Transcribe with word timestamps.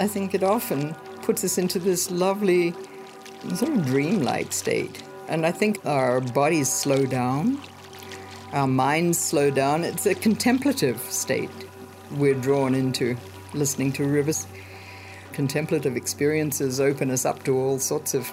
I 0.00 0.06
think 0.06 0.34
it 0.34 0.42
often 0.42 0.94
puts 1.20 1.44
us 1.44 1.58
into 1.58 1.78
this 1.78 2.10
lovely, 2.10 2.72
sort 3.54 3.70
of 3.70 3.84
dreamlike 3.84 4.50
state. 4.50 5.02
And 5.28 5.44
I 5.44 5.52
think 5.52 5.84
our 5.84 6.22
bodies 6.22 6.72
slow 6.72 7.04
down, 7.04 7.60
our 8.54 8.66
minds 8.66 9.18
slow 9.18 9.50
down. 9.50 9.84
It's 9.84 10.06
a 10.06 10.14
contemplative 10.14 10.98
state 11.02 11.50
we're 12.12 12.34
drawn 12.34 12.74
into 12.74 13.14
listening 13.52 13.92
to 13.92 14.06
rivers. 14.06 14.46
Contemplative 15.34 15.96
experiences 15.96 16.80
open 16.80 17.10
us 17.10 17.26
up 17.26 17.42
to 17.42 17.54
all 17.54 17.78
sorts 17.78 18.14
of 18.14 18.26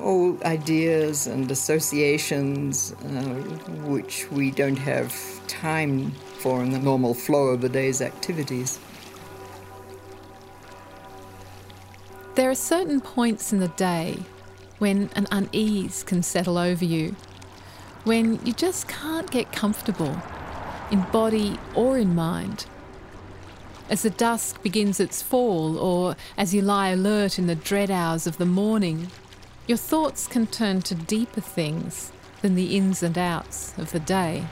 all 0.00 0.36
ideas 0.44 1.28
and 1.28 1.48
associations 1.48 2.92
uh, 2.92 3.06
which 3.86 4.28
we 4.32 4.50
don't 4.50 4.76
have 4.76 5.14
time 5.46 6.10
for 6.40 6.60
in 6.60 6.70
the 6.70 6.78
normal 6.80 7.14
flow 7.14 7.50
of 7.50 7.60
the 7.60 7.68
day's 7.68 8.02
activities. 8.02 8.80
There 12.36 12.50
are 12.50 12.54
certain 12.54 13.00
points 13.00 13.50
in 13.50 13.60
the 13.60 13.68
day 13.68 14.18
when 14.76 15.08
an 15.16 15.26
unease 15.32 16.02
can 16.02 16.22
settle 16.22 16.58
over 16.58 16.84
you, 16.84 17.16
when 18.04 18.44
you 18.44 18.52
just 18.52 18.86
can't 18.88 19.30
get 19.30 19.52
comfortable 19.52 20.20
in 20.90 21.00
body 21.12 21.58
or 21.74 21.96
in 21.96 22.14
mind. 22.14 22.66
As 23.88 24.02
the 24.02 24.10
dusk 24.10 24.62
begins 24.62 25.00
its 25.00 25.22
fall, 25.22 25.78
or 25.78 26.14
as 26.36 26.52
you 26.52 26.60
lie 26.60 26.90
alert 26.90 27.38
in 27.38 27.46
the 27.46 27.54
dread 27.54 27.90
hours 27.90 28.26
of 28.26 28.36
the 28.36 28.44
morning, 28.44 29.08
your 29.66 29.78
thoughts 29.78 30.26
can 30.26 30.46
turn 30.46 30.82
to 30.82 30.94
deeper 30.94 31.40
things 31.40 32.12
than 32.42 32.54
the 32.54 32.76
ins 32.76 33.02
and 33.02 33.16
outs 33.16 33.72
of 33.78 33.92
the 33.92 34.00
day. 34.00 34.44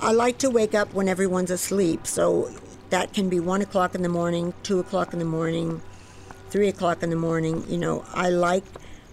I 0.00 0.12
like 0.12 0.38
to 0.38 0.48
wake 0.48 0.74
up 0.74 0.94
when 0.94 1.06
everyone's 1.06 1.50
asleep, 1.50 2.06
so 2.06 2.50
that 2.90 3.12
can 3.12 3.28
be 3.28 3.40
one 3.40 3.62
o'clock 3.62 3.94
in 3.94 4.02
the 4.02 4.08
morning, 4.08 4.54
two 4.62 4.78
o'clock 4.78 5.12
in 5.12 5.18
the 5.18 5.24
morning, 5.24 5.82
three 6.50 6.68
o'clock 6.68 7.02
in 7.02 7.10
the 7.10 7.16
morning. 7.16 7.64
You 7.68 7.78
know, 7.78 8.04
I 8.12 8.30
like 8.30 8.64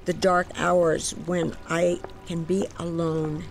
the 0.05 0.13
dark 0.13 0.47
hours 0.55 1.11
when 1.25 1.55
I 1.69 1.99
can 2.27 2.43
be 2.43 2.67
alone. 2.77 3.45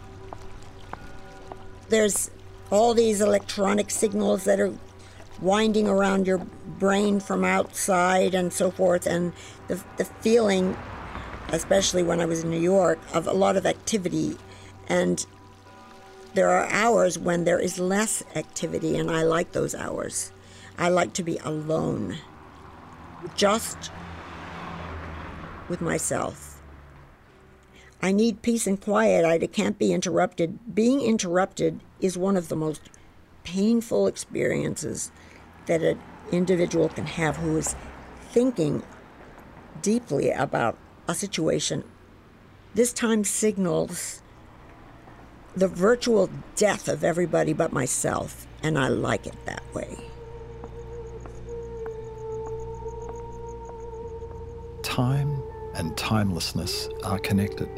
There's 1.89 2.31
all 2.71 2.95
these 2.95 3.21
electronic 3.21 3.91
signals 3.91 4.45
that 4.45 4.61
are 4.61 4.73
winding 5.41 5.89
around 5.89 6.27
your 6.27 6.39
brain 6.79 7.21
from 7.21 7.45
outside 7.45 8.35
and 8.35 8.53
so 8.53 8.71
forth, 8.71 9.07
and 9.07 9.33
the, 9.69 9.83
the 9.97 10.05
feeling, 10.05 10.77
especially 11.49 12.03
when 12.03 12.21
I 12.21 12.27
was 12.27 12.45
in 12.45 12.51
New 12.51 12.61
York, 12.61 12.99
of 13.13 13.27
a 13.27 13.33
lot 13.33 13.57
of 13.57 13.67
activity. 13.67 14.37
And 14.89 15.25
there 16.35 16.51
are 16.51 16.67
hours 16.69 17.19
when 17.19 17.45
there 17.45 17.59
is 17.59 17.79
less 17.79 18.23
activity, 18.35 18.97
and 18.97 19.11
I 19.11 19.23
like 19.23 19.53
those 19.53 19.75
hours. 19.75 20.33
I 20.79 20.89
like 20.89 21.13
to 21.15 21.23
be 21.23 21.39
alone, 21.39 22.19
just 23.35 23.91
with 25.69 25.81
myself. 25.81 26.61
I 28.01 28.13
need 28.13 28.43
peace 28.43 28.67
and 28.67 28.81
quiet. 28.81 29.25
I 29.25 29.39
can't 29.47 29.79
be 29.79 29.93
interrupted. 29.93 30.75
Being 30.75 31.01
interrupted 31.03 31.81
is 32.01 32.19
one 32.19 32.37
of 32.37 32.49
the 32.49 32.57
most 32.57 32.83
painful 33.45 34.07
experiences 34.07 35.13
that 35.67 35.83
an 35.83 36.01
individual 36.33 36.89
can 36.89 37.07
have 37.07 37.37
who 37.37 37.57
is 37.59 37.77
thinking 38.31 38.83
deeply 39.83 40.31
about 40.31 40.79
a 41.07 41.15
situation. 41.15 41.85
This 42.75 42.93
time 42.93 43.23
signals 43.23 44.22
the 45.55 45.69
virtual 45.69 46.31
death 46.57 46.89
of 46.89 47.05
everybody 47.05 47.53
but 47.53 47.73
myself, 47.73 48.47
and 48.63 48.79
I 48.79 48.89
like 48.89 49.27
it 49.27 49.37
that 49.45 49.63
way. 49.75 49.99
Time 54.83 55.43
and 55.75 55.97
timelessness 55.97 56.89
are 57.05 57.19
connected. 57.19 57.69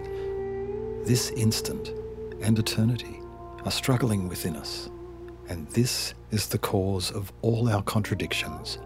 This 1.04 1.30
instant 1.30 1.92
and 2.40 2.58
eternity 2.58 3.20
are 3.64 3.70
struggling 3.70 4.28
within 4.28 4.56
us. 4.56 4.90
And 5.48 5.68
this 5.68 6.14
is 6.30 6.48
the 6.48 6.58
cause 6.58 7.10
of 7.10 7.32
all 7.42 7.68
our 7.68 7.82
contradictions, 7.82 8.78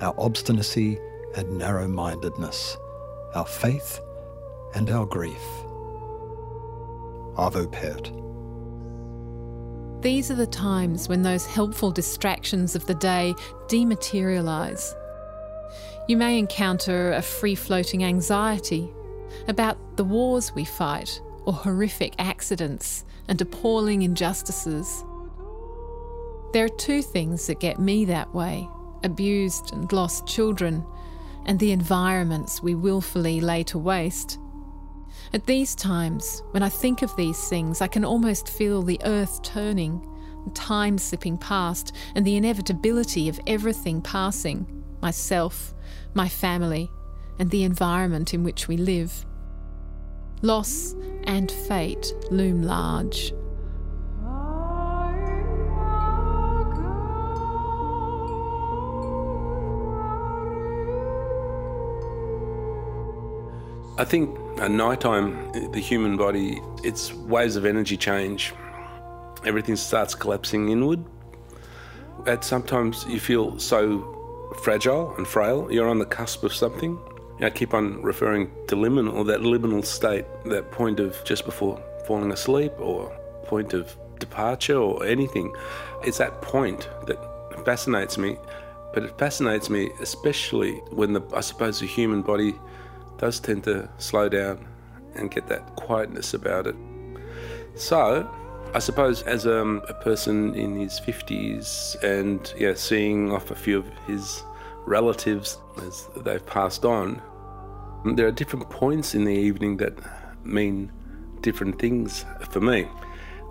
our 0.00 0.14
obstinacy 0.18 0.98
and 1.36 1.58
narrow 1.58 1.86
mindedness, 1.86 2.76
our 3.34 3.46
faith 3.46 4.00
and 4.74 4.88
our 4.90 5.04
grief. 5.04 5.42
Arvo 7.36 7.70
Pärt. 7.70 8.25
These 10.00 10.30
are 10.30 10.34
the 10.34 10.46
times 10.46 11.08
when 11.08 11.22
those 11.22 11.46
helpful 11.46 11.90
distractions 11.90 12.76
of 12.76 12.86
the 12.86 12.94
day 12.94 13.34
dematerialise. 13.68 14.94
You 16.08 16.16
may 16.16 16.38
encounter 16.38 17.12
a 17.12 17.22
free 17.22 17.54
floating 17.54 18.04
anxiety 18.04 18.88
about 19.48 19.78
the 19.96 20.04
wars 20.04 20.54
we 20.54 20.64
fight 20.64 21.20
or 21.44 21.52
horrific 21.52 22.14
accidents 22.18 23.04
and 23.28 23.40
appalling 23.40 24.02
injustices. 24.02 25.04
There 26.52 26.64
are 26.64 26.78
two 26.78 27.02
things 27.02 27.46
that 27.48 27.60
get 27.60 27.78
me 27.80 28.04
that 28.04 28.32
way 28.34 28.68
abused 29.02 29.72
and 29.72 29.90
lost 29.92 30.26
children, 30.26 30.84
and 31.46 31.58
the 31.58 31.72
environments 31.72 32.62
we 32.62 32.74
willfully 32.74 33.40
lay 33.40 33.62
to 33.64 33.78
waste. 33.78 34.38
At 35.32 35.46
these 35.46 35.74
times, 35.74 36.42
when 36.52 36.62
I 36.62 36.68
think 36.68 37.02
of 37.02 37.14
these 37.16 37.48
things, 37.48 37.80
I 37.80 37.88
can 37.88 38.04
almost 38.04 38.48
feel 38.48 38.82
the 38.82 39.00
earth 39.04 39.42
turning, 39.42 40.06
time 40.54 40.98
slipping 40.98 41.36
past, 41.36 41.94
and 42.14 42.24
the 42.24 42.36
inevitability 42.36 43.28
of 43.28 43.40
everything 43.46 44.00
passing 44.00 44.84
myself, 45.02 45.74
my 46.14 46.28
family, 46.28 46.88
and 47.38 47.50
the 47.50 47.64
environment 47.64 48.32
in 48.34 48.44
which 48.44 48.68
we 48.68 48.76
live. 48.76 49.26
Loss 50.42 50.94
and 51.24 51.50
fate 51.50 52.12
loom 52.30 52.62
large. 52.62 53.32
I 63.98 64.04
think 64.04 64.38
at 64.58 64.70
night 64.70 65.00
time, 65.00 65.52
the 65.72 65.80
human 65.80 66.16
body, 66.16 66.62
its 66.82 67.12
waves 67.12 67.56
of 67.56 67.66
energy 67.66 67.96
change. 67.96 68.54
Everything 69.44 69.76
starts 69.76 70.14
collapsing 70.14 70.70
inward. 70.70 71.04
At 72.26 72.42
sometimes 72.42 73.04
you 73.06 73.20
feel 73.20 73.58
so 73.58 74.50
fragile 74.62 75.14
and 75.16 75.26
frail. 75.26 75.70
You're 75.70 75.88
on 75.88 75.98
the 75.98 76.06
cusp 76.06 76.42
of 76.42 76.54
something. 76.54 76.98
I 77.40 77.50
keep 77.50 77.74
on 77.74 78.02
referring 78.02 78.50
to 78.68 78.76
liminal, 78.76 79.26
that 79.26 79.40
liminal 79.40 79.84
state, 79.84 80.24
that 80.46 80.72
point 80.72 81.00
of 81.00 81.22
just 81.24 81.44
before 81.44 81.82
falling 82.06 82.32
asleep 82.32 82.72
or 82.78 83.10
point 83.44 83.74
of 83.74 83.94
departure 84.18 84.78
or 84.78 85.04
anything. 85.04 85.54
It's 86.02 86.16
that 86.18 86.40
point 86.40 86.88
that 87.06 87.18
fascinates 87.66 88.16
me. 88.16 88.38
But 88.94 89.02
it 89.02 89.18
fascinates 89.18 89.68
me 89.68 89.90
especially 90.00 90.76
when 90.90 91.12
the, 91.12 91.22
I 91.34 91.42
suppose, 91.42 91.80
the 91.80 91.86
human 91.86 92.22
body 92.22 92.54
does 93.18 93.40
tend 93.40 93.64
to 93.64 93.88
slow 93.98 94.28
down 94.28 94.66
and 95.14 95.30
get 95.30 95.46
that 95.48 95.76
quietness 95.76 96.34
about 96.34 96.66
it. 96.66 96.76
So, 97.74 98.28
I 98.74 98.78
suppose 98.78 99.22
as 99.22 99.46
um, 99.46 99.82
a 99.88 99.94
person 99.94 100.54
in 100.54 100.78
his 100.78 101.00
50s 101.00 102.02
and 102.02 102.52
yeah, 102.58 102.74
seeing 102.74 103.32
off 103.32 103.50
a 103.50 103.54
few 103.54 103.78
of 103.78 103.88
his 104.06 104.42
relatives 104.86 105.58
as 105.78 106.08
they've 106.16 106.44
passed 106.44 106.84
on, 106.84 107.22
there 108.04 108.26
are 108.26 108.32
different 108.32 108.68
points 108.70 109.14
in 109.14 109.24
the 109.24 109.32
evening 109.32 109.78
that 109.78 109.94
mean 110.44 110.92
different 111.40 111.78
things 111.78 112.24
for 112.50 112.60
me. 112.60 112.82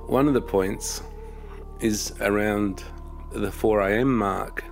One 0.08 0.28
of 0.28 0.34
the 0.34 0.42
points 0.42 1.02
is 1.80 2.14
around 2.22 2.84
the 3.32 3.52
4 3.52 3.82
a.m. 3.82 4.16
mark 4.16 4.64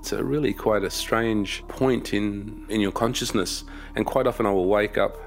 it's 0.00 0.12
a 0.12 0.24
really 0.24 0.54
quite 0.54 0.82
a 0.82 0.88
strange 0.88 1.62
point 1.68 2.14
in, 2.14 2.64
in 2.70 2.80
your 2.80 2.90
consciousness, 2.90 3.64
and 3.94 4.06
quite 4.06 4.26
often 4.26 4.46
I 4.46 4.50
will 4.50 4.66
wake 4.66 4.96
up 4.96 5.18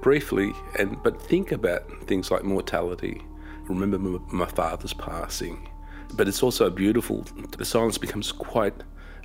briefly 0.00 0.52
and 0.76 1.00
but 1.04 1.22
think 1.22 1.52
about 1.52 1.88
things 2.08 2.28
like 2.28 2.42
mortality. 2.42 3.22
Remember 3.68 3.98
my 3.98 4.46
father's 4.46 4.92
passing, 4.92 5.68
but 6.14 6.26
it's 6.26 6.42
also 6.42 6.68
beautiful. 6.68 7.24
The 7.56 7.64
silence 7.64 7.96
becomes 7.96 8.32
quite 8.32 8.74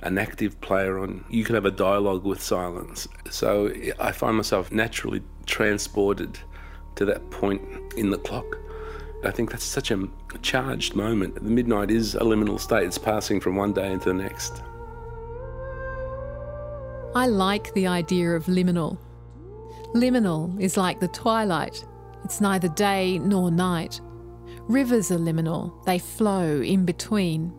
an 0.02 0.16
active 0.16 0.60
player 0.60 1.00
on. 1.00 1.24
You 1.28 1.42
can 1.42 1.56
have 1.56 1.64
a 1.64 1.72
dialogue 1.72 2.24
with 2.24 2.40
silence. 2.40 3.08
So 3.30 3.72
I 3.98 4.12
find 4.12 4.36
myself 4.36 4.70
naturally 4.70 5.22
transported 5.46 6.38
to 6.94 7.04
that 7.06 7.28
point 7.32 7.62
in 7.96 8.10
the 8.10 8.18
clock. 8.18 8.58
I 9.24 9.32
think 9.32 9.50
that's 9.50 9.64
such 9.64 9.90
a 9.90 10.08
charged 10.42 10.94
moment. 10.94 11.34
The 11.34 11.50
midnight 11.50 11.90
is 11.90 12.14
a 12.14 12.20
liminal 12.20 12.60
state, 12.60 12.84
it's 12.84 12.96
passing 12.96 13.40
from 13.40 13.56
one 13.56 13.72
day 13.72 13.90
into 13.90 14.10
the 14.10 14.14
next. 14.14 14.62
I 17.14 17.26
like 17.26 17.72
the 17.74 17.86
idea 17.86 18.30
of 18.30 18.46
liminal. 18.46 18.98
Liminal 19.94 20.60
is 20.60 20.76
like 20.76 21.00
the 21.00 21.08
twilight, 21.08 21.84
it's 22.24 22.40
neither 22.40 22.68
day 22.68 23.18
nor 23.18 23.50
night. 23.50 24.00
Rivers 24.68 25.10
are 25.10 25.18
liminal, 25.18 25.84
they 25.84 25.98
flow 25.98 26.60
in 26.60 26.84
between. 26.84 27.52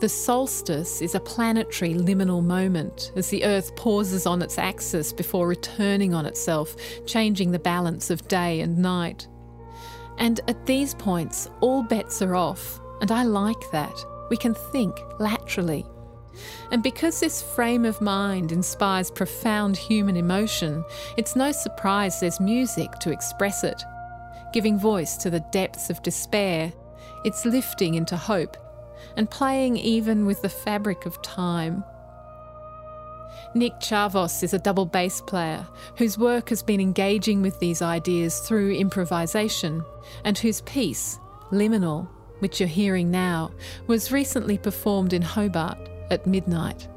The 0.00 0.08
solstice 0.08 1.02
is 1.02 1.16
a 1.16 1.20
planetary 1.20 1.94
liminal 1.94 2.44
moment 2.44 3.10
as 3.16 3.28
the 3.28 3.44
Earth 3.44 3.74
pauses 3.74 4.26
on 4.26 4.42
its 4.42 4.58
axis 4.58 5.12
before 5.12 5.48
returning 5.48 6.14
on 6.14 6.26
itself, 6.26 6.76
changing 7.06 7.50
the 7.50 7.58
balance 7.58 8.10
of 8.10 8.28
day 8.28 8.60
and 8.60 8.78
night. 8.78 9.26
And 10.18 10.40
at 10.46 10.66
these 10.66 10.94
points, 10.94 11.50
all 11.60 11.82
bets 11.82 12.22
are 12.22 12.36
off, 12.36 12.80
and 13.00 13.10
I 13.10 13.24
like 13.24 13.70
that. 13.72 13.94
We 14.30 14.36
can 14.36 14.54
think 14.54 14.96
laterally. 15.18 15.84
And 16.70 16.82
because 16.82 17.20
this 17.20 17.42
frame 17.42 17.84
of 17.84 18.00
mind 18.00 18.52
inspires 18.52 19.10
profound 19.10 19.76
human 19.76 20.16
emotion, 20.16 20.84
it's 21.16 21.36
no 21.36 21.52
surprise 21.52 22.20
there's 22.20 22.40
music 22.40 22.92
to 23.00 23.10
express 23.10 23.64
it, 23.64 23.82
giving 24.52 24.78
voice 24.78 25.16
to 25.18 25.30
the 25.30 25.44
depths 25.52 25.90
of 25.90 26.02
despair. 26.02 26.72
It's 27.24 27.44
lifting 27.44 27.94
into 27.94 28.16
hope 28.16 28.56
and 29.16 29.30
playing 29.30 29.76
even 29.76 30.26
with 30.26 30.42
the 30.42 30.48
fabric 30.48 31.06
of 31.06 31.20
time. 31.22 31.84
Nick 33.54 33.80
Tsiavos 33.80 34.42
is 34.42 34.52
a 34.52 34.58
double 34.58 34.84
bass 34.84 35.20
player 35.22 35.66
whose 35.96 36.18
work 36.18 36.50
has 36.50 36.62
been 36.62 36.80
engaging 36.80 37.40
with 37.40 37.58
these 37.60 37.80
ideas 37.80 38.40
through 38.40 38.72
improvisation 38.72 39.84
and 40.24 40.36
whose 40.36 40.60
piece, 40.62 41.18
Liminal, 41.50 42.08
which 42.40 42.60
you're 42.60 42.68
hearing 42.68 43.10
now, 43.10 43.50
was 43.86 44.12
recently 44.12 44.58
performed 44.58 45.12
in 45.12 45.22
Hobart 45.22 45.78
at 46.10 46.26
midnight. 46.26 46.88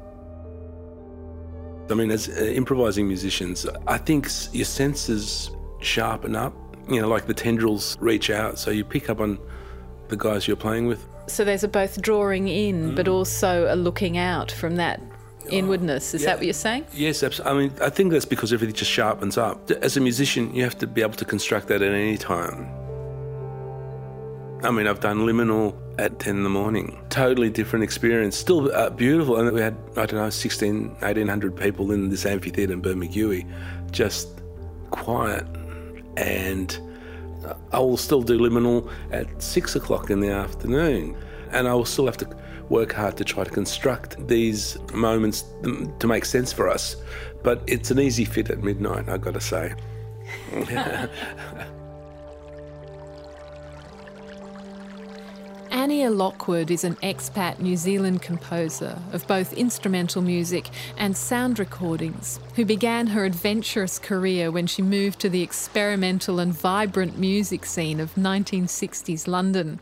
I 1.90 1.94
mean, 1.94 2.10
as 2.10 2.28
uh, 2.28 2.44
improvising 2.44 3.06
musicians, 3.06 3.66
I 3.86 3.98
think 3.98 4.28
your 4.52 4.64
senses 4.64 5.50
sharpen 5.80 6.36
up. 6.36 6.54
You 6.88 7.00
know, 7.00 7.08
like 7.08 7.26
the 7.26 7.34
tendrils 7.34 7.96
reach 8.00 8.30
out, 8.30 8.58
so 8.58 8.70
you 8.70 8.84
pick 8.84 9.08
up 9.08 9.20
on 9.20 9.38
the 10.08 10.16
guys 10.16 10.48
you're 10.48 10.56
playing 10.56 10.86
with. 10.86 11.06
So 11.28 11.44
there's 11.44 11.62
a 11.62 11.68
both 11.68 12.00
drawing 12.02 12.48
in, 12.48 12.92
mm. 12.92 12.96
but 12.96 13.06
also 13.08 13.72
a 13.72 13.76
looking 13.76 14.18
out 14.18 14.50
from 14.50 14.76
that 14.76 15.00
inwardness. 15.48 16.14
Is 16.14 16.22
yeah. 16.22 16.28
that 16.28 16.38
what 16.38 16.44
you're 16.44 16.54
saying? 16.54 16.86
Yes, 16.92 17.22
absolutely. 17.22 17.64
I 17.64 17.68
mean, 17.68 17.72
I 17.80 17.90
think 17.90 18.12
that's 18.12 18.24
because 18.24 18.52
everything 18.52 18.74
just 18.74 18.90
sharpens 18.90 19.38
up. 19.38 19.70
As 19.70 19.96
a 19.96 20.00
musician, 20.00 20.54
you 20.54 20.64
have 20.64 20.78
to 20.78 20.86
be 20.86 21.02
able 21.02 21.14
to 21.14 21.24
construct 21.24 21.68
that 21.68 21.82
at 21.82 21.92
any 21.92 22.16
time. 22.16 22.81
I 24.62 24.70
mean, 24.70 24.86
I've 24.86 25.00
done 25.00 25.20
liminal 25.20 25.74
at 25.98 26.20
10 26.20 26.36
in 26.36 26.42
the 26.44 26.48
morning. 26.48 27.04
Totally 27.10 27.50
different 27.50 27.82
experience. 27.82 28.36
Still 28.36 28.72
uh, 28.72 28.90
beautiful. 28.90 29.36
And 29.36 29.50
we 29.52 29.60
had, 29.60 29.76
I 29.96 30.06
don't 30.06 30.20
know, 30.20 30.30
16, 30.30 30.88
1800 31.00 31.56
people 31.56 31.90
in 31.90 32.10
this 32.10 32.24
amphitheatre 32.24 32.72
in 32.72 32.80
Bermagui, 32.80 33.44
just 33.90 34.40
quiet. 34.90 35.44
And 36.16 36.78
I 37.72 37.80
will 37.80 37.96
still 37.96 38.22
do 38.22 38.38
liminal 38.38 38.88
at 39.10 39.42
six 39.42 39.74
o'clock 39.74 40.10
in 40.10 40.20
the 40.20 40.30
afternoon. 40.30 41.16
And 41.50 41.66
I 41.66 41.74
will 41.74 41.84
still 41.84 42.06
have 42.06 42.18
to 42.18 42.36
work 42.68 42.92
hard 42.92 43.16
to 43.16 43.24
try 43.24 43.42
to 43.42 43.50
construct 43.50 44.28
these 44.28 44.78
moments 44.94 45.44
to 45.98 46.06
make 46.06 46.24
sense 46.24 46.52
for 46.52 46.68
us. 46.68 46.94
But 47.42 47.64
it's 47.66 47.90
an 47.90 47.98
easy 47.98 48.24
fit 48.24 48.48
at 48.48 48.62
midnight, 48.62 49.08
I've 49.08 49.22
got 49.22 49.34
to 49.34 49.40
say. 49.40 49.74
Annea 55.92 56.16
Lockwood 56.16 56.70
is 56.70 56.84
an 56.84 56.94
expat 57.02 57.58
New 57.58 57.76
Zealand 57.76 58.22
composer 58.22 58.98
of 59.12 59.26
both 59.26 59.52
instrumental 59.52 60.22
music 60.22 60.70
and 60.96 61.14
sound 61.14 61.58
recordings, 61.58 62.40
who 62.54 62.64
began 62.64 63.08
her 63.08 63.26
adventurous 63.26 63.98
career 63.98 64.50
when 64.50 64.66
she 64.66 64.80
moved 64.80 65.20
to 65.20 65.28
the 65.28 65.42
experimental 65.42 66.40
and 66.40 66.54
vibrant 66.54 67.18
music 67.18 67.66
scene 67.66 68.00
of 68.00 68.14
1960s 68.14 69.28
London. 69.28 69.80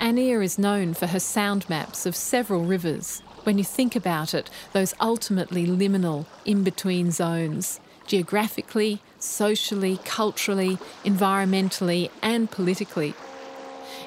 Annea 0.00 0.42
is 0.42 0.58
known 0.58 0.94
for 0.94 1.06
her 1.06 1.20
sound 1.20 1.70
maps 1.70 2.06
of 2.06 2.16
several 2.16 2.64
rivers. 2.64 3.22
When 3.44 3.56
you 3.56 3.62
think 3.62 3.94
about 3.94 4.34
it, 4.34 4.50
those 4.72 4.94
ultimately 5.00 5.64
liminal, 5.64 6.26
in 6.44 6.64
between 6.64 7.12
zones, 7.12 7.78
geographically, 8.08 9.00
socially, 9.20 10.00
culturally, 10.04 10.76
environmentally, 11.04 12.10
and 12.20 12.50
politically. 12.50 13.14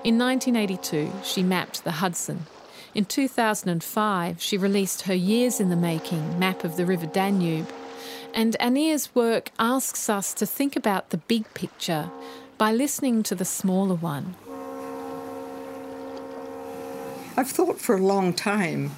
In 0.04 0.18
1982, 0.18 1.12
she 1.24 1.44
mapped 1.44 1.84
the 1.84 1.94
Hudson. 1.94 2.46
In 2.94 3.06
2005, 3.06 4.42
she 4.42 4.58
released 4.58 5.04
her 5.04 5.14
years 5.14 5.60
in 5.60 5.70
the 5.70 5.76
making 5.76 6.40
map 6.40 6.64
of 6.64 6.78
the 6.78 6.86
River 6.86 7.08
Danube. 7.08 7.72
And 8.34 8.56
Annea's 8.60 9.14
work 9.16 9.52
asks 9.58 10.10
us 10.10 10.34
to 10.36 10.46
think 10.46 10.76
about 10.76 11.10
the 11.10 11.18
big 11.18 11.52
picture 11.54 12.10
by 12.58 12.72
listening 12.72 13.24
to 13.24 13.36
the 13.36 13.46
smaller 13.46 13.96
one. 13.96 14.36
I've 17.36 17.50
thought 17.50 17.80
for 17.80 17.96
a 17.96 18.02
long 18.02 18.34
time 18.34 18.92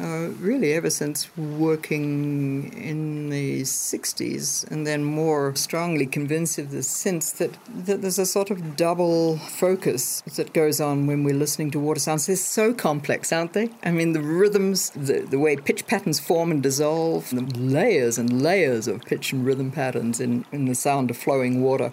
uh, 0.00 0.30
really 0.40 0.72
ever 0.72 0.88
since 0.88 1.36
working 1.36 2.72
in 2.72 3.28
the 3.28 3.62
60s 3.62 4.68
and 4.70 4.86
then 4.86 5.04
more 5.04 5.54
strongly 5.54 6.06
convinced 6.06 6.58
of 6.58 6.70
this 6.70 6.88
sense 6.88 7.32
that, 7.32 7.58
that 7.68 8.00
there's 8.00 8.18
a 8.18 8.24
sort 8.24 8.50
of 8.50 8.76
double 8.76 9.36
focus 9.36 10.22
that 10.36 10.52
goes 10.52 10.80
on 10.80 11.06
when 11.06 11.22
we're 11.22 11.34
listening 11.34 11.70
to 11.70 11.78
water 11.78 12.00
sounds. 12.00 12.26
They're 12.26 12.36
so 12.36 12.72
complex, 12.72 13.32
aren't 13.32 13.52
they? 13.52 13.68
I 13.82 13.90
mean, 13.90 14.12
the 14.12 14.22
rhythms, 14.22 14.90
the, 14.90 15.20
the 15.20 15.38
way 15.38 15.56
pitch 15.56 15.86
patterns 15.86 16.18
form 16.18 16.50
and 16.50 16.62
dissolve, 16.62 17.28
the 17.30 17.42
layers 17.58 18.16
and 18.16 18.42
layers 18.42 18.88
of 18.88 19.02
pitch 19.02 19.32
and 19.32 19.44
rhythm 19.44 19.70
patterns 19.70 20.20
in, 20.20 20.46
in 20.50 20.64
the 20.64 20.74
sound 20.74 21.10
of 21.10 21.16
flowing 21.16 21.62
water. 21.62 21.92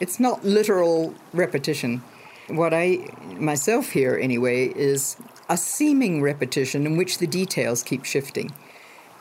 It's 0.00 0.20
not 0.20 0.44
literal 0.44 1.14
repetition. 1.32 2.02
What 2.48 2.72
I 2.72 3.08
myself 3.36 3.90
hear, 3.90 4.16
anyway, 4.16 4.68
is 4.68 5.16
a 5.48 5.56
seeming 5.56 6.22
repetition 6.22 6.86
in 6.86 6.96
which 6.96 7.18
the 7.18 7.26
details 7.26 7.82
keep 7.82 8.04
shifting. 8.04 8.52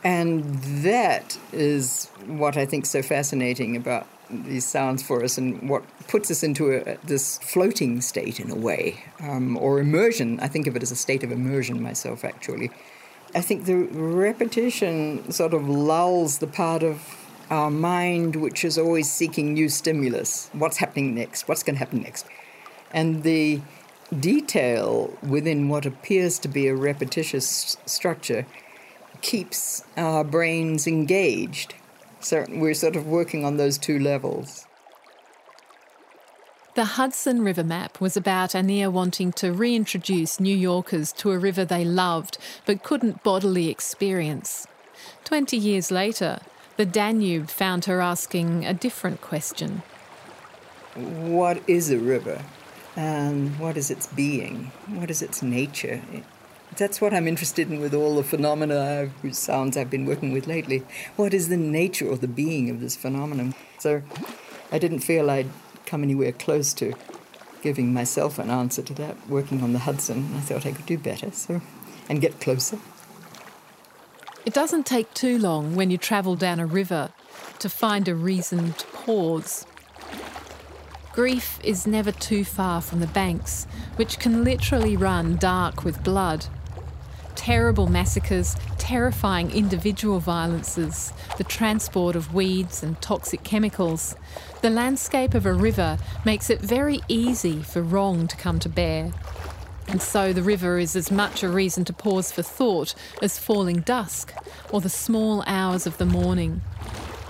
And 0.03 0.44
that 0.83 1.38
is 1.51 2.07
what 2.25 2.57
I 2.57 2.65
think 2.65 2.83
is 2.83 2.91
so 2.91 3.01
fascinating 3.01 3.75
about 3.75 4.07
these 4.29 4.65
sounds 4.65 5.01
for 5.01 5.24
us 5.24 5.38
and 5.38 5.69
what 5.69 5.83
puts 6.07 6.29
us 6.29 6.44
into 6.44 6.71
a, 6.74 6.97
this 7.06 7.38
floating 7.39 8.01
state 8.01 8.39
in 8.39 8.51
a 8.51 8.56
way, 8.56 9.03
um, 9.21 9.57
or 9.57 9.79
immersion. 9.79 10.39
I 10.39 10.47
think 10.47 10.68
of 10.68 10.75
it 10.75 10.83
as 10.83 10.91
a 10.91 10.95
state 10.95 11.24
of 11.24 11.31
immersion 11.31 11.81
myself, 11.81 12.25
actually. 12.25 12.71
I 13.33 13.41
think 13.41 13.65
the 13.65 13.75
repetition 13.75 15.31
sort 15.31 15.53
of 15.53 15.68
lulls 15.68 16.39
the 16.39 16.47
part 16.47 16.83
of 16.83 17.16
our 17.49 17.71
mind 17.71 18.35
which 18.35 18.66
is 18.66 18.78
always 18.78 19.09
seeking 19.09 19.54
new 19.54 19.69
stimulus. 19.69 20.49
What's 20.54 20.78
happening 20.78 21.16
next? 21.16 21.47
What's 21.47 21.63
going 21.63 21.75
to 21.75 21.80
happen 21.80 22.02
next? 22.02 22.25
And 22.92 23.23
the 23.23 23.61
detail 24.19 25.18
within 25.21 25.69
what 25.69 25.85
appears 25.85 26.40
to 26.40 26.47
be 26.47 26.68
a 26.68 26.76
repetitious 26.76 27.78
structure 27.85 28.45
keeps 29.21 29.83
our 29.95 30.23
brains 30.23 30.87
engaged. 30.87 31.76
So 32.19 32.45
we're 32.49 32.73
sort 32.73 32.95
of 32.95 33.07
working 33.07 33.45
on 33.45 33.57
those 33.57 33.78
two 33.78 33.99
levels. 33.99 34.66
The 36.76 36.85
Hudson 36.85 37.42
River 37.42 37.64
map 37.64 37.99
was 37.99 38.16
about 38.16 38.52
Annea 38.52 38.92
wanting 38.92 39.31
to 39.33 39.52
reintroduce 39.52 40.40
New 40.40 40.56
Yorkers 40.56 41.11
to 41.14 41.31
a 41.31 41.40
river 41.40 41.66
they 41.66 41.83
loved 41.83 42.37
but 42.68 42.83
couldn't 42.83 43.23
bodily 43.23 43.69
experience. 43.69 44.68
Twenty 45.23 45.57
years 45.57 45.90
later, 45.90 46.40
the 46.78 46.85
Danube 46.85 47.49
found 47.49 47.85
her 47.85 47.99
asking 47.99 48.64
a 48.64 48.76
different 48.76 49.21
question. 49.21 49.81
What 50.94 51.61
is 51.68 51.90
a 51.90 51.97
river? 51.97 52.44
And 52.97 53.57
what 53.59 53.77
is 53.77 53.92
its 53.92 54.07
being? 54.07 54.71
What 54.87 55.11
is 55.11 55.21
its 55.21 55.44
nature? 55.44 56.01
That's 56.75 56.99
what 56.99 57.13
I'm 57.13 57.27
interested 57.27 57.69
in 57.69 57.80
with 57.80 57.94
all 57.94 58.16
the 58.16 58.23
phenomena, 58.23 59.11
whose 59.21 59.37
sounds 59.37 59.77
I've 59.77 59.92
been 59.92 60.06
working 60.06 60.33
with 60.33 60.47
lately. 60.47 60.83
What 61.16 61.33
is 61.33 61.47
the 61.47 61.57
nature 61.57 62.09
or 62.09 62.18
the 62.18 62.27
being 62.27 62.69
of 62.71 62.81
this 62.81 62.95
phenomenon? 62.95 63.54
So 63.77 64.01
I 64.71 64.80
didn't 64.80 64.99
feel 64.99 65.30
I'd 65.30 65.49
come 65.85 66.01
anywhere 66.04 66.31
close 66.31 66.73
to 66.73 66.95
giving 67.61 67.94
myself 67.94 68.39
an 68.39 68.49
answer 68.49 68.81
to 68.81 68.94
that. 68.95 69.30
Working 69.30 69.61
on 69.61 69.73
the 69.73 69.80
Hudson, 69.80 70.31
I 70.35 70.39
thought 70.39 70.66
I 70.66 70.71
could 70.71 70.87
do 70.87 70.97
better, 70.97 71.31
so 71.31 71.61
and 72.09 72.19
get 72.19 72.42
closer. 72.42 72.80
It 74.44 74.54
doesn't 74.54 74.85
take 74.85 75.13
too 75.13 75.37
long 75.37 75.75
when 75.75 75.92
you 75.92 75.97
travel 75.97 76.35
down 76.35 76.59
a 76.59 76.66
river 76.66 77.11
to 77.59 77.69
find 77.69 78.07
a 78.07 78.16
reason 78.16 78.73
to 78.73 78.85
pause 78.87 79.66
Grief 81.18 81.59
is 81.64 81.88
never 81.88 82.12
too 82.12 82.45
far 82.45 82.80
from 82.80 83.00
the 83.00 83.07
banks, 83.07 83.66
which 83.95 84.19
can 84.19 84.44
literally 84.44 84.95
run 84.95 85.36
dark 85.36 85.83
with 85.83 86.04
blood. 86.04 86.45
Terrible 87.33 87.88
massacres, 87.88 88.56
terrifying 88.78 89.50
individual 89.50 90.19
violences, 90.19 91.12
the 91.40 91.44
transport 91.44 92.16
of 92.16 92.36
weeds 92.36 92.83
and 92.83 93.02
toxic 93.02 93.44
chemicals. 93.44 94.16
The 94.62 94.69
landscape 94.69 95.33
of 95.33 95.47
a 95.47 95.54
river 95.54 95.97
makes 96.24 96.52
it 96.52 96.62
very 96.62 97.02
easy 97.07 97.64
for 97.64 97.81
wrong 97.81 98.28
to 98.28 98.38
come 98.38 98.59
to 98.59 98.69
bear. 98.69 99.12
And 99.88 100.04
so 100.04 100.33
the 100.33 100.44
river 100.44 100.78
is 100.78 100.95
as 100.95 101.09
much 101.09 101.42
a 101.42 101.50
reason 101.50 101.83
to 101.86 101.94
pause 101.94 102.31
for 102.31 102.44
thought 102.44 102.94
as 103.24 103.40
falling 103.40 103.80
dusk 103.80 104.36
or 104.69 104.81
the 104.81 104.90
small 104.90 105.44
hours 105.47 105.88
of 105.88 105.97
the 105.97 106.06
morning. 106.06 106.62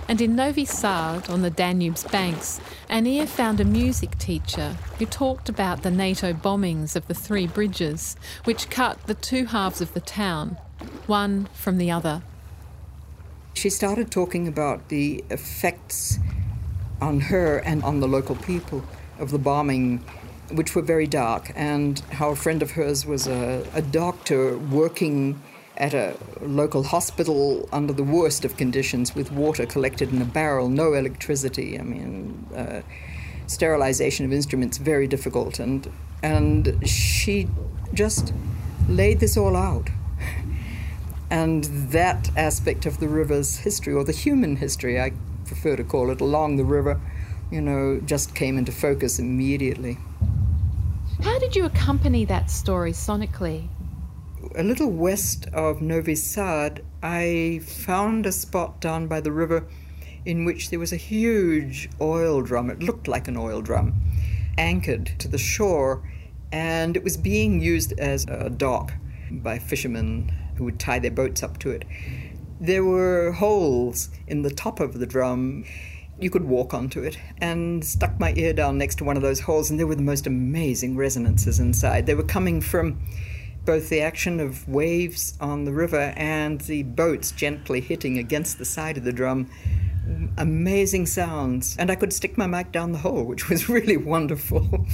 And 0.08 0.22
in 0.22 0.34
Novi 0.34 0.64
Sad, 0.64 1.28
on 1.28 1.42
the 1.42 1.50
Danube's 1.50 2.04
banks, 2.04 2.62
Annea 2.88 3.28
found 3.28 3.60
a 3.60 3.64
music 3.64 4.16
teacher 4.16 4.78
who 4.98 5.04
talked 5.04 5.50
about 5.50 5.82
the 5.82 5.90
NATO 5.90 6.32
bombings 6.32 6.96
of 6.96 7.06
the 7.08 7.14
three 7.14 7.46
bridges, 7.46 8.16
which 8.44 8.70
cut 8.70 9.06
the 9.06 9.12
two 9.12 9.44
halves 9.44 9.82
of 9.82 9.92
the 9.92 10.00
town, 10.00 10.56
one 11.06 11.46
from 11.52 11.76
the 11.76 11.90
other. 11.90 12.22
She 13.52 13.68
started 13.68 14.10
talking 14.10 14.48
about 14.48 14.88
the 14.88 15.22
effects 15.28 16.18
on 17.02 17.20
her 17.20 17.58
and 17.58 17.82
on 17.84 18.00
the 18.00 18.08
local 18.08 18.36
people 18.36 18.84
of 19.18 19.30
the 19.30 19.38
bombing, 19.38 19.98
which 20.50 20.74
were 20.74 20.80
very 20.80 21.06
dark, 21.06 21.52
and 21.54 22.00
how 22.12 22.30
a 22.30 22.36
friend 22.36 22.62
of 22.62 22.70
hers 22.70 23.04
was 23.04 23.26
a, 23.26 23.62
a 23.74 23.82
doctor 23.82 24.56
working 24.56 25.42
at 25.78 25.94
a 25.94 26.16
local 26.42 26.82
hospital 26.82 27.68
under 27.72 27.92
the 27.92 28.02
worst 28.02 28.44
of 28.44 28.56
conditions 28.56 29.14
with 29.14 29.32
water 29.32 29.64
collected 29.64 30.12
in 30.12 30.20
a 30.20 30.24
barrel, 30.24 30.68
no 30.68 30.92
electricity. 30.92 31.78
I 31.78 31.82
mean, 31.82 32.46
uh, 32.54 32.82
sterilization 33.46 34.26
of 34.26 34.32
instruments 34.32 34.76
very 34.76 35.06
difficult, 35.06 35.58
and 35.58 35.90
and 36.22 36.86
she 36.86 37.48
just 37.94 38.34
laid 38.88 39.20
this 39.20 39.36
all 39.36 39.56
out. 39.56 39.88
And 41.30 41.64
that 41.92 42.30
aspect 42.36 42.86
of 42.86 43.00
the 43.00 43.08
river's 43.08 43.58
history, 43.58 43.92
or 43.92 44.02
the 44.02 44.12
human 44.12 44.56
history, 44.56 44.98
I 44.98 45.12
prefer 45.44 45.76
to 45.76 45.84
call 45.84 46.10
it, 46.10 46.22
along 46.22 46.56
the 46.56 46.64
river, 46.64 46.98
you 47.50 47.60
know, 47.60 48.00
just 48.00 48.34
came 48.34 48.56
into 48.56 48.72
focus 48.72 49.18
immediately. 49.18 49.98
How 51.22 51.38
did 51.38 51.54
you 51.54 51.66
accompany 51.66 52.24
that 52.24 52.50
story 52.50 52.92
sonically? 52.92 53.68
A 54.54 54.62
little 54.62 54.90
west 54.90 55.46
of 55.52 55.80
Novi 55.80 56.14
Sad, 56.14 56.84
I 57.02 57.60
found 57.64 58.26
a 58.26 58.32
spot 58.32 58.80
down 58.80 59.06
by 59.06 59.20
the 59.20 59.32
river 59.32 59.66
in 60.24 60.44
which 60.44 60.70
there 60.70 60.78
was 60.78 60.92
a 60.92 60.96
huge 60.96 61.88
oil 62.00 62.42
drum. 62.42 62.70
It 62.70 62.82
looked 62.82 63.08
like 63.08 63.28
an 63.28 63.36
oil 63.36 63.62
drum, 63.62 64.00
anchored 64.56 65.06
to 65.18 65.28
the 65.28 65.38
shore, 65.38 66.02
and 66.52 66.96
it 66.96 67.04
was 67.04 67.16
being 67.16 67.60
used 67.60 67.98
as 67.98 68.26
a 68.28 68.50
dock 68.50 68.92
by 69.30 69.58
fishermen 69.58 70.32
who 70.56 70.64
would 70.64 70.78
tie 70.78 70.98
their 70.98 71.10
boats 71.10 71.42
up 71.42 71.58
to 71.58 71.70
it. 71.70 71.84
There 72.60 72.84
were 72.84 73.32
holes 73.32 74.10
in 74.26 74.42
the 74.42 74.50
top 74.50 74.80
of 74.80 74.98
the 74.98 75.06
drum. 75.06 75.64
You 76.20 76.30
could 76.30 76.44
walk 76.44 76.74
onto 76.74 77.02
it 77.02 77.16
and 77.38 77.84
stuck 77.84 78.18
my 78.18 78.34
ear 78.36 78.52
down 78.52 78.78
next 78.78 78.96
to 78.96 79.04
one 79.04 79.16
of 79.16 79.22
those 79.22 79.40
holes, 79.40 79.70
and 79.70 79.78
there 79.78 79.86
were 79.86 79.94
the 79.94 80.02
most 80.02 80.26
amazing 80.26 80.96
resonances 80.96 81.60
inside. 81.60 82.06
They 82.06 82.14
were 82.14 82.24
coming 82.24 82.60
from 82.60 83.00
both 83.68 83.90
the 83.90 84.00
action 84.00 84.40
of 84.40 84.66
waves 84.66 85.34
on 85.42 85.66
the 85.66 85.72
river 85.72 86.14
and 86.16 86.62
the 86.62 86.82
boats 86.84 87.30
gently 87.32 87.82
hitting 87.82 88.16
against 88.16 88.56
the 88.56 88.64
side 88.64 88.96
of 88.96 89.04
the 89.04 89.12
drum. 89.12 89.46
Amazing 90.38 91.04
sounds, 91.04 91.76
and 91.78 91.90
I 91.90 91.94
could 91.94 92.14
stick 92.14 92.38
my 92.38 92.46
mic 92.46 92.72
down 92.72 92.92
the 92.92 92.98
hole, 93.00 93.24
which 93.24 93.50
was 93.50 93.68
really 93.76 93.98
wonderful. 93.98 94.86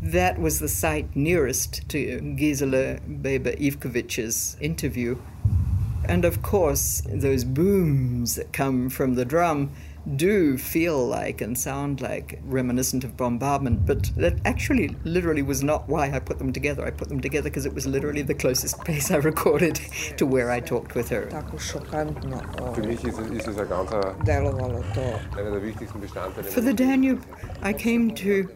that 0.00 0.38
was 0.38 0.60
the 0.60 0.68
site 0.68 1.14
nearest 1.14 1.86
to 1.90 2.22
Gisela 2.34 3.00
Weber 3.06 3.52
Ivkovich's 3.52 4.56
interview. 4.62 5.18
And 6.06 6.24
of 6.24 6.40
course, 6.40 7.02
those 7.06 7.44
booms 7.44 8.36
that 8.36 8.54
come 8.54 8.88
from 8.88 9.14
the 9.14 9.26
drum 9.26 9.72
do 10.16 10.58
feel 10.58 11.06
like 11.06 11.40
and 11.40 11.56
sound 11.56 12.00
like 12.00 12.40
reminiscent 12.44 13.04
of 13.04 13.16
bombardment, 13.16 13.86
but 13.86 14.10
that 14.16 14.40
actually 14.44 14.96
literally 15.04 15.42
was 15.42 15.62
not 15.62 15.88
why 15.88 16.10
I 16.10 16.18
put 16.18 16.38
them 16.38 16.52
together. 16.52 16.84
I 16.84 16.90
put 16.90 17.08
them 17.08 17.20
together 17.20 17.48
because 17.48 17.66
it 17.66 17.74
was 17.74 17.86
literally 17.86 18.22
the 18.22 18.34
closest 18.34 18.78
place 18.84 19.10
I 19.10 19.16
recorded 19.16 19.80
to 20.16 20.26
where 20.26 20.50
I 20.50 20.60
talked 20.60 20.94
with 20.94 21.08
her. 21.10 21.30
For 26.42 26.60
the 26.60 26.74
Danube, 26.74 27.24
I 27.62 27.72
came 27.72 28.10
to 28.16 28.48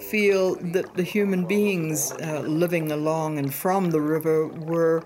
feel 0.00 0.54
that 0.72 0.94
the 0.94 1.02
human 1.02 1.44
beings 1.44 2.12
uh, 2.12 2.40
living 2.40 2.92
along 2.92 3.38
and 3.38 3.52
from 3.52 3.90
the 3.90 4.00
river 4.00 4.46
were 4.46 5.02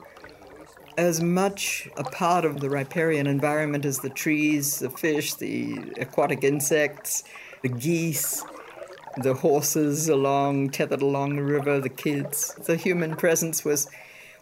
as 0.96 1.20
much 1.20 1.88
a 1.96 2.04
part 2.04 2.44
of 2.44 2.61
the 2.61 2.68
riparian 2.68 3.26
environment 3.26 3.84
as 3.84 3.99
the 3.99 4.11
trees, 4.11 4.78
the 4.78 4.90
fish, 4.90 5.34
the 5.34 5.92
aquatic 5.99 6.44
insects, 6.44 7.25
the 7.62 7.68
geese, 7.68 8.44
the 9.18 9.34
horses 9.34 10.08
along 10.08 10.70
tethered 10.70 11.02
along 11.02 11.37
the 11.37 11.42
river, 11.42 11.80
the 11.80 11.88
kids. 11.88 12.54
The 12.54 12.76
human 12.76 13.16
presence 13.16 13.64
was 13.64 13.88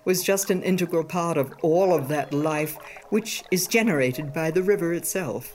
was 0.04 0.23
just 0.23 0.50
an 0.50 0.62
integral 0.62 1.04
part 1.04 1.37
of 1.37 1.52
all 1.61 1.95
of 1.95 2.09
that 2.09 2.33
life 2.33 2.78
which 3.11 3.45
is 3.50 3.66
generated 3.66 4.33
by 4.33 4.50
the 4.50 4.62
river 4.62 4.95
itself. 4.95 5.54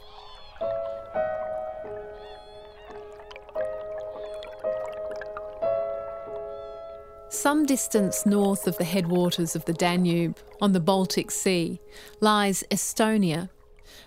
Some 7.36 7.65
distance 7.65 8.25
north 8.25 8.65
of 8.65 8.77
the 8.77 8.86
headwaters 8.86 9.58
of 9.58 9.65
the 9.65 9.74
Danube, 9.74 10.39
on 10.62 10.72
the 10.72 10.80
Baltic 10.80 11.30
Sea, 11.30 11.82
lies 12.22 12.63
Estonia, 12.72 13.50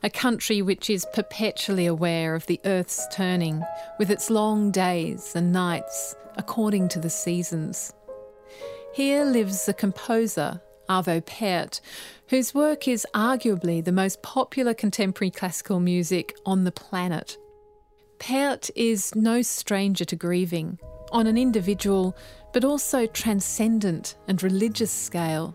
a 0.03 0.09
country 0.09 0.63
which 0.63 0.89
is 0.89 1.07
perpetually 1.13 1.85
aware 1.85 2.35
of 2.35 2.47
the 2.47 2.59
Earth's 2.65 3.07
turning, 3.13 3.63
with 3.99 4.11
its 4.11 4.31
long 4.31 4.71
days 4.71 5.37
and 5.37 5.53
nights 5.53 6.17
according 6.37 6.89
to 6.89 6.99
the 6.99 7.11
seasons. 7.11 7.93
Here 8.95 9.25
lives 9.27 9.67
the 9.67 9.75
composer, 9.75 10.63
Arvo 10.89 11.21
Pärt, 11.21 11.83
whose 12.29 12.55
work 12.55 12.89
is 12.89 13.07
arguably 13.15 13.85
the 13.85 13.93
most 13.93 14.23
popular 14.23 14.73
contemporary 14.73 15.31
classical 15.31 15.81
music 15.81 16.35
on 16.47 16.65
the 16.65 16.73
planet. 16.73 17.37
Pärt 18.19 18.71
is 18.75 19.15
no 19.15 19.43
stranger 19.43 20.07
to 20.07 20.17
grieving, 20.17 20.79
on 21.13 21.27
an 21.27 21.39
individual 21.39 22.17
but 22.59 22.65
also 22.65 23.07
transcendent 23.07 24.17
and 24.27 24.43
religious 24.43 24.91
scale. 24.91 25.55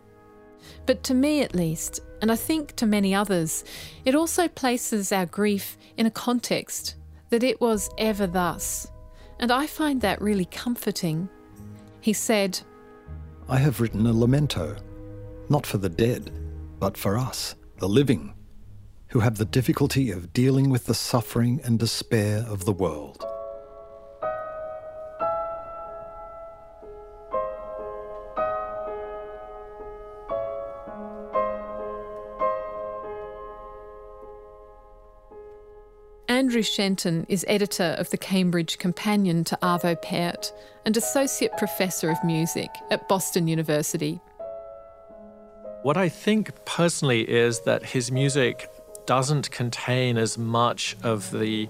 But 0.85 1.03
to 1.03 1.13
me, 1.13 1.41
at 1.41 1.53
least, 1.53 1.99
and 2.21 2.31
I 2.31 2.37
think 2.37 2.77
to 2.77 2.85
many 2.85 3.13
others, 3.13 3.65
it 4.05 4.15
also 4.15 4.47
places 4.47 5.11
our 5.11 5.25
grief 5.25 5.77
in 5.97 6.05
a 6.05 6.11
context 6.11 6.95
that 7.29 7.43
it 7.43 7.59
was 7.59 7.89
ever 7.97 8.25
thus. 8.25 8.89
And 9.41 9.51
I 9.51 9.67
find 9.67 9.99
that 9.99 10.21
really 10.21 10.45
comforting. 10.45 11.27
He 11.99 12.13
said, 12.13 12.61
I 13.49 13.57
have 13.57 13.81
written 13.81 14.07
a 14.07 14.13
lamento, 14.13 14.77
not 15.49 15.65
for 15.65 15.79
the 15.79 15.89
dead, 15.89 16.31
but 16.79 16.95
for 16.95 17.17
us, 17.17 17.55
the 17.79 17.89
living, 17.89 18.33
who 19.09 19.19
have 19.19 19.37
the 19.37 19.43
difficulty 19.43 20.09
of 20.09 20.31
dealing 20.31 20.69
with 20.69 20.85
the 20.85 20.93
suffering 20.93 21.59
and 21.65 21.77
despair 21.77 22.45
of 22.47 22.63
the 22.63 22.71
world. 22.71 23.25
Andrew 36.43 36.61
Shenton 36.61 37.25
is 37.29 37.45
editor 37.47 37.95
of 37.97 38.09
the 38.09 38.17
Cambridge 38.17 38.77
Companion 38.77 39.45
to 39.45 39.57
Arvo 39.63 39.95
Pärt 40.01 40.51
and 40.85 40.97
associate 40.97 41.55
professor 41.57 42.09
of 42.09 42.21
music 42.21 42.69
at 42.91 43.07
Boston 43.07 43.47
University. 43.47 44.19
What 45.83 45.95
I 45.95 46.09
think 46.09 46.51
personally 46.65 47.21
is 47.21 47.61
that 47.61 47.85
his 47.85 48.11
music 48.11 48.69
doesn't 49.05 49.51
contain 49.51 50.17
as 50.17 50.37
much 50.37 50.95
of 51.03 51.31
the 51.31 51.67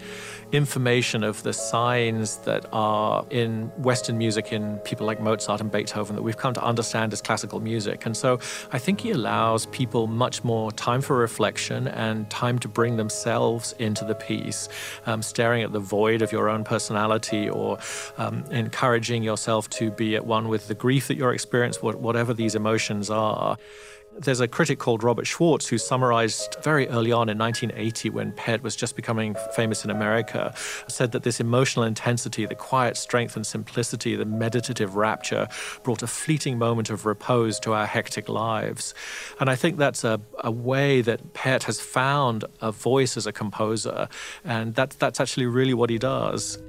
information 0.52 1.24
of 1.24 1.42
the 1.44 1.54
signs 1.54 2.38
that 2.38 2.66
are 2.72 3.26
in 3.30 3.68
Western 3.78 4.18
music 4.18 4.52
in 4.52 4.78
people 4.80 5.06
like 5.06 5.20
Mozart 5.20 5.62
and 5.62 5.72
Beethoven 5.72 6.16
that 6.16 6.22
we've 6.22 6.38
come 6.38 6.54
to 6.54 6.64
understand 6.64 7.14
as 7.14 7.22
classical 7.22 7.60
music. 7.60 8.06
And 8.06 8.16
so 8.16 8.40
I 8.72 8.80
think 8.80 9.02
he 9.02 9.12
allows 9.12 9.66
people 9.68 10.08
much 10.08 10.44
more 10.44 10.72
time 10.72 11.02
for 11.02 11.18
reflection 11.18 11.88
and 11.88 12.30
time 12.30 12.60
to 12.60 12.68
bring 12.68 12.98
themselves 12.98 13.74
into 13.80 14.06
the 14.06 14.16
piece, 14.16 14.70
um, 15.06 15.22
staring 15.22 15.64
at 15.64 15.72
the 15.72 15.80
void 15.80 16.22
of 16.22 16.32
your 16.32 16.50
own 16.50 16.64
personality 16.64 17.50
or 17.50 17.80
um, 18.18 18.44
encouraging 18.52 19.24
yourself 19.24 19.70
to 19.72 19.92
be 19.92 20.16
at 20.16 20.26
one 20.26 20.48
with 20.48 20.68
the 20.68 20.76
grief 20.76 21.08
that 21.08 21.18
you're 21.18 21.34
experiencing, 21.34 21.82
whatever 21.82 22.34
these 22.34 22.56
emotions 22.56 23.10
are. 23.10 23.58
There's 24.20 24.40
a 24.40 24.48
critic 24.48 24.80
called 24.80 25.04
Robert 25.04 25.26
Schwarz 25.26 25.68
who 25.68 25.78
summarized 25.78 26.58
very 26.62 26.88
early 26.90 27.12
on 27.12 27.30
in 27.30 27.38
1980 27.38 28.12
when 28.12 28.32
Pärt 28.34 28.62
was 28.62 28.76
just 28.76 28.96
becoming 28.96 29.36
famous 29.56 29.84
in 29.84 29.90
America, 29.90 30.54
said 30.88 31.12
that 31.14 31.24
this 31.24 31.40
emotional 31.40 31.84
intensity, 31.84 32.46
the 32.46 32.56
quiet 32.56 32.96
strength 32.96 33.36
and 33.36 33.46
simplicity, 33.46 34.16
the 34.16 34.26
meditative 34.26 34.96
rapture 34.96 35.48
brought 35.84 36.04
a 36.04 36.08
fleeting 36.08 36.58
moment 36.58 36.90
of 36.90 37.06
repose 37.06 37.60
to 37.62 37.74
our 37.74 37.88
hectic 37.88 38.30
lives. 38.30 38.94
And 39.40 39.50
I 39.50 39.56
think 39.56 39.78
that's 39.78 40.04
a, 40.04 40.22
a 40.40 40.52
way 40.52 41.02
that 41.02 41.34
Pärt 41.34 41.64
has 41.64 41.80
found 41.80 42.46
a 42.62 42.72
voice 42.72 43.18
as 43.18 43.26
a 43.26 43.32
composer, 43.32 44.08
and 44.46 44.76
that, 44.76 44.92
that's 44.92 45.20
actually 45.20 45.48
really 45.48 45.74
what 45.74 45.90
he 45.90 45.98
does 45.98 46.60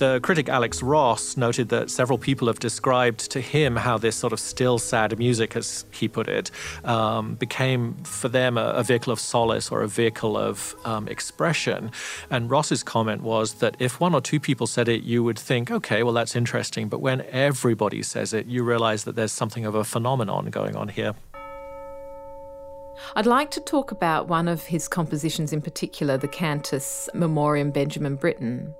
The 0.00 0.18
critic 0.22 0.48
Alex 0.48 0.82
Ross 0.82 1.36
noted 1.36 1.68
that 1.68 1.90
several 1.90 2.16
people 2.16 2.46
have 2.46 2.58
described 2.58 3.30
to 3.32 3.38
him 3.38 3.76
how 3.76 3.98
this 3.98 4.16
sort 4.16 4.32
of 4.32 4.40
still 4.40 4.78
sad 4.78 5.18
music, 5.18 5.54
as 5.56 5.84
he 5.90 6.08
put 6.08 6.26
it, 6.26 6.50
um, 6.84 7.34
became 7.34 7.92
for 8.04 8.30
them 8.30 8.56
a, 8.56 8.68
a, 8.70 8.82
vehicle 8.82 9.12
of 9.12 9.20
solace 9.20 9.70
or 9.70 9.82
a 9.82 9.86
vehicle 9.86 10.38
of 10.38 10.74
um, 10.86 11.06
expression. 11.06 11.90
And 12.30 12.50
Ross's 12.50 12.82
comment 12.82 13.20
was 13.20 13.52
that 13.56 13.76
if 13.78 14.00
one 14.00 14.14
or 14.14 14.22
two 14.22 14.40
people 14.40 14.66
said 14.66 14.88
it, 14.88 15.02
you 15.02 15.22
would 15.22 15.38
think, 15.38 15.70
okay, 15.70 16.02
well, 16.02 16.14
that's 16.14 16.34
interesting. 16.34 16.88
But 16.88 17.02
when 17.02 17.20
everybody 17.28 18.02
says 18.02 18.32
it, 18.32 18.46
you 18.46 18.64
realize 18.64 19.04
that 19.04 19.16
there's 19.16 19.32
something 19.32 19.66
of 19.66 19.74
a 19.74 19.84
phenomenon 19.84 20.46
going 20.46 20.76
on 20.76 20.88
here. 20.88 21.12
I'd 23.16 23.26
like 23.26 23.50
to 23.50 23.60
talk 23.60 23.92
about 23.92 24.28
one 24.28 24.48
of 24.48 24.64
his 24.64 24.88
compositions 24.88 25.52
in 25.52 25.60
particular, 25.60 26.16
the 26.16 26.26
Cantus 26.26 27.10
Memoriam 27.12 27.70
Benjamin 27.70 28.16
Britten. 28.16 28.74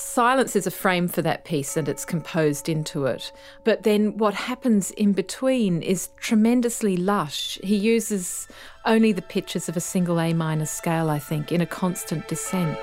Silence 0.00 0.56
is 0.56 0.66
a 0.66 0.70
frame 0.70 1.08
for 1.08 1.22
that 1.22 1.44
piece 1.44 1.76
and 1.76 1.88
it's 1.88 2.04
composed 2.04 2.68
into 2.68 3.06
it. 3.06 3.32
But 3.64 3.82
then 3.82 4.16
what 4.16 4.34
happens 4.34 4.90
in 4.92 5.12
between 5.12 5.82
is 5.82 6.08
tremendously 6.16 6.96
lush. 6.96 7.58
He 7.62 7.76
uses 7.76 8.48
only 8.86 9.12
the 9.12 9.22
pitches 9.22 9.68
of 9.68 9.76
a 9.76 9.80
single 9.80 10.18
A 10.20 10.32
minor 10.32 10.66
scale, 10.66 11.10
I 11.10 11.18
think, 11.18 11.52
in 11.52 11.60
a 11.60 11.66
constant 11.66 12.26
descent. 12.28 12.78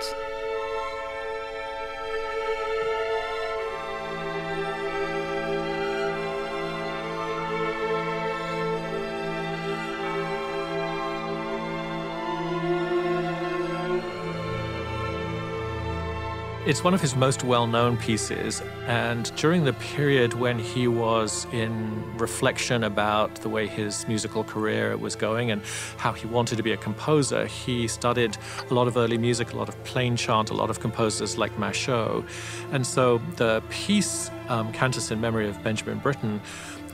It's 16.67 16.83
one 16.83 16.93
of 16.93 16.99
his 16.99 17.15
most 17.15 17.45
well 17.45 17.65
known 17.65 17.95
pieces, 17.95 18.61
and 18.87 19.33
during 19.37 19.63
the 19.63 19.71
period 19.71 20.33
when 20.33 20.59
he 20.59 20.85
was 20.85 21.47
in 21.53 22.17
reflection 22.17 22.83
about 22.83 23.33
the 23.35 23.47
way 23.47 23.67
his 23.67 24.05
musical 24.05 24.43
career 24.43 24.97
was 24.97 25.15
going 25.15 25.49
and 25.49 25.61
how 25.95 26.11
he 26.11 26.27
wanted 26.27 26.57
to 26.57 26.63
be 26.63 26.73
a 26.73 26.77
composer, 26.77 27.45
he 27.45 27.87
studied 27.87 28.37
a 28.69 28.73
lot 28.73 28.89
of 28.89 28.97
early 28.97 29.17
music, 29.17 29.53
a 29.53 29.55
lot 29.55 29.69
of 29.69 29.81
plain 29.85 30.17
chant, 30.17 30.49
a 30.49 30.53
lot 30.53 30.69
of 30.69 30.81
composers 30.81 31.37
like 31.37 31.55
Machaut. 31.55 32.27
And 32.73 32.85
so 32.85 33.19
the 33.37 33.63
piece, 33.69 34.29
um, 34.49 34.73
Cantus 34.73 35.09
in 35.09 35.21
Memory 35.21 35.47
of 35.47 35.63
Benjamin 35.63 35.99
Britten, 35.99 36.41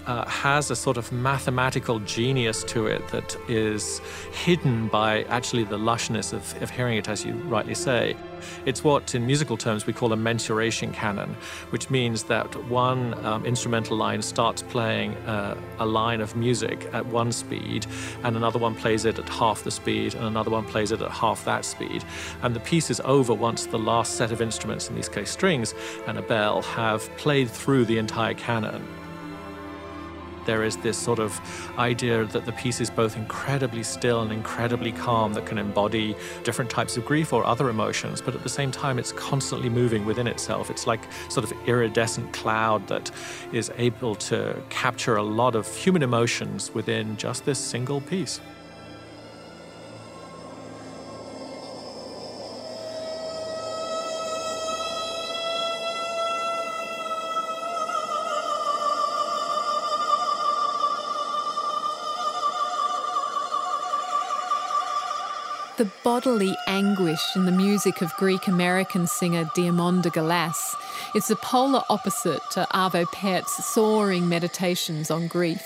uh, 0.05 0.29
has 0.29 0.69
a 0.69 0.75
sort 0.75 0.97
of 0.97 1.11
mathematical 1.11 1.97
genius 2.01 2.63
to 2.65 2.85
it 2.85 3.07
that 3.07 3.35
is 3.49 4.01
hidden 4.33 4.87
by 4.89 5.23
actually 5.23 5.63
the 5.63 5.79
lushness 5.79 6.31
of, 6.31 6.61
of 6.61 6.69
hearing 6.69 6.97
it, 6.99 7.09
as 7.09 7.25
you 7.25 7.33
rightly 7.47 7.73
say. 7.73 8.15
It's 8.65 8.83
what, 8.83 9.15
in 9.15 9.25
musical 9.25 9.57
terms, 9.57 9.85
we 9.85 9.93
call 9.93 10.13
a 10.13 10.17
mensuration 10.17 10.91
canon, 10.91 11.35
which 11.69 11.89
means 11.89 12.23
that 12.23 12.47
one 12.65 13.13
um, 13.25 13.45
instrumental 13.45 13.97
line 13.97 14.21
starts 14.21 14.61
playing 14.61 15.15
uh, 15.27 15.55
a 15.79 15.85
line 15.85 16.21
of 16.21 16.35
music 16.35 16.89
at 16.93 17.05
one 17.05 17.31
speed, 17.31 17.85
and 18.23 18.35
another 18.35 18.59
one 18.59 18.75
plays 18.75 19.05
it 19.05 19.19
at 19.19 19.29
half 19.29 19.63
the 19.63 19.71
speed, 19.71 20.15
and 20.15 20.25
another 20.25 20.51
one 20.51 20.65
plays 20.65 20.91
it 20.91 21.01
at 21.01 21.11
half 21.11 21.45
that 21.45 21.65
speed. 21.65 22.03
And 22.41 22.55
the 22.55 22.59
piece 22.61 22.89
is 22.89 23.01
over 23.05 23.33
once 23.33 23.65
the 23.65 23.79
last 23.79 24.15
set 24.15 24.31
of 24.31 24.41
instruments, 24.41 24.89
in 24.89 24.95
this 24.95 25.09
case 25.09 25.31
strings 25.31 25.73
and 26.07 26.17
a 26.17 26.21
bell, 26.21 26.61
have 26.61 27.09
played 27.17 27.49
through 27.49 27.85
the 27.85 27.97
entire 27.97 28.33
canon 28.33 28.85
there 30.45 30.63
is 30.63 30.77
this 30.77 30.97
sort 30.97 31.19
of 31.19 31.39
idea 31.77 32.25
that 32.25 32.45
the 32.45 32.51
piece 32.53 32.81
is 32.81 32.89
both 32.89 33.17
incredibly 33.17 33.83
still 33.83 34.21
and 34.21 34.31
incredibly 34.31 34.91
calm 34.91 35.33
that 35.33 35.45
can 35.45 35.57
embody 35.57 36.15
different 36.43 36.69
types 36.69 36.97
of 36.97 37.05
grief 37.05 37.33
or 37.33 37.45
other 37.45 37.69
emotions, 37.69 38.21
but 38.21 38.35
at 38.35 38.43
the 38.43 38.49
same 38.49 38.71
time, 38.71 38.99
it's 38.99 39.11
constantly 39.13 39.69
moving 39.69 40.05
within 40.05 40.27
itself. 40.27 40.69
It's 40.69 40.87
like 40.87 41.01
sort 41.29 41.43
of 41.43 41.53
iridescent 41.67 42.33
cloud 42.33 42.87
that 42.87 43.11
is 43.51 43.71
able 43.77 44.15
to 44.15 44.61
capture 44.69 45.15
a 45.15 45.23
lot 45.23 45.55
of 45.55 45.67
human 45.75 46.03
emotions 46.03 46.73
within 46.73 47.17
just 47.17 47.45
this 47.45 47.59
single 47.59 48.01
piece. 48.01 48.39
The 65.83 65.91
bodily 66.01 66.55
anguish 66.65 67.35
in 67.35 67.43
the 67.45 67.51
music 67.51 68.01
of 68.01 68.15
Greek 68.15 68.47
American 68.47 69.05
singer 69.05 69.43
Diamanda 69.53 70.13
Galas 70.13 70.77
is 71.13 71.27
the 71.27 71.35
polar 71.35 71.83
opposite 71.89 72.39
to 72.51 72.65
Arvo 72.73 73.03
Pärt's 73.07 73.65
soaring 73.65 74.29
meditations 74.29 75.11
on 75.11 75.27
grief. 75.27 75.61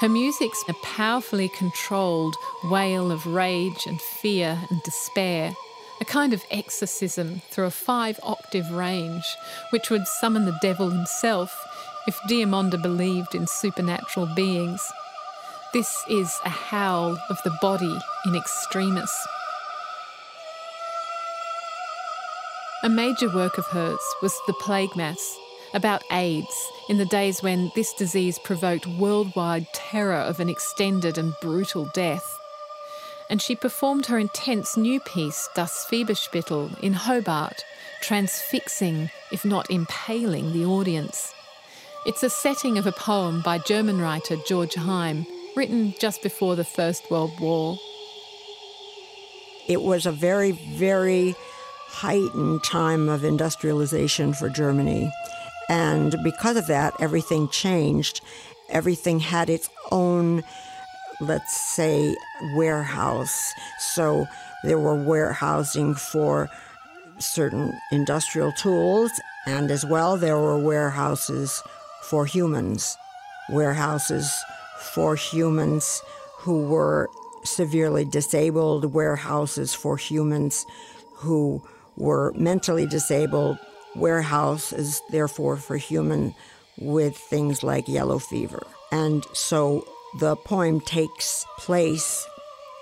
Her 0.00 0.08
music's 0.10 0.62
a 0.68 0.74
powerfully 0.82 1.48
controlled 1.48 2.36
wail 2.64 3.10
of 3.10 3.24
rage 3.24 3.86
and 3.86 3.98
fear 3.98 4.60
and 4.68 4.82
despair, 4.82 5.56
a 6.02 6.04
kind 6.04 6.34
of 6.34 6.44
exorcism 6.50 7.40
through 7.48 7.64
a 7.64 7.70
five 7.70 8.20
octave 8.22 8.70
range, 8.70 9.24
which 9.70 9.88
would 9.88 10.06
summon 10.06 10.44
the 10.44 10.58
devil 10.60 10.90
himself 10.90 11.66
if 12.06 12.20
Diamanda 12.28 12.76
believed 12.76 13.34
in 13.34 13.46
supernatural 13.46 14.26
beings. 14.36 14.92
This 15.74 16.04
is 16.08 16.38
a 16.44 16.50
howl 16.50 17.18
of 17.28 17.42
the 17.42 17.50
body 17.60 17.98
in 18.26 18.36
extremis. 18.36 19.10
A 22.84 22.88
major 22.88 23.28
work 23.34 23.58
of 23.58 23.66
hers 23.66 23.98
was 24.22 24.38
The 24.46 24.52
Plague 24.52 24.94
Mass, 24.94 25.36
about 25.74 26.04
AIDS 26.12 26.70
in 26.88 26.98
the 26.98 27.04
days 27.04 27.42
when 27.42 27.72
this 27.74 27.92
disease 27.92 28.38
provoked 28.38 28.86
worldwide 28.86 29.66
terror 29.72 30.14
of 30.14 30.38
an 30.38 30.48
extended 30.48 31.18
and 31.18 31.34
brutal 31.40 31.90
death. 31.92 32.38
And 33.28 33.42
she 33.42 33.56
performed 33.56 34.06
her 34.06 34.18
intense 34.20 34.76
new 34.76 35.00
piece, 35.00 35.48
Das 35.56 35.84
Fieberspital, 35.90 36.78
in 36.84 36.92
Hobart, 36.92 37.64
transfixing, 38.00 39.10
if 39.32 39.44
not 39.44 39.68
impaling, 39.72 40.52
the 40.52 40.64
audience. 40.64 41.34
It's 42.06 42.22
a 42.22 42.30
setting 42.30 42.78
of 42.78 42.86
a 42.86 42.92
poem 42.92 43.40
by 43.40 43.58
German 43.58 44.00
writer 44.00 44.36
George 44.46 44.74
Heym, 44.74 45.26
written 45.56 45.94
just 45.98 46.22
before 46.22 46.56
the 46.56 46.64
First 46.64 47.10
World 47.10 47.38
War. 47.40 47.78
It 49.68 49.82
was 49.82 50.06
a 50.06 50.12
very, 50.12 50.52
very 50.52 51.34
heightened 51.86 52.62
time 52.64 53.08
of 53.08 53.24
industrialization 53.24 54.34
for 54.34 54.48
Germany. 54.48 55.12
And 55.68 56.16
because 56.22 56.56
of 56.56 56.66
that, 56.66 56.94
everything 57.00 57.48
changed. 57.48 58.20
Everything 58.68 59.20
had 59.20 59.48
its 59.48 59.70
own, 59.90 60.42
let's 61.20 61.56
say, 61.56 62.14
warehouse. 62.56 63.52
So 63.78 64.26
there 64.64 64.78
were 64.78 65.02
warehousing 65.02 65.94
for 65.94 66.50
certain 67.18 67.72
industrial 67.92 68.52
tools, 68.52 69.10
and 69.46 69.70
as 69.70 69.84
well, 69.84 70.16
there 70.16 70.38
were 70.38 70.58
warehouses 70.58 71.62
for 72.02 72.26
humans, 72.26 72.96
warehouses 73.50 74.34
for 74.80 75.16
humans 75.16 76.02
who 76.38 76.66
were 76.66 77.08
severely 77.44 78.04
disabled, 78.04 78.92
warehouses 78.92 79.74
for 79.74 79.96
humans 79.96 80.66
who 81.14 81.62
were 81.96 82.32
mentally 82.36 82.86
disabled, 82.86 83.58
warehouses, 83.94 85.00
therefore, 85.10 85.56
for 85.56 85.76
human 85.76 86.34
with 86.78 87.16
things 87.16 87.62
like 87.62 87.86
yellow 87.88 88.18
fever. 88.18 88.62
And 88.90 89.24
so 89.32 89.86
the 90.18 90.36
poem 90.36 90.80
takes 90.80 91.46
place 91.58 92.26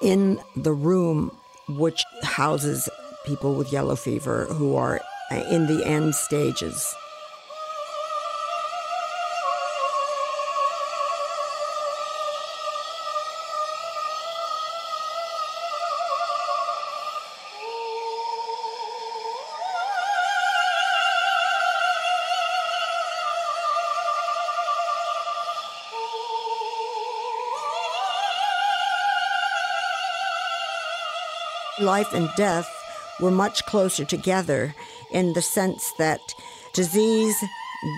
in 0.00 0.40
the 0.56 0.72
room 0.72 1.36
which 1.68 2.02
houses 2.22 2.88
people 3.24 3.54
with 3.54 3.72
yellow 3.72 3.96
fever 3.96 4.46
who 4.46 4.76
are 4.76 5.00
in 5.50 5.66
the 5.66 5.84
end 5.86 6.14
stages 6.14 6.94
life 31.98 32.14
and 32.14 32.30
death 32.38 32.70
were 33.20 33.30
much 33.30 33.66
closer 33.66 34.02
together 34.02 34.74
in 35.10 35.34
the 35.34 35.42
sense 35.42 35.92
that 35.98 36.20
disease, 36.72 37.36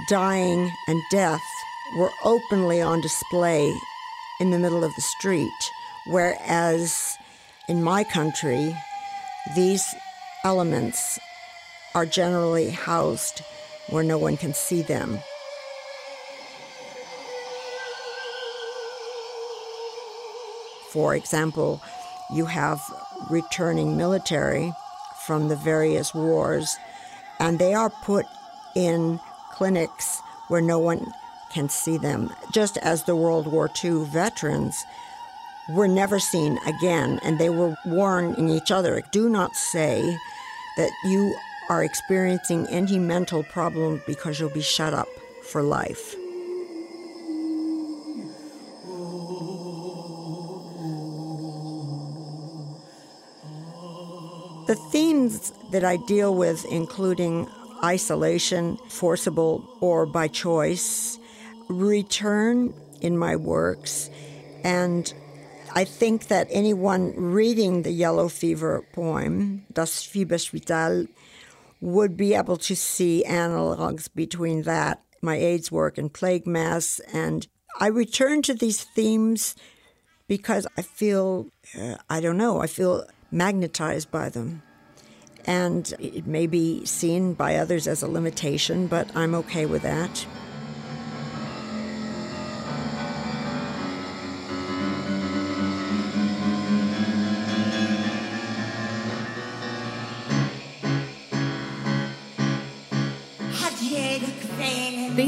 dying, 0.09 0.69
and 0.89 1.01
death 1.13 1.47
were 1.97 2.11
openly 2.25 2.83
on 2.83 3.01
display 3.01 3.73
in 4.41 4.51
the 4.51 4.59
middle 4.59 4.83
of 4.83 4.93
the 4.97 5.09
street, 5.17 5.61
whereas 6.07 7.17
in 7.69 7.85
my 7.85 8.03
country, 8.03 8.77
these 9.55 9.95
elements 10.43 11.21
are 11.95 12.05
generally 12.05 12.71
housed 12.71 13.43
where 13.91 14.03
no 14.03 14.19
one 14.19 14.37
can 14.37 14.55
see 14.55 14.83
them. 14.83 15.21
For 20.91 21.15
example, 21.15 21.81
you 22.33 22.47
have 22.47 22.81
returning 23.31 23.97
military 23.97 24.73
from 25.27 25.49
the 25.49 25.57
various 25.57 26.15
wars, 26.15 26.77
and 27.41 27.59
they 27.59 27.75
are 27.75 27.91
put 27.91 28.27
in 28.77 29.21
clinics 29.53 30.21
where 30.49 30.61
no 30.61 30.79
one 30.79 31.13
can 31.53 31.69
see 31.69 31.97
them, 31.97 32.31
just 32.53 32.77
as 32.79 33.05
the 33.05 33.17
World 33.17 33.47
War 33.47 33.71
II 33.83 34.05
veterans 34.05 34.85
were 35.71 35.89
never 35.89 36.19
seen 36.19 36.59
again, 36.67 37.21
and 37.23 37.39
they 37.39 37.49
were 37.49 37.77
warning 37.87 38.51
each 38.51 38.71
other 38.71 39.03
do 39.13 39.29
not 39.29 39.55
say 39.55 40.19
that 40.77 40.91
you 41.05 41.35
are 41.71 41.83
experiencing 41.83 42.67
any 42.69 42.99
mental 42.99 43.43
problem 43.45 44.03
because 44.07 44.39
you'll 44.39 44.51
be 44.51 44.61
shut 44.61 44.93
up 44.93 45.09
for 45.43 45.63
life. 45.63 46.15
The 54.75 54.91
themes 54.91 55.53
that 55.71 55.85
I 55.85 55.99
deal 55.99 56.35
with, 56.35 56.65
including 56.65 57.49
isolation, 57.85 58.77
forcible 58.89 59.65
or 59.81 60.05
by 60.05 60.27
choice, 60.27 61.17
return 61.69 62.75
in 63.01 63.17
my 63.17 63.37
works, 63.37 64.11
and 64.65 65.15
I 65.77 65.85
think 65.85 66.27
that 66.27 66.49
anyone 66.51 67.15
reading 67.15 67.83
the 67.83 67.93
Yellow 67.93 68.29
Fever 68.29 68.85
poem, 68.93 69.65
Das 69.73 70.05
Fieberspital, 70.05 71.07
would 71.81 72.17
be 72.17 72.35
able 72.35 72.57
to 72.57 72.75
see 72.75 73.23
analogs 73.29 74.09
between 74.13 74.63
that, 74.63 75.05
my 75.23 75.37
AIDS 75.37 75.71
work, 75.71 75.99
and 75.99 76.13
Plague 76.13 76.49
Mass. 76.49 76.99
And 77.13 77.47
I 77.79 77.87
return 77.87 78.43
to 78.43 78.55
these 78.55 78.83
themes 78.83 79.55
because 80.27 80.67
I 80.77 80.83
feel, 80.83 81.47
uh, 81.79 81.95
I 82.11 82.21
don't 82.21 82.39
know, 82.39 82.61
I 82.61 82.67
feel 82.67 83.07
magnetized 83.35 84.11
by 84.11 84.29
them. 84.29 84.63
And 85.45 85.93
it 85.99 86.27
may 86.27 86.47
be 86.47 86.87
seen 86.87 87.35
by 87.35 87.57
others 87.57 87.87
as 87.87 88.03
a 88.03 88.09
limitation, 88.09 88.87
but 88.87 89.15
I'm 89.15 89.35
okay 89.35 89.67
with 89.67 89.83
that. 89.83 90.27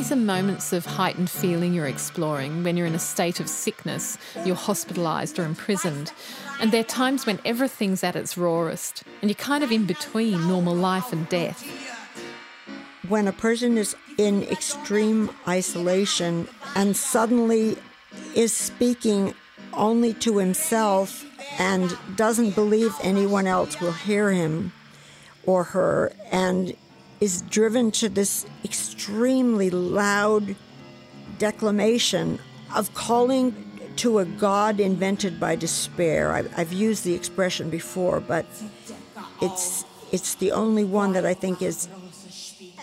These 0.07 0.13
are 0.13 0.17
moments 0.17 0.73
of 0.73 0.87
heightened 0.87 1.29
feeling 1.29 1.75
you're 1.75 1.89
exploring 1.89 2.63
when 2.63 2.77
you're 2.77 2.87
in 2.87 2.95
a 2.95 2.99
state 3.01 3.41
of 3.41 3.49
sickness, 3.49 4.17
you're 4.45 4.55
hospitalised 4.55 5.37
or 5.37 5.45
imprisoned. 5.45 6.13
And 6.61 6.71
they're 6.71 6.85
times 6.85 7.27
when 7.27 7.41
everything's 7.45 8.05
at 8.05 8.15
its 8.15 8.39
rawest 8.39 9.03
and 9.21 9.29
you're 9.29 9.35
kind 9.35 9.65
of 9.65 9.73
in 9.73 9.85
between 9.85 10.47
normal 10.47 10.77
life 10.77 11.13
and 11.13 11.29
death. 11.29 11.61
When 13.09 13.27
a 13.27 13.33
person 13.33 13.77
is 13.77 13.97
in 14.17 14.45
extreme 14.45 15.29
isolation 15.49 16.47
and 16.77 16.97
suddenly 16.97 17.77
is 18.37 18.57
speaking 18.57 19.35
only 19.73 20.15
to 20.15 20.39
himself 20.39 21.25
and 21.59 21.99
doesn't 22.15 22.55
believe 22.55 22.95
anyone 23.03 23.49
else 23.49 23.81
will 23.81 23.91
hear 23.91 24.31
him 24.31 24.73
or 25.47 25.65
her 25.65 26.13
and 26.31 26.77
is 27.21 27.43
driven 27.43 27.91
to 27.91 28.09
this 28.09 28.47
extremely 28.65 29.71
loud 29.71 30.57
declamation 31.39 32.39
of 32.75 32.93
calling 32.95 33.55
to 33.97 34.19
a 34.19 34.25
God 34.25 34.81
invented 34.81 35.41
by 35.41 35.57
despair. 35.57 36.33
I've, 36.33 36.53
I've, 36.59 36.73
used 36.73 37.05
the 37.05 37.15
expression 37.15 37.71
before, 37.71 38.21
but 38.21 38.45
it's 39.41 39.85
it's 40.13 40.35
the 40.37 40.53
only 40.53 40.85
one 40.85 41.13
that 41.15 41.27
I 41.27 41.35
think 41.35 41.63
is 41.63 41.89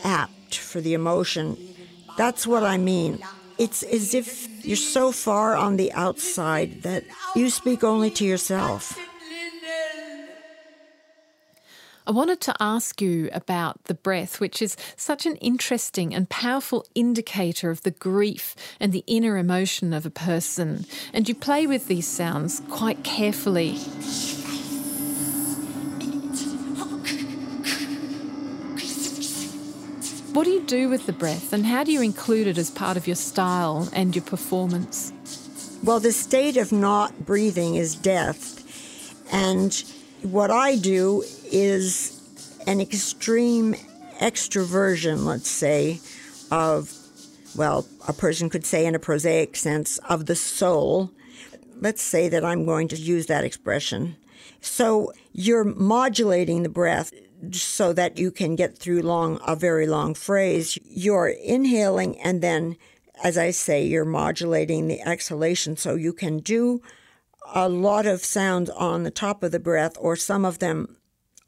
apt 0.04 0.56
for 0.56 0.82
the 0.82 0.94
emotion. 0.94 1.58
That's 2.18 2.46
what 2.46 2.64
I 2.64 2.78
mean. 2.78 3.20
It's 3.58 3.84
as 3.84 4.14
if 4.14 4.66
you're 4.66 4.76
so 4.76 5.12
far 5.12 5.56
on 5.56 5.78
the 5.78 5.92
outside 5.94 6.82
that 6.82 7.04
you 7.36 7.50
speak 7.50 7.84
only 7.84 8.10
to 8.12 8.26
yourself. 8.26 8.98
I 12.06 12.12
wanted 12.12 12.42
to 12.42 12.56
ask 12.60 13.02
you 13.02 13.30
about 13.32 13.86
the 13.86 13.94
breath, 13.94 14.42
which 14.42 14.62
is 14.62 14.76
such 14.98 15.26
an 15.26 15.38
interesting 15.38 16.14
and 16.14 16.30
powerful 16.30 16.86
indicator 16.96 17.70
of 17.70 17.84
the 17.84 17.92
grief 17.92 18.56
and 18.78 18.92
the 18.92 19.06
inner 19.08 19.38
emotion 19.38 19.94
of 19.94 20.06
a 20.06 20.10
person. 20.10 20.86
And 21.14 21.30
you 21.30 21.36
play 21.36 21.66
with 21.66 21.88
these 21.88 22.08
sounds 22.08 22.62
quite 22.70 23.06
carefully. 23.06 23.78
What 30.34 30.44
do 30.44 30.50
you 30.50 30.64
do 30.66 30.90
with 30.90 31.06
the 31.06 31.14
breath, 31.14 31.54
and 31.54 31.66
how 31.66 31.84
do 31.84 31.92
you 31.92 32.02
include 32.02 32.48
it 32.48 32.58
as 32.58 32.72
part 32.72 32.98
of 32.98 33.08
your 33.08 33.16
style 33.16 33.88
and 33.94 34.14
your 34.16 34.26
performance? 34.26 35.14
Well, 35.84 36.00
the 36.00 36.12
state 36.12 36.58
of 36.58 36.72
not 36.72 37.26
breathing 37.26 37.76
is 37.76 37.96
death. 37.96 38.50
And 39.32 39.74
what 40.24 40.50
I 40.50 40.76
do 40.76 41.24
is 41.54 42.20
an 42.68 42.82
extreme 42.82 43.76
extroversion, 44.20 45.26
let's 45.26 45.50
say, 45.50 46.00
of, 46.52 46.92
well, 47.56 47.88
a 48.08 48.14
person 48.14 48.50
could 48.50 48.66
say 48.66 48.86
in 48.86 48.96
a 48.96 49.00
prosaic 49.00 49.56
sense, 49.56 49.98
of 50.10 50.26
the 50.26 50.36
soul. 50.36 51.12
Let's 51.80 52.02
say 52.02 52.30
that 52.30 52.44
I'm 52.44 52.66
going 52.66 52.88
to 52.90 52.96
use 52.96 53.28
that 53.28 53.44
expression. 53.44 54.16
So 54.62 55.14
you're 55.32 55.64
modulating 55.64 56.64
the 56.64 56.70
breath 56.70 57.14
so 57.52 57.94
that 57.94 58.18
you 58.18 58.32
can 58.32 58.56
get 58.56 58.78
through 58.78 59.02
long 59.02 59.40
a 59.46 59.56
very 59.56 59.88
long 59.88 60.14
phrase. 60.14 60.78
You're 60.86 61.28
inhaling 61.28 62.20
and 62.22 62.42
then 62.42 62.78
as 63.24 63.38
I 63.38 63.52
say, 63.52 63.86
you're 63.86 64.06
modulating 64.06 64.88
the 64.88 65.02
exhalation 65.02 65.78
so 65.78 65.96
you 65.96 66.14
can 66.14 66.40
do 66.40 66.82
a 67.54 67.70
lot 67.70 68.06
of 68.06 68.24
sounds 68.24 68.70
on 68.72 69.04
the 69.04 69.12
top 69.12 69.44
of 69.44 69.52
the 69.52 69.60
breath, 69.60 69.96
or 70.00 70.16
some 70.16 70.46
of 70.46 70.60
them 70.60 70.98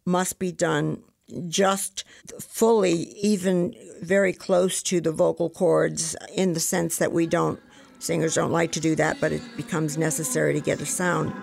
must 0.05 0.39
be 0.39 0.51
done 0.51 1.01
just 1.47 2.03
fully, 2.39 2.93
even 3.21 3.73
very 4.01 4.33
close 4.33 4.83
to 4.83 5.01
the 5.01 5.11
vocal 5.11 5.49
cords, 5.49 6.15
in 6.35 6.53
the 6.53 6.59
sense 6.59 6.97
that 6.97 7.11
we 7.11 7.25
don't, 7.25 7.59
singers 7.99 8.35
don't 8.35 8.51
like 8.51 8.71
to 8.73 8.79
do 8.79 8.95
that, 8.95 9.19
but 9.19 9.31
it 9.31 9.41
becomes 9.57 9.97
necessary 9.97 10.53
to 10.53 10.61
get 10.61 10.79
a 10.79 10.85
sound. 10.85 11.33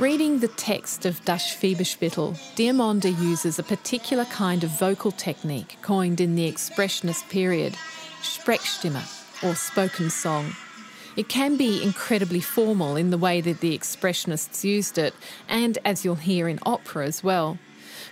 Reading 0.00 0.38
the 0.38 0.48
text 0.48 1.04
of 1.04 1.22
Das 1.26 1.54
Fieberspital, 1.54 2.32
Diamanda 2.56 3.10
uses 3.20 3.58
a 3.58 3.62
particular 3.62 4.24
kind 4.24 4.64
of 4.64 4.70
vocal 4.70 5.12
technique 5.12 5.76
coined 5.82 6.22
in 6.22 6.36
the 6.36 6.50
Expressionist 6.50 7.28
period, 7.28 7.74
Sprechstimme, 8.22 9.02
or 9.44 9.54
spoken 9.54 10.08
song. 10.08 10.56
It 11.18 11.28
can 11.28 11.58
be 11.58 11.82
incredibly 11.82 12.40
formal 12.40 12.96
in 12.96 13.10
the 13.10 13.18
way 13.18 13.42
that 13.42 13.60
the 13.60 13.78
Expressionists 13.78 14.64
used 14.64 14.96
it, 14.96 15.12
and 15.50 15.76
as 15.84 16.02
you'll 16.02 16.14
hear 16.14 16.48
in 16.48 16.60
opera 16.64 17.04
as 17.04 17.22
well. 17.22 17.58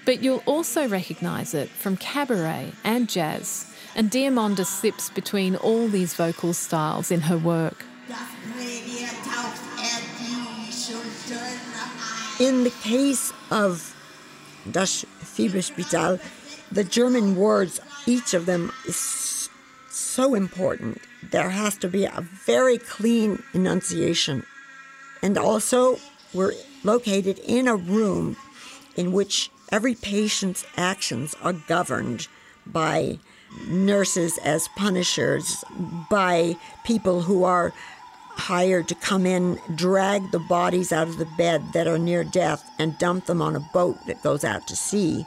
But 0.04 0.22
you'll 0.22 0.42
also 0.44 0.86
recognise 0.86 1.54
it 1.54 1.70
from 1.70 1.96
cabaret 1.96 2.72
and 2.84 3.08
jazz, 3.08 3.74
and 3.96 4.10
Diamanda 4.10 4.66
slips 4.66 5.08
between 5.08 5.56
all 5.56 5.88
these 5.88 6.12
vocal 6.12 6.52
styles 6.52 7.10
in 7.10 7.22
her 7.22 7.38
work. 7.38 7.86
In 12.38 12.62
the 12.62 12.70
case 12.70 13.32
of 13.50 13.96
Das 14.70 15.04
Fieberspital, 15.20 16.20
the 16.70 16.84
German 16.84 17.34
words, 17.34 17.80
each 18.06 18.32
of 18.32 18.46
them 18.46 18.72
is 18.86 19.48
so 19.90 20.34
important. 20.36 21.00
There 21.32 21.50
has 21.50 21.76
to 21.78 21.88
be 21.88 22.04
a 22.04 22.24
very 22.46 22.78
clean 22.78 23.42
enunciation. 23.54 24.44
And 25.20 25.36
also, 25.36 25.98
we're 26.32 26.54
located 26.84 27.40
in 27.40 27.66
a 27.66 27.74
room 27.74 28.36
in 28.94 29.10
which 29.10 29.50
every 29.72 29.96
patient's 29.96 30.64
actions 30.76 31.34
are 31.42 31.54
governed 31.54 32.28
by 32.64 33.18
nurses 33.66 34.38
as 34.44 34.68
punishers, 34.76 35.64
by 36.08 36.56
people 36.84 37.22
who 37.22 37.42
are 37.42 37.72
hired 38.38 38.88
to 38.88 38.94
come 38.94 39.26
in, 39.26 39.60
drag 39.74 40.30
the 40.30 40.38
bodies 40.38 40.92
out 40.92 41.08
of 41.08 41.18
the 41.18 41.28
bed 41.36 41.72
that 41.72 41.86
are 41.86 41.98
near 41.98 42.24
death, 42.24 42.68
and 42.78 42.98
dump 42.98 43.26
them 43.26 43.42
on 43.42 43.56
a 43.56 43.68
boat 43.72 43.98
that 44.06 44.22
goes 44.22 44.44
out 44.44 44.66
to 44.68 44.76
sea. 44.76 45.26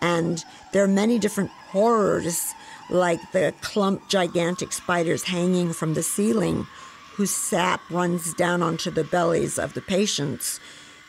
And 0.00 0.44
there 0.72 0.84
are 0.84 0.88
many 0.88 1.18
different 1.18 1.50
horrors, 1.70 2.54
like 2.90 3.32
the 3.32 3.54
clump 3.60 4.08
gigantic 4.08 4.72
spiders 4.72 5.24
hanging 5.24 5.72
from 5.72 5.94
the 5.94 6.02
ceiling, 6.02 6.66
whose 7.14 7.30
sap 7.30 7.80
runs 7.90 8.34
down 8.34 8.62
onto 8.62 8.90
the 8.90 9.04
bellies 9.04 9.58
of 9.58 9.74
the 9.74 9.80
patients, 9.80 10.60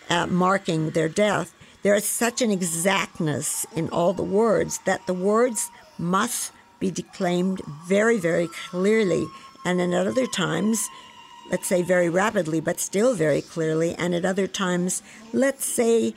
uh, 0.09 0.25
marking 0.27 0.91
their 0.91 1.09
death. 1.09 1.53
There 1.83 1.95
is 1.95 2.05
such 2.05 2.41
an 2.41 2.51
exactness 2.51 3.65
in 3.75 3.89
all 3.89 4.13
the 4.13 4.23
words 4.23 4.79
that 4.85 5.05
the 5.07 5.13
words 5.13 5.69
must 5.97 6.51
be 6.79 6.91
declaimed 6.91 7.61
very, 7.85 8.17
very 8.17 8.47
clearly. 8.69 9.25
And 9.65 9.81
at 9.81 10.07
other 10.07 10.25
times, 10.25 10.87
let's 11.51 11.67
say 11.67 11.81
very 11.81 12.09
rapidly, 12.09 12.59
but 12.59 12.79
still 12.79 13.13
very 13.13 13.41
clearly. 13.41 13.95
And 13.95 14.13
at 14.13 14.25
other 14.25 14.47
times, 14.47 15.01
let's 15.33 15.65
say 15.65 16.13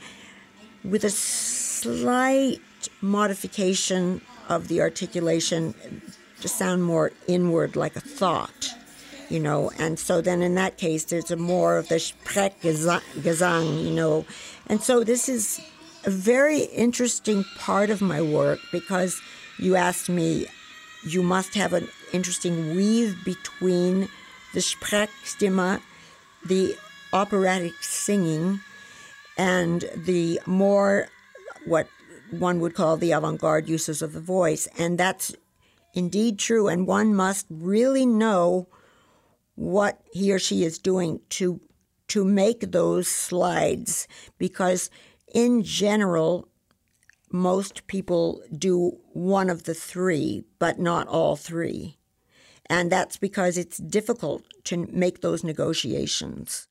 with 0.83 1.03
a 1.03 1.09
slight 1.09 2.59
modification 3.01 4.21
of 4.49 4.67
the 4.67 4.81
articulation 4.81 5.73
to 6.41 6.47
sound 6.47 6.83
more 6.83 7.11
inward, 7.27 7.75
like 7.75 7.95
a 7.95 8.01
thought, 8.01 8.69
you 9.29 9.39
know. 9.39 9.71
And 9.79 9.97
so 9.97 10.21
then 10.21 10.41
in 10.41 10.55
that 10.55 10.77
case, 10.77 11.05
there's 11.05 11.31
a 11.31 11.37
more 11.37 11.77
of 11.77 11.87
the 11.87 11.95
Sprechgesang, 11.95 13.83
you 13.83 13.91
know. 13.91 14.25
And 14.67 14.81
so 14.81 15.03
this 15.03 15.29
is 15.29 15.61
a 16.05 16.09
very 16.09 16.59
interesting 16.59 17.45
part 17.57 17.89
of 17.89 18.01
my 18.01 18.21
work 18.21 18.59
because 18.71 19.21
you 19.57 19.75
asked 19.75 20.09
me, 20.09 20.47
you 21.05 21.23
must 21.23 21.55
have 21.55 21.73
an 21.73 21.87
interesting 22.11 22.75
weave 22.75 23.15
between 23.23 24.09
the 24.53 24.59
Sprechstimme, 24.59 25.81
the 26.45 26.75
operatic 27.11 27.73
singing, 27.81 28.59
and 29.37 29.89
the 29.95 30.39
more 30.45 31.07
what 31.65 31.87
one 32.31 32.59
would 32.59 32.73
call 32.73 32.97
the 32.97 33.11
avant 33.11 33.39
garde 33.39 33.67
uses 33.69 34.01
of 34.01 34.13
the 34.13 34.19
voice. 34.19 34.67
And 34.77 34.97
that's 34.97 35.35
indeed 35.93 36.39
true. 36.39 36.67
And 36.67 36.87
one 36.87 37.13
must 37.15 37.45
really 37.49 38.05
know 38.05 38.67
what 39.55 40.01
he 40.11 40.33
or 40.33 40.39
she 40.39 40.63
is 40.63 40.79
doing 40.79 41.19
to 41.29 41.59
to 42.07 42.25
make 42.25 42.71
those 42.71 43.07
slides 43.07 44.07
because 44.37 44.89
in 45.33 45.63
general 45.63 46.47
most 47.31 47.87
people 47.87 48.41
do 48.55 48.97
one 49.13 49.49
of 49.49 49.63
the 49.63 49.73
three 49.73 50.43
but 50.59 50.79
not 50.79 51.07
all 51.07 51.35
three 51.35 51.97
and 52.73 52.91
that's 52.91 53.17
because 53.17 53.57
it's 53.57 53.77
difficult 53.77 54.43
to 54.63 54.87
make 54.91 55.21
those 55.21 55.43
negotiations 55.43 56.67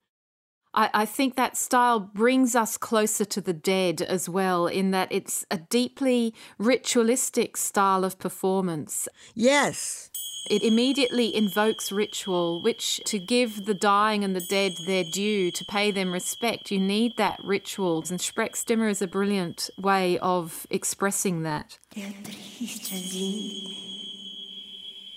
I, 0.74 0.90
I 0.94 1.04
think 1.04 1.36
that 1.36 1.56
style 1.56 2.00
brings 2.00 2.54
us 2.54 2.76
closer 2.76 3.24
to 3.26 3.40
the 3.40 3.52
dead 3.52 4.02
as 4.02 4.28
well, 4.28 4.66
in 4.66 4.90
that 4.92 5.08
it's 5.10 5.44
a 5.50 5.58
deeply 5.58 6.34
ritualistic 6.58 7.56
style 7.56 8.04
of 8.04 8.18
performance. 8.18 9.08
yes 9.34 10.10
It 10.50 10.62
immediately 10.62 11.34
invokes 11.34 11.92
ritual, 11.92 12.62
which 12.62 13.00
to 13.06 13.18
give 13.18 13.66
the 13.66 13.74
dying 13.74 14.24
and 14.24 14.34
the 14.34 14.46
dead 14.48 14.72
their 14.86 15.04
due, 15.04 15.50
to 15.52 15.64
pay 15.66 15.90
them 15.92 16.12
respect, 16.12 16.70
you 16.70 16.80
need 16.80 17.12
that 17.16 17.38
ritual. 17.44 17.98
And 18.08 18.18
Sprechstimme 18.18 18.90
is 18.90 19.02
a 19.02 19.06
brilliant 19.06 19.70
way 19.78 20.18
of 20.18 20.66
expressing 20.70 21.42
that. 21.42 21.78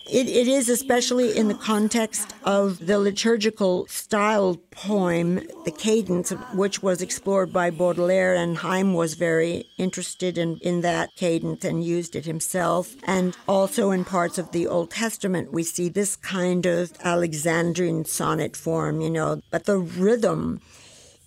It, 0.07 0.29
it 0.29 0.47
is 0.47 0.69
especially 0.69 1.35
in 1.35 1.47
the 1.47 1.55
context 1.55 2.35
of 2.43 2.85
the 2.85 2.99
liturgical 2.99 3.87
style 3.87 4.57
poem, 4.69 5.41
the 5.63 5.71
cadence, 5.75 6.29
which 6.53 6.83
was 6.83 7.01
explored 7.01 7.51
by 7.51 7.71
Baudelaire, 7.71 8.35
and 8.35 8.57
Heym 8.57 8.93
was 8.93 9.15
very 9.15 9.65
interested 9.79 10.37
in, 10.37 10.57
in 10.61 10.81
that 10.81 11.15
cadence 11.15 11.65
and 11.65 11.83
used 11.83 12.15
it 12.15 12.25
himself. 12.25 12.93
And 13.05 13.35
also 13.47 13.89
in 13.89 14.05
parts 14.05 14.37
of 14.37 14.51
the 14.51 14.67
Old 14.67 14.91
Testament, 14.91 15.51
we 15.51 15.63
see 15.63 15.89
this 15.89 16.15
kind 16.15 16.67
of 16.67 16.93
Alexandrine 16.99 18.05
sonnet 18.05 18.55
form, 18.55 19.01
you 19.01 19.09
know, 19.09 19.41
but 19.49 19.65
the 19.65 19.79
rhythm 19.79 20.61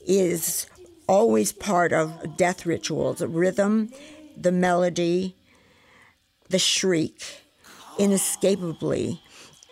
is 0.06 0.66
always 1.08 1.50
part 1.52 1.92
of 1.92 2.36
death 2.36 2.64
rituals. 2.64 3.18
The 3.18 3.26
rhythm, 3.26 3.90
the 4.36 4.52
melody, 4.52 5.34
the 6.48 6.60
shriek 6.60 7.42
inescapably. 7.98 9.20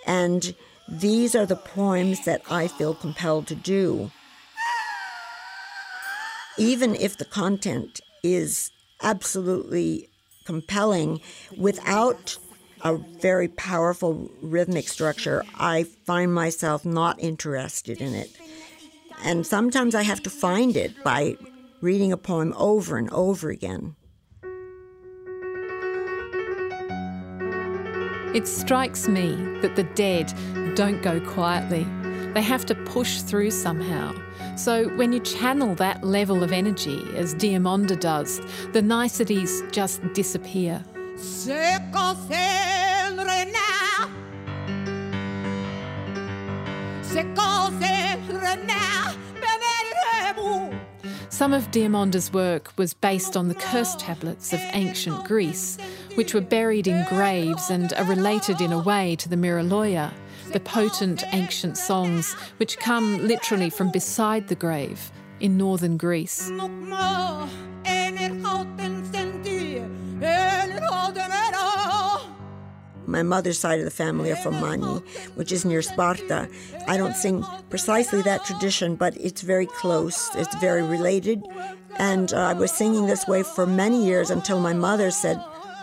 And 0.06 0.54
these 0.88 1.34
are 1.34 1.46
the 1.46 1.56
poems 1.56 2.24
that 2.24 2.42
I 2.50 2.68
feel 2.68 2.94
compelled 2.94 3.46
to 3.48 3.54
do. 3.54 4.10
Even 6.58 6.94
if 6.94 7.18
the 7.18 7.24
content 7.24 8.00
is 8.22 8.70
absolutely 9.02 10.08
compelling, 10.44 11.20
without 11.56 12.38
a 12.82 12.96
very 12.96 13.48
powerful 13.48 14.30
rhythmic 14.42 14.88
structure, 14.88 15.44
I 15.56 15.82
find 15.82 16.32
myself 16.32 16.84
not 16.84 17.20
interested 17.20 18.00
in 18.00 18.14
it. 18.14 18.30
And 19.24 19.46
sometimes 19.46 19.94
I 19.94 20.02
have 20.02 20.22
to 20.22 20.30
find 20.30 20.76
it 20.76 21.02
by 21.02 21.36
reading 21.80 22.12
a 22.12 22.16
poem 22.16 22.54
over 22.56 22.96
and 22.96 23.10
over 23.10 23.50
again. 23.50 23.96
It 28.36 28.46
strikes 28.46 29.08
me 29.08 29.34
that 29.62 29.76
the 29.76 29.84
dead 29.94 30.30
don't 30.74 31.00
go 31.00 31.20
quietly. 31.20 31.84
They 32.34 32.42
have 32.42 32.66
to 32.66 32.74
push 32.74 33.22
through 33.22 33.50
somehow. 33.50 34.14
So 34.58 34.90
when 34.96 35.14
you 35.14 35.20
channel 35.20 35.74
that 35.76 36.04
level 36.04 36.42
of 36.42 36.52
energy, 36.52 37.02
as 37.16 37.34
Diamanda 37.34 37.98
does, 37.98 38.42
the 38.74 38.82
niceties 38.82 39.62
just 39.72 40.02
disappear. 40.12 40.84
Some 51.28 51.52
of 51.52 51.70
Diamanda's 51.70 52.32
work 52.32 52.72
was 52.76 52.94
based 52.94 53.36
on 53.36 53.48
the 53.48 53.54
curse 53.54 53.94
tablets 53.96 54.52
of 54.52 54.60
ancient 54.72 55.24
Greece, 55.24 55.78
which 56.14 56.34
were 56.34 56.40
buried 56.40 56.86
in 56.86 57.04
graves 57.08 57.70
and 57.70 57.92
are 57.94 58.04
related 58.04 58.60
in 58.60 58.72
a 58.72 58.78
way 58.78 59.16
to 59.16 59.28
the 59.28 59.36
Miraloya, 59.36 60.12
the 60.52 60.60
potent 60.60 61.24
ancient 61.32 61.76
songs 61.76 62.32
which 62.58 62.78
come 62.78 63.26
literally 63.26 63.70
from 63.70 63.90
beside 63.90 64.48
the 64.48 64.54
grave 64.54 65.10
in 65.40 65.56
northern 65.56 65.96
Greece. 65.96 66.50
My 73.06 73.22
mother's 73.22 73.58
side 73.58 73.78
of 73.78 73.84
the 73.84 73.90
family 73.90 74.30
are 74.32 74.36
from 74.36 74.60
Mani, 74.60 75.00
which 75.34 75.52
is 75.52 75.64
near 75.64 75.82
Sparta. 75.82 76.48
I 76.88 76.96
don't 76.96 77.14
sing 77.14 77.44
precisely 77.70 78.22
that 78.22 78.44
tradition, 78.44 78.96
but 78.96 79.16
it's 79.16 79.42
very 79.42 79.66
close. 79.66 80.34
It's 80.34 80.54
very 80.56 80.82
related. 80.82 81.42
And 81.98 82.32
uh, 82.32 82.38
I 82.38 82.52
was 82.52 82.72
singing 82.72 83.06
this 83.06 83.26
way 83.26 83.42
for 83.42 83.66
many 83.66 84.04
years 84.04 84.30
until 84.30 84.60
my 84.60 84.72
mother 84.72 85.10
said, 85.10 85.36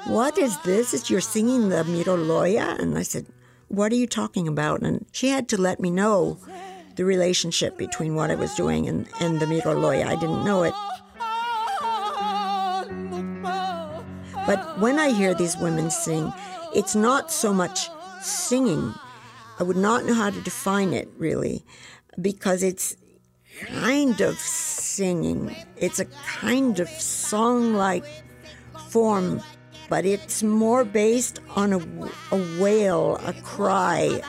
What 0.05 0.37
is 0.37 0.57
this? 0.59 0.93
Is 0.93 1.09
you're 1.09 1.21
singing 1.21 1.69
the 1.69 1.83
Miroloya? 1.83 2.77
And 2.79 2.97
I 2.97 3.03
said, 3.03 3.27
What 3.69 3.91
are 3.91 3.95
you 3.95 4.07
talking 4.07 4.47
about? 4.47 4.81
And 4.81 5.05
she 5.11 5.29
had 5.29 5.47
to 5.49 5.61
let 5.61 5.79
me 5.79 5.89
know 5.89 6.39
the 6.95 7.05
relationship 7.05 7.77
between 7.77 8.15
what 8.15 8.29
I 8.29 8.35
was 8.35 8.53
doing 8.53 8.87
and, 8.87 9.07
and 9.19 9.39
the 9.39 9.45
Miroloya. 9.45 10.05
I 10.05 10.15
didn't 10.15 10.43
know 10.43 10.63
it. 10.63 10.73
But 14.45 14.79
when 14.79 14.99
I 14.99 15.09
hear 15.13 15.33
these 15.33 15.55
women 15.57 15.89
sing, 15.89 16.33
it's 16.75 16.95
not 16.95 17.31
so 17.31 17.53
much 17.53 17.89
singing. 18.21 18.93
I 19.59 19.63
would 19.63 19.77
not 19.77 20.05
know 20.05 20.13
how 20.13 20.29
to 20.29 20.41
define 20.41 20.93
it 20.93 21.09
really, 21.17 21.63
because 22.19 22.63
it's 22.63 22.95
kind 23.67 24.19
of 24.21 24.37
singing. 24.37 25.55
It's 25.77 25.99
a 25.99 26.05
kind 26.05 26.79
of 26.79 26.89
song 26.89 27.73
like 27.73 28.05
form, 28.89 29.41
but 29.89 30.05
it's 30.05 30.41
more 30.41 30.83
based 30.83 31.39
on 31.55 31.73
a, 31.73 31.79
a 32.31 32.59
wail, 32.59 33.17
a 33.23 33.33
cry, 33.33 34.21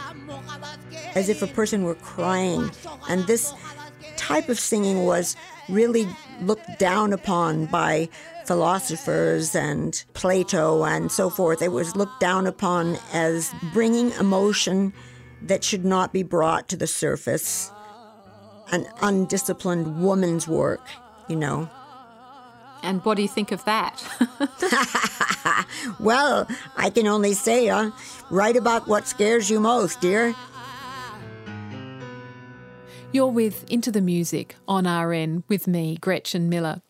as 1.14 1.28
if 1.28 1.42
a 1.42 1.46
person 1.46 1.84
were 1.84 1.94
crying. 1.94 2.70
And 3.08 3.26
this 3.26 3.52
type 4.16 4.48
of 4.48 4.58
singing 4.58 5.04
was 5.04 5.36
really 5.68 6.06
looked 6.42 6.78
down 6.78 7.12
upon 7.12 7.66
by 7.66 8.08
philosophers 8.46 9.54
and 9.54 10.04
Plato 10.14 10.84
and 10.84 11.10
so 11.10 11.30
forth. 11.30 11.62
It 11.62 11.72
was 11.72 11.96
looked 11.96 12.20
down 12.20 12.46
upon 12.46 12.98
as 13.12 13.52
bringing 13.72 14.10
emotion 14.12 14.92
that 15.42 15.64
should 15.64 15.84
not 15.84 16.12
be 16.12 16.22
brought 16.22 16.68
to 16.68 16.76
the 16.76 16.86
surface. 16.86 17.70
An 18.72 18.86
undisciplined 19.02 20.02
woman's 20.02 20.48
work, 20.48 20.86
you 21.28 21.36
know. 21.36 21.68
And 22.82 23.04
what 23.04 23.16
do 23.16 23.22
you 23.22 23.28
think 23.28 23.52
of 23.52 23.64
that? 23.64 24.02
Well, 26.00 26.48
I 26.76 26.90
can 26.90 27.06
only 27.06 27.34
say, 27.34 27.68
uh, 27.68 27.90
write 28.30 28.56
about 28.56 28.88
what 28.88 29.06
scares 29.06 29.50
you 29.50 29.60
most, 29.60 30.00
dear. 30.00 30.34
You're 33.12 33.28
with 33.28 33.64
Into 33.70 33.92
the 33.92 34.00
Music 34.00 34.56
on 34.66 34.86
RN 34.86 35.44
with 35.48 35.68
me, 35.68 35.96
Gretchen 36.00 36.48
Miller. 36.48 36.82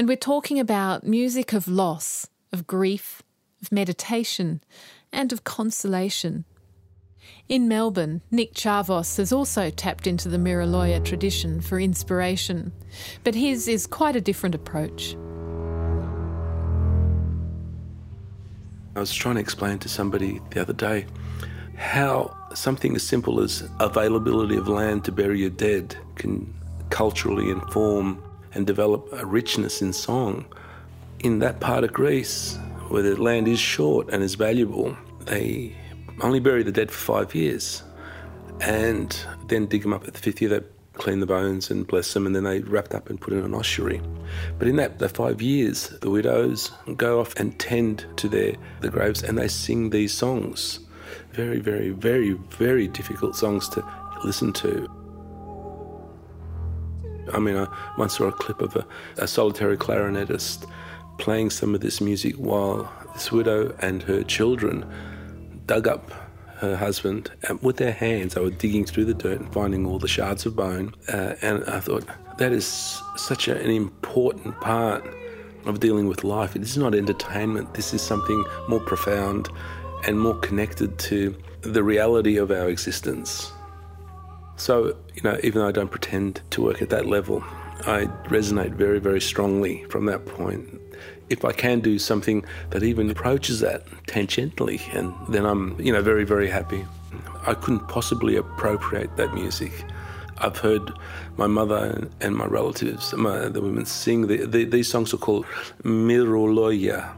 And 0.00 0.08
we're 0.08 0.16
talking 0.16 0.58
about 0.58 1.04
music 1.04 1.52
of 1.52 1.68
loss, 1.68 2.26
of 2.54 2.66
grief, 2.66 3.22
of 3.60 3.70
meditation, 3.70 4.62
and 5.12 5.30
of 5.30 5.44
consolation. 5.44 6.46
In 7.50 7.68
Melbourne, 7.68 8.22
Nick 8.30 8.54
Tsiavos 8.54 9.18
has 9.18 9.30
also 9.30 9.68
tapped 9.68 10.06
into 10.06 10.30
the 10.30 10.38
Miraloya 10.38 11.04
tradition 11.04 11.60
for 11.60 11.78
inspiration, 11.78 12.72
but 13.24 13.34
his 13.34 13.68
is 13.68 13.86
quite 13.86 14.16
a 14.16 14.22
different 14.22 14.54
approach. 14.54 15.16
I 18.96 19.00
was 19.00 19.12
trying 19.12 19.34
to 19.34 19.42
explain 19.42 19.80
to 19.80 19.88
somebody 19.90 20.40
the 20.48 20.62
other 20.62 20.72
day 20.72 21.04
how 21.76 22.34
something 22.54 22.96
as 22.96 23.02
simple 23.02 23.42
as 23.42 23.68
availability 23.80 24.56
of 24.56 24.66
land 24.66 25.04
to 25.04 25.12
bury 25.12 25.40
your 25.40 25.50
dead 25.50 25.94
can 26.14 26.54
culturally 26.88 27.50
inform 27.50 28.22
and 28.52 28.66
develop 28.66 29.08
a 29.12 29.24
richness 29.24 29.82
in 29.82 29.92
song. 29.92 30.44
In 31.20 31.38
that 31.40 31.60
part 31.60 31.84
of 31.84 31.92
Greece, 31.92 32.58
where 32.88 33.02
the 33.02 33.20
land 33.20 33.46
is 33.46 33.58
short 33.58 34.08
and 34.10 34.22
is 34.22 34.34
valuable, 34.34 34.96
they 35.20 35.76
only 36.22 36.40
bury 36.40 36.62
the 36.62 36.72
dead 36.72 36.90
for 36.90 37.14
five 37.14 37.34
years 37.34 37.82
and 38.60 39.18
then 39.46 39.66
dig 39.66 39.82
them 39.82 39.92
up 39.92 40.06
at 40.06 40.14
the 40.14 40.20
fifth 40.20 40.40
year. 40.40 40.50
They 40.50 40.66
clean 40.94 41.20
the 41.20 41.26
bones 41.26 41.70
and 41.70 41.86
bless 41.86 42.12
them, 42.12 42.26
and 42.26 42.36
then 42.36 42.44
they 42.44 42.60
wrapped 42.60 42.94
up 42.94 43.08
and 43.08 43.20
put 43.20 43.32
in 43.32 43.40
an 43.40 43.54
ossuary. 43.54 44.02
But 44.58 44.68
in 44.68 44.76
that 44.76 44.98
the 44.98 45.08
five 45.08 45.40
years, 45.40 45.88
the 46.00 46.10
widows 46.10 46.70
go 46.96 47.20
off 47.20 47.34
and 47.36 47.58
tend 47.58 48.04
to 48.16 48.28
their 48.28 48.54
the 48.80 48.90
graves, 48.90 49.22
and 49.22 49.38
they 49.38 49.48
sing 49.48 49.90
these 49.90 50.12
songs, 50.12 50.80
very, 51.32 51.58
very, 51.58 51.90
very, 51.90 52.32
very 52.32 52.86
difficult 52.86 53.34
songs 53.34 53.68
to 53.70 53.84
listen 54.24 54.52
to. 54.54 54.99
I 57.32 57.38
mean, 57.38 57.56
I 57.56 57.66
once 57.96 58.16
saw 58.16 58.28
a 58.28 58.32
clip 58.32 58.60
of 58.60 58.76
a, 58.76 58.86
a 59.16 59.26
solitary 59.26 59.76
clarinetist 59.76 60.66
playing 61.18 61.50
some 61.50 61.74
of 61.74 61.80
this 61.80 62.00
music 62.00 62.34
while 62.36 62.90
this 63.14 63.30
widow 63.30 63.74
and 63.80 64.02
her 64.04 64.22
children 64.22 64.84
dug 65.66 65.86
up 65.86 66.10
her 66.60 66.76
husband 66.76 67.30
and 67.48 67.60
with 67.62 67.76
their 67.78 67.92
hands. 67.92 68.34
They 68.34 68.40
were 68.40 68.50
digging 68.50 68.84
through 68.84 69.06
the 69.06 69.14
dirt 69.14 69.40
and 69.40 69.52
finding 69.52 69.86
all 69.86 69.98
the 69.98 70.08
shards 70.08 70.44
of 70.46 70.56
bone. 70.56 70.94
Uh, 71.08 71.34
and 71.42 71.64
I 71.64 71.80
thought, 71.80 72.04
that 72.38 72.52
is 72.52 72.66
such 73.16 73.48
an 73.48 73.70
important 73.70 74.60
part 74.60 75.04
of 75.66 75.80
dealing 75.80 76.06
with 76.06 76.24
life. 76.24 76.56
It 76.56 76.62
is 76.62 76.76
not 76.76 76.94
entertainment, 76.94 77.74
this 77.74 77.92
is 77.92 78.02
something 78.02 78.44
more 78.68 78.80
profound 78.80 79.48
and 80.06 80.18
more 80.18 80.38
connected 80.38 80.98
to 80.98 81.36
the 81.62 81.82
reality 81.82 82.36
of 82.36 82.50
our 82.50 82.68
existence. 82.68 83.52
So, 84.60 84.94
you 85.14 85.22
know, 85.24 85.38
even 85.42 85.62
though 85.62 85.68
I 85.68 85.72
don't 85.72 85.90
pretend 85.90 86.42
to 86.50 86.62
work 86.62 86.82
at 86.82 86.90
that 86.90 87.06
level, 87.06 87.42
I 87.86 88.04
resonate 88.28 88.72
very, 88.72 88.98
very 88.98 89.20
strongly 89.20 89.84
from 89.84 90.04
that 90.04 90.26
point. 90.26 90.78
If 91.30 91.46
I 91.46 91.52
can 91.52 91.80
do 91.80 91.98
something 91.98 92.44
that 92.68 92.82
even 92.82 93.08
approaches 93.08 93.60
that 93.60 93.86
tangentially, 94.06 94.78
and 94.94 95.14
then 95.32 95.46
I'm, 95.46 95.80
you 95.80 95.94
know, 95.94 96.02
very, 96.02 96.24
very 96.24 96.50
happy. 96.50 96.84
I 97.46 97.54
couldn't 97.54 97.88
possibly 97.88 98.36
appropriate 98.36 99.16
that 99.16 99.32
music. 99.32 99.72
I've 100.36 100.58
heard 100.58 100.92
my 101.38 101.46
mother 101.46 102.10
and 102.20 102.36
my 102.36 102.44
relatives, 102.44 103.14
my, 103.14 103.48
the 103.48 103.62
women, 103.62 103.86
sing. 103.86 104.26
The, 104.26 104.44
the, 104.44 104.64
these 104.64 104.90
songs 104.90 105.14
are 105.14 105.16
called 105.16 105.46
Miroloya. 105.84 107.10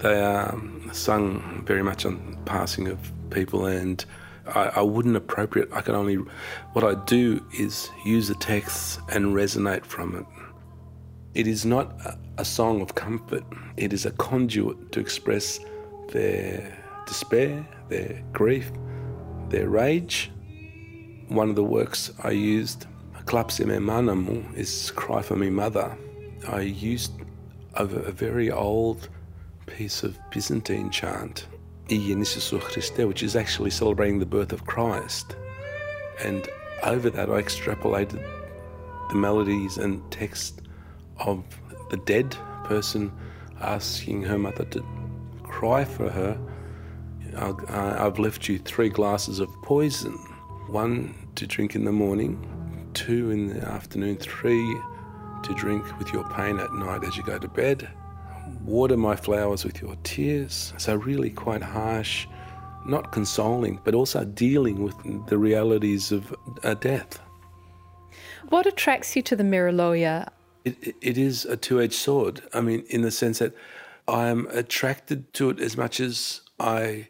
They 0.00 0.18
are 0.18 0.58
sung 0.92 1.62
very 1.66 1.82
much 1.82 2.06
on 2.06 2.38
passing 2.46 2.88
of 2.88 2.98
people 3.28 3.66
and 3.66 4.02
I, 4.46 4.72
I, 4.76 4.82
wouldn't 4.82 5.16
appropriate. 5.16 5.68
I 5.72 5.80
can 5.80 5.94
only, 5.94 6.16
what 6.72 6.84
I 6.84 6.94
do 7.04 7.44
is 7.52 7.90
use 8.04 8.28
the 8.28 8.34
texts 8.34 8.98
and 9.10 9.34
resonate 9.34 9.84
from 9.84 10.16
it. 10.16 10.26
It 11.34 11.46
is 11.46 11.64
not 11.64 11.92
a, 12.04 12.18
a 12.38 12.44
song 12.44 12.80
of 12.80 12.94
comfort, 12.94 13.44
it 13.76 13.92
is 13.92 14.06
a 14.06 14.10
conduit 14.12 14.92
to 14.92 15.00
express 15.00 15.58
their 16.10 16.76
despair, 17.06 17.66
their 17.88 18.22
grief, 18.32 18.70
their 19.48 19.68
rage. 19.68 20.30
One 21.28 21.48
of 21.48 21.56
the 21.56 21.64
works 21.64 22.12
I 22.22 22.30
used, 22.30 22.86
Klapse 23.24 23.64
me 23.64 23.76
manamu, 23.76 24.54
is 24.54 24.90
Cry 24.90 25.22
for 25.22 25.36
Me 25.36 25.48
Mother. 25.48 25.96
I 26.48 26.60
used 26.60 27.12
a, 27.74 27.84
a 27.84 28.12
very 28.12 28.50
old 28.50 29.08
piece 29.66 30.02
of 30.02 30.18
Byzantine 30.30 30.90
chant 30.90 31.46
which 31.88 33.22
is 33.22 33.36
actually 33.36 33.70
celebrating 33.70 34.18
the 34.18 34.26
birth 34.26 34.52
of 34.52 34.66
Christ. 34.66 35.36
And 36.22 36.48
over 36.82 37.10
that, 37.10 37.28
I 37.28 37.42
extrapolated 37.42 38.24
the 39.08 39.14
melodies 39.14 39.76
and 39.78 40.02
text 40.10 40.62
of 41.18 41.44
the 41.90 41.96
dead 41.98 42.36
person 42.64 43.12
asking 43.60 44.22
her 44.22 44.38
mother 44.38 44.64
to 44.66 44.84
cry 45.42 45.84
for 45.84 46.10
her. 46.10 46.38
I've 47.36 48.18
left 48.18 48.48
you 48.48 48.58
three 48.58 48.88
glasses 48.88 49.40
of 49.40 49.48
poison 49.62 50.12
one 50.68 51.14
to 51.34 51.46
drink 51.46 51.74
in 51.74 51.84
the 51.84 51.92
morning, 51.92 52.90
two 52.94 53.30
in 53.30 53.48
the 53.48 53.68
afternoon, 53.68 54.16
three 54.16 54.76
to 55.42 55.54
drink 55.54 55.98
with 55.98 56.12
your 56.12 56.24
pain 56.30 56.58
at 56.58 56.72
night 56.72 57.04
as 57.04 57.16
you 57.16 57.22
go 57.22 57.38
to 57.38 57.48
bed 57.48 57.88
water 58.64 58.96
my 58.96 59.16
flowers 59.16 59.64
with 59.64 59.80
your 59.80 59.96
tears. 60.02 60.72
So, 60.78 60.94
really 60.94 61.30
quite 61.30 61.62
harsh, 61.62 62.26
not 62.86 63.12
consoling, 63.12 63.80
but 63.84 63.94
also 63.94 64.24
dealing 64.24 64.82
with 64.82 64.96
the 65.26 65.38
realities 65.38 66.12
of 66.12 66.34
a 66.62 66.74
death. 66.74 67.20
What 68.48 68.66
attracts 68.66 69.16
you 69.16 69.22
to 69.22 69.36
the 69.36 69.44
Miraloya? 69.44 70.28
It, 70.64 70.96
it 71.00 71.18
is 71.18 71.44
a 71.44 71.56
two 71.56 71.80
edged 71.80 71.94
sword. 71.94 72.42
I 72.52 72.60
mean, 72.60 72.84
in 72.88 73.02
the 73.02 73.10
sense 73.10 73.38
that 73.38 73.54
I 74.08 74.28
am 74.28 74.46
attracted 74.50 75.32
to 75.34 75.50
it 75.50 75.60
as 75.60 75.76
much 75.76 76.00
as 76.00 76.40
I 76.58 77.08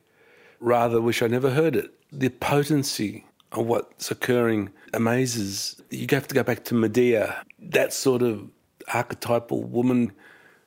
rather 0.61 1.01
wish 1.01 1.23
I 1.23 1.27
never 1.27 1.51
heard 1.51 1.77
it. 1.77 1.93
The 2.13 2.29
potency 2.29 3.27
of 3.53 3.67
what's 3.67 4.11
occurring 4.11 4.71
amazes. 4.93 5.81
You 5.91 6.07
have 6.11 6.29
to 6.29 6.35
go 6.35 6.43
back 6.43 6.65
to 6.65 6.75
Medea, 6.75 7.43
that 7.59 7.93
sort 7.93 8.23
of 8.23 8.49
archetypal 8.93 9.63
woman 9.63 10.13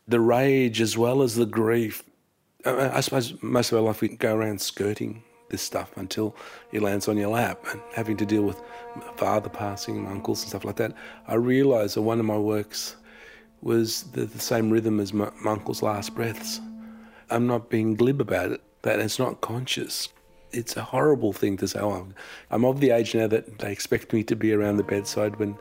the 0.07 0.19
rage 0.19 0.81
as 0.81 0.97
well 0.97 1.21
as 1.21 1.35
the 1.35 1.45
grief. 1.45 2.03
I 2.65 3.01
suppose 3.01 3.41
most 3.41 3.71
of 3.71 3.77
our 3.77 3.83
life 3.83 4.01
we 4.01 4.09
go 4.09 4.35
around 4.35 4.59
skirting 4.61 5.23
this 5.49 5.61
stuff 5.61 5.91
until 5.95 6.35
it 6.71 6.81
lands 6.81 7.07
on 7.07 7.17
your 7.17 7.29
lap 7.29 7.65
and 7.71 7.81
having 7.93 8.17
to 8.17 8.25
deal 8.25 8.43
with 8.43 8.61
father 9.15 9.49
passing 9.49 10.05
uncles 10.07 10.41
and 10.41 10.49
stuff 10.49 10.65
like 10.65 10.75
that. 10.77 10.93
I 11.27 11.35
realised 11.35 11.95
that 11.95 12.01
one 12.01 12.19
of 12.19 12.25
my 12.25 12.37
works 12.37 12.95
was 13.61 14.03
the, 14.11 14.25
the 14.25 14.39
same 14.39 14.69
rhythm 14.69 14.99
as 14.99 15.13
my, 15.13 15.31
my, 15.41 15.51
uncle's 15.51 15.81
last 15.81 16.13
breaths. 16.15 16.61
I'm 17.29 17.47
not 17.47 17.69
being 17.69 17.95
glib 17.95 18.21
about 18.21 18.51
it, 18.51 18.61
that 18.83 18.99
it's 18.99 19.19
not 19.19 19.41
conscious. 19.41 20.09
It's 20.51 20.77
a 20.77 20.83
horrible 20.83 21.33
thing 21.33 21.57
to 21.57 21.67
say. 21.67 21.79
Oh, 21.79 22.07
I'm 22.51 22.65
of 22.65 22.79
the 22.79 22.91
age 22.91 23.15
now 23.15 23.27
that 23.27 23.59
they 23.59 23.71
expect 23.71 24.13
me 24.13 24.23
to 24.23 24.35
be 24.35 24.53
around 24.53 24.77
the 24.77 24.83
bedside 24.83 25.37
when 25.37 25.57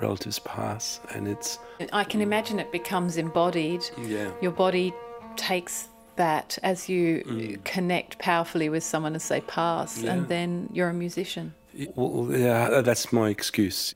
relatives 0.00 0.38
pass, 0.40 1.00
and 1.14 1.28
it's. 1.28 1.58
I 1.92 2.04
can 2.04 2.20
imagine 2.20 2.58
it 2.58 2.72
becomes 2.72 3.16
embodied. 3.16 3.84
Yeah. 3.98 4.30
Your 4.40 4.52
body 4.52 4.92
takes 5.36 5.88
that 6.16 6.58
as 6.62 6.88
you 6.88 7.22
mm. 7.26 7.64
connect 7.64 8.18
powerfully 8.18 8.68
with 8.68 8.84
someone 8.84 9.14
as 9.14 9.28
they 9.28 9.40
pass, 9.42 10.02
yeah. 10.02 10.12
and 10.12 10.28
then 10.28 10.68
you're 10.72 10.88
a 10.88 10.94
musician. 10.94 11.54
Well, 11.94 12.28
yeah, 12.30 12.80
that's 12.82 13.12
my 13.12 13.30
excuse. 13.30 13.94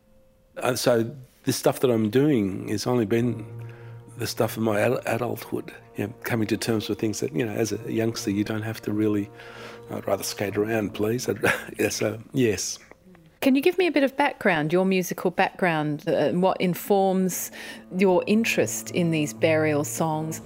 Uh, 0.57 0.75
so 0.75 1.11
this 1.45 1.57
stuff 1.57 1.81
that 1.81 1.91
I'm 1.91 2.11
doing 2.11 2.69
has 2.69 2.87
only 2.87 3.05
been 3.05 3.45
the 4.17 4.27
stuff 4.27 4.57
of 4.57 4.63
my 4.63 4.81
adulthood. 4.81 5.73
You 5.97 6.07
know, 6.07 6.15
coming 6.25 6.47
to 6.49 6.57
terms 6.57 6.89
with 6.89 6.99
things 6.99 7.21
that 7.21 7.35
you 7.35 7.45
know, 7.45 7.53
as 7.53 7.73
a 7.73 7.93
youngster, 7.93 8.31
you 8.31 8.45
don't 8.45 8.63
have 8.63 8.81
to 8.83 8.93
really. 8.93 9.31
I'd 9.89 10.07
rather 10.07 10.25
skate 10.25 10.57
around, 10.57 10.95
please. 10.95 11.29
yeah, 11.79 11.91
so 11.91 12.19
yes. 12.33 12.81
Can 13.47 13.55
you 13.55 13.63
give 13.63 13.79
me 13.79 13.87
a 13.87 13.93
bit 13.93 14.03
of 14.03 14.17
background, 14.17 14.73
your 14.73 14.85
musical 14.85 15.31
background, 15.31 16.03
uh, 16.09 16.15
and 16.15 16.43
what 16.43 16.61
informs 16.61 17.53
your 17.97 18.25
interest 18.27 18.91
in 18.91 19.13
these 19.13 19.33
burial 19.33 19.85
songs? 19.85 20.41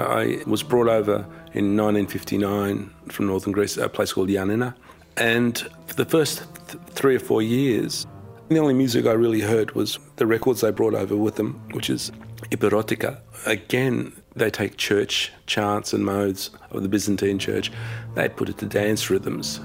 I 0.00 0.42
was 0.48 0.64
brought 0.64 0.88
over 0.88 1.18
in 1.54 1.76
1959 1.76 2.90
from 3.08 3.26
northern 3.28 3.52
Greece, 3.52 3.76
a 3.76 3.88
place 3.88 4.12
called 4.12 4.30
Yanina, 4.30 4.74
and 5.16 5.58
for 5.86 5.94
the 5.94 6.04
first 6.04 6.42
th- 6.66 6.82
three 6.86 7.14
or 7.14 7.20
four 7.20 7.40
years, 7.40 8.04
the 8.48 8.58
only 8.58 8.74
music 8.74 9.06
I 9.06 9.12
really 9.12 9.42
heard 9.42 9.76
was 9.76 10.00
the 10.16 10.26
records 10.26 10.62
they 10.62 10.72
brought 10.72 10.94
over 10.94 11.14
with 11.14 11.36
them, 11.36 11.62
which 11.70 11.88
is 11.88 12.10
Epirotica. 12.50 13.20
Again, 13.46 14.12
they 14.34 14.50
take 14.50 14.76
church 14.76 15.30
chants 15.46 15.92
and 15.92 16.04
modes 16.04 16.50
of 16.72 16.82
the 16.82 16.88
Byzantine 16.88 17.38
church, 17.38 17.70
they 18.16 18.28
put 18.28 18.48
it 18.48 18.58
to 18.58 18.66
dance 18.66 19.08
rhythms, 19.08 19.60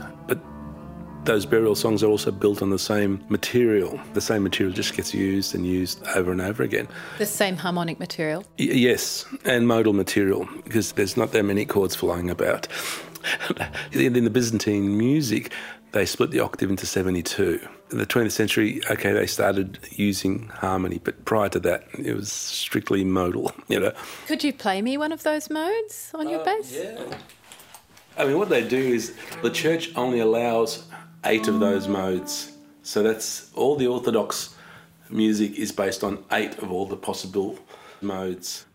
those 1.25 1.45
burial 1.45 1.75
songs 1.75 2.03
are 2.03 2.07
also 2.07 2.31
built 2.31 2.61
on 2.61 2.69
the 2.69 2.79
same 2.79 3.23
material. 3.29 3.99
The 4.13 4.21
same 4.21 4.43
material 4.43 4.73
just 4.73 4.95
gets 4.95 5.13
used 5.13 5.55
and 5.55 5.65
used 5.65 6.05
over 6.15 6.31
and 6.31 6.41
over 6.41 6.63
again. 6.63 6.87
The 7.17 7.25
same 7.25 7.57
harmonic 7.57 7.99
material? 7.99 8.43
Y- 8.59 8.65
yes, 8.65 9.25
and 9.43 9.67
modal 9.67 9.93
material, 9.93 10.47
because 10.63 10.91
there's 10.93 11.17
not 11.17 11.31
that 11.31 11.43
many 11.43 11.65
chords 11.65 11.95
flying 11.95 12.29
about. 12.29 12.67
in 13.91 14.23
the 14.23 14.29
Byzantine 14.29 14.97
music, 14.97 15.51
they 15.93 16.05
split 16.05 16.31
the 16.31 16.41
octave 16.41 16.69
into 16.69 16.85
72. 16.85 17.67
In 17.91 17.97
the 17.97 18.05
20th 18.05 18.31
century, 18.31 18.81
okay, 18.91 19.13
they 19.13 19.25
started 19.25 19.79
using 19.91 20.47
harmony, 20.49 20.99
but 21.03 21.25
prior 21.25 21.49
to 21.49 21.59
that, 21.61 21.87
it 21.97 22.15
was 22.15 22.31
strictly 22.31 23.03
modal, 23.03 23.51
you 23.67 23.79
know. 23.79 23.93
Could 24.27 24.43
you 24.43 24.53
play 24.53 24.81
me 24.81 24.97
one 24.97 25.11
of 25.11 25.23
those 25.23 25.49
modes 25.49 26.11
on 26.13 26.29
your 26.29 26.41
uh, 26.41 26.45
bass? 26.45 26.75
Yeah. 26.75 27.17
I 28.17 28.25
mean, 28.25 28.37
what 28.37 28.49
they 28.49 28.65
do 28.65 28.77
is 28.77 29.13
the 29.41 29.49
church 29.49 29.91
only 29.95 30.19
allows 30.19 30.85
eight 31.25 31.47
of 31.47 31.59
those 31.59 31.87
modes. 31.87 32.51
So 32.83 33.03
that's 33.03 33.51
all 33.55 33.75
the 33.75 33.87
Orthodox 33.87 34.55
music 35.09 35.57
is 35.57 35.71
based 35.71 36.03
on 36.03 36.23
eight 36.31 36.57
of 36.59 36.71
all 36.71 36.85
the 36.85 36.97
possible 36.97 37.59
modes. 38.01 38.65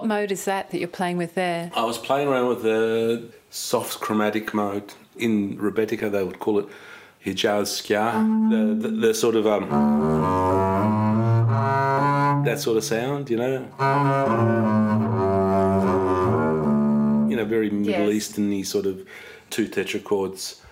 What 0.00 0.08
mode 0.08 0.32
is 0.32 0.46
that 0.46 0.70
that 0.70 0.78
you're 0.78 0.88
playing 0.88 1.18
with 1.18 1.34
there? 1.34 1.70
I 1.76 1.84
was 1.84 1.98
playing 1.98 2.26
around 2.26 2.48
with 2.48 2.62
the 2.62 3.28
soft 3.50 4.00
chromatic 4.00 4.54
mode. 4.54 4.94
In 5.18 5.58
Rebetika, 5.58 6.10
they 6.10 6.24
would 6.24 6.38
call 6.38 6.58
it 6.60 6.66
Hijazkiar, 7.26 8.48
the, 8.48 8.88
the, 8.88 8.96
the 8.96 9.12
sort 9.12 9.36
of 9.36 9.46
um, 9.46 9.68
that 12.46 12.58
sort 12.60 12.78
of 12.78 12.84
sound, 12.84 13.28
you 13.28 13.36
know. 13.36 13.58
You 17.28 17.36
know, 17.36 17.44
very 17.44 17.68
Middle 17.68 18.10
Yes. 18.10 18.30
Easterny 18.32 18.64
sort 18.64 18.86
of 18.86 19.06
two 19.50 19.68
tetrachords, 19.68 20.62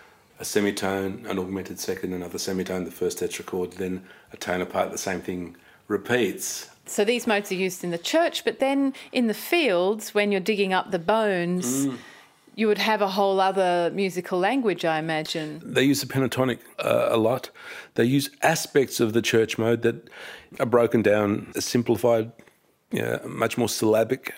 a 0.40 0.44
semitone, 0.46 1.26
an 1.26 1.38
augmented 1.38 1.78
second, 1.78 2.14
another 2.14 2.38
semitone, 2.38 2.86
the 2.86 2.90
first 2.90 3.18
tetrachord, 3.18 3.74
then 3.74 4.06
a 4.32 4.38
tone 4.38 4.62
apart. 4.62 4.90
The 4.90 4.96
same 4.96 5.20
thing 5.20 5.54
repeats. 5.86 6.70
So 6.90 7.04
these 7.04 7.26
modes 7.26 7.52
are 7.52 7.56
used 7.56 7.84
in 7.84 7.90
the 7.90 7.98
church, 7.98 8.44
but 8.44 8.58
then 8.58 8.94
in 9.12 9.26
the 9.26 9.34
fields, 9.34 10.14
when 10.14 10.32
you're 10.32 10.40
digging 10.40 10.72
up 10.72 10.90
the 10.90 10.98
bones, 10.98 11.88
you 12.54 12.66
would 12.66 12.78
have 12.78 13.00
a 13.02 13.08
whole 13.08 13.40
other 13.40 13.90
musical 13.94 14.38
language, 14.38 14.84
I 14.84 14.98
imagine. 14.98 15.60
They 15.64 15.84
use 15.84 16.00
the 16.00 16.06
pentatonic 16.06 16.58
uh, 16.78 17.06
a 17.10 17.16
lot. 17.16 17.50
They 17.94 18.04
use 18.04 18.30
aspects 18.42 18.98
of 18.98 19.12
the 19.12 19.22
church 19.22 19.58
mode 19.58 19.82
that 19.82 20.08
are 20.58 20.66
broken 20.66 21.02
down, 21.02 21.52
simplified, 21.54 22.32
yeah, 22.90 23.18
much 23.24 23.56
more 23.58 23.68
syllabic. 23.68 24.34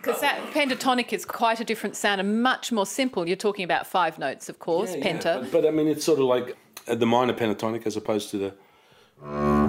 Because 0.00 0.20
that 0.20 0.38
pentatonic 0.52 1.12
is 1.12 1.24
quite 1.24 1.58
a 1.60 1.64
different 1.64 1.96
sound 1.96 2.20
and 2.20 2.42
much 2.42 2.70
more 2.70 2.86
simple. 2.86 3.26
You're 3.26 3.36
talking 3.36 3.64
about 3.64 3.86
five 3.86 4.18
notes, 4.18 4.48
of 4.48 4.58
course, 4.58 4.94
penta. 4.96 5.40
But, 5.40 5.50
but 5.50 5.66
I 5.66 5.70
mean, 5.70 5.88
it's 5.88 6.04
sort 6.04 6.20
of 6.20 6.26
like 6.26 6.56
the 6.86 7.06
minor 7.06 7.32
pentatonic 7.32 7.86
as 7.86 7.96
opposed 7.96 8.30
to 8.30 8.38
the. 8.38 9.63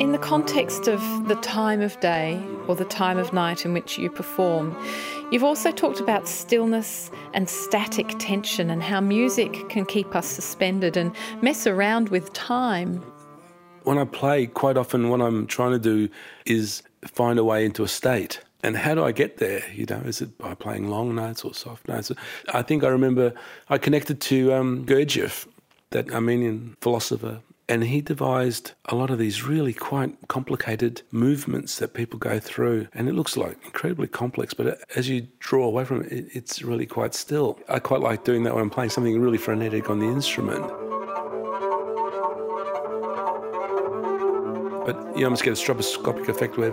In 0.00 0.12
the 0.12 0.18
context 0.18 0.88
of 0.88 1.28
the 1.28 1.34
time 1.42 1.82
of 1.82 2.00
day 2.00 2.42
or 2.66 2.74
the 2.74 2.86
time 2.86 3.18
of 3.18 3.34
night 3.34 3.66
in 3.66 3.74
which 3.74 3.98
you 3.98 4.08
perform, 4.08 4.74
you've 5.30 5.44
also 5.44 5.70
talked 5.70 6.00
about 6.00 6.26
stillness 6.26 7.10
and 7.34 7.46
static 7.46 8.14
tension 8.18 8.70
and 8.70 8.82
how 8.82 9.02
music 9.02 9.68
can 9.68 9.84
keep 9.84 10.16
us 10.16 10.26
suspended 10.26 10.96
and 10.96 11.14
mess 11.42 11.66
around 11.66 12.08
with 12.08 12.32
time. 12.32 13.02
When 13.82 13.98
I 13.98 14.06
play, 14.06 14.46
quite 14.46 14.78
often 14.78 15.10
what 15.10 15.20
I'm 15.20 15.46
trying 15.46 15.72
to 15.72 15.78
do 15.78 16.08
is 16.46 16.82
find 17.02 17.38
a 17.38 17.44
way 17.44 17.66
into 17.66 17.84
a 17.84 17.88
state. 17.88 18.40
And 18.62 18.78
how 18.78 18.94
do 18.94 19.04
I 19.04 19.12
get 19.12 19.36
there? 19.36 19.62
You 19.70 19.84
know, 19.84 20.00
is 20.06 20.22
it 20.22 20.38
by 20.38 20.54
playing 20.54 20.88
long 20.88 21.14
notes 21.14 21.44
or 21.44 21.52
soft 21.52 21.86
notes? 21.88 22.10
I 22.54 22.62
think 22.62 22.84
I 22.84 22.88
remember 22.88 23.34
I 23.68 23.76
connected 23.76 24.22
to 24.22 24.54
um, 24.54 24.86
Gurdjieff, 24.86 25.46
that 25.90 26.10
Armenian 26.10 26.76
philosopher, 26.80 27.40
and 27.70 27.84
he 27.84 28.00
devised 28.00 28.72
a 28.86 28.96
lot 28.96 29.10
of 29.10 29.18
these 29.20 29.44
really 29.44 29.72
quite 29.72 30.16
complicated 30.26 31.02
movements 31.12 31.78
that 31.78 31.94
people 31.94 32.18
go 32.18 32.40
through. 32.40 32.88
And 32.92 33.08
it 33.08 33.14
looks 33.14 33.36
like 33.36 33.64
incredibly 33.64 34.08
complex, 34.08 34.52
but 34.52 34.66
uh, 34.66 34.74
as 34.96 35.08
you 35.08 35.28
draw 35.38 35.66
away 35.66 35.84
from 35.84 36.02
it, 36.02 36.12
it 36.12 36.26
it's 36.32 36.62
really 36.62 36.84
quite 36.84 37.14
still. 37.14 37.60
I 37.68 37.78
quite 37.78 38.00
like 38.00 38.24
doing 38.24 38.42
that 38.42 38.56
when 38.56 38.64
I'm 38.64 38.70
playing 38.70 38.90
something 38.90 39.20
really 39.20 39.38
frenetic 39.38 39.88
on 39.88 40.00
the 40.00 40.06
instrument. 40.06 40.66
But 44.84 45.16
you 45.16 45.24
almost 45.24 45.44
get 45.44 45.52
a 45.52 45.62
stroboscopic 45.62 46.28
effect 46.28 46.58
where 46.58 46.72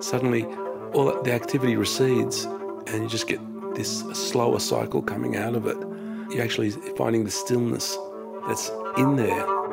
suddenly 0.00 0.44
all 0.94 1.20
the 1.22 1.32
activity 1.32 1.74
recedes 1.74 2.44
and 2.44 3.02
you 3.02 3.08
just 3.08 3.26
get 3.26 3.40
this 3.74 4.04
slower 4.12 4.60
cycle 4.60 5.02
coming 5.02 5.36
out 5.36 5.56
of 5.56 5.66
it. 5.66 5.76
You're 6.32 6.44
actually 6.44 6.70
finding 6.96 7.24
the 7.24 7.32
stillness 7.32 7.98
that's 8.46 8.70
in 8.96 9.16
there. 9.16 9.65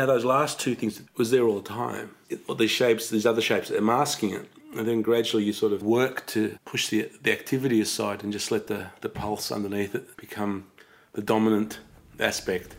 Now, 0.00 0.06
those 0.06 0.24
last 0.24 0.58
two 0.58 0.74
things 0.74 1.02
was 1.18 1.30
there 1.30 1.42
all 1.42 1.60
the 1.60 1.68
time. 1.68 2.12
It, 2.30 2.40
these 2.56 2.70
shapes, 2.70 3.10
these 3.10 3.26
other 3.26 3.42
shapes, 3.42 3.68
they're 3.68 3.82
masking 3.82 4.30
it. 4.30 4.50
And 4.74 4.88
then 4.88 5.02
gradually 5.02 5.44
you 5.44 5.52
sort 5.52 5.74
of 5.74 5.82
work 5.82 6.26
to 6.28 6.56
push 6.64 6.88
the, 6.88 7.10
the 7.22 7.30
activity 7.32 7.82
aside 7.82 8.24
and 8.24 8.32
just 8.32 8.50
let 8.50 8.66
the, 8.66 8.86
the 9.02 9.10
pulse 9.10 9.52
underneath 9.52 9.94
it 9.94 10.16
become 10.16 10.64
the 11.12 11.20
dominant 11.20 11.80
aspect. 12.18 12.76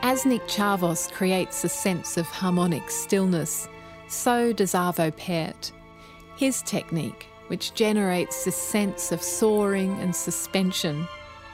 As 0.00 0.24
Nick 0.24 0.46
Tsiavos 0.46 1.12
creates 1.12 1.62
a 1.62 1.68
sense 1.68 2.16
of 2.16 2.24
harmonic 2.24 2.90
stillness, 2.90 3.68
so 4.08 4.54
does 4.54 4.72
Arvo 4.72 5.14
Pärt. 5.14 5.72
His 6.38 6.62
technique, 6.62 7.26
which 7.48 7.74
generates 7.74 8.44
this 8.44 8.54
sense 8.54 9.10
of 9.10 9.20
soaring 9.20 10.00
and 10.00 10.14
suspension, 10.14 11.08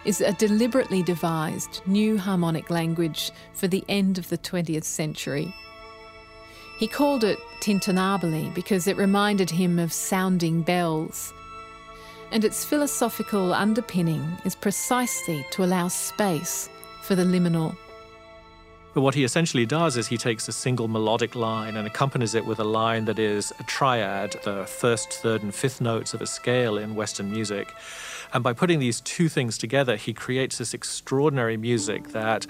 is 0.04 0.20
a 0.20 0.34
deliberately 0.34 1.02
devised 1.02 1.80
new 1.86 2.18
harmonic 2.18 2.68
language 2.68 3.30
for 3.54 3.66
the 3.66 3.82
end 3.88 4.18
of 4.18 4.28
the 4.28 4.36
20th 4.36 4.84
century. 4.84 5.54
He 6.78 6.86
called 6.86 7.24
it 7.24 7.38
tintinnabuli 7.62 8.52
because 8.52 8.86
it 8.86 8.98
reminded 8.98 9.48
him 9.48 9.78
of 9.78 9.90
sounding 9.90 10.60
bells. 10.60 11.32
And 12.30 12.44
its 12.44 12.62
philosophical 12.62 13.54
underpinning 13.54 14.36
is 14.44 14.54
precisely 14.54 15.46
to 15.52 15.64
allow 15.64 15.88
space 15.88 16.68
for 17.00 17.14
the 17.14 17.24
liminal. 17.24 17.74
But 18.94 19.00
what 19.00 19.16
he 19.16 19.24
essentially 19.24 19.66
does 19.66 19.96
is 19.96 20.06
he 20.06 20.16
takes 20.16 20.46
a 20.46 20.52
single 20.52 20.86
melodic 20.86 21.34
line 21.34 21.76
and 21.76 21.84
accompanies 21.84 22.36
it 22.36 22.46
with 22.46 22.60
a 22.60 22.64
line 22.64 23.06
that 23.06 23.18
is 23.18 23.52
a 23.58 23.64
triad, 23.64 24.36
the 24.44 24.64
first, 24.66 25.14
third, 25.14 25.42
and 25.42 25.52
fifth 25.52 25.80
notes 25.80 26.14
of 26.14 26.22
a 26.22 26.26
scale 26.26 26.78
in 26.78 26.94
Western 26.94 27.28
music. 27.28 27.74
And 28.34 28.42
by 28.42 28.52
putting 28.52 28.80
these 28.80 29.00
two 29.00 29.28
things 29.28 29.56
together, 29.56 29.94
he 29.94 30.12
creates 30.12 30.58
this 30.58 30.74
extraordinary 30.74 31.56
music 31.56 32.08
that 32.08 32.48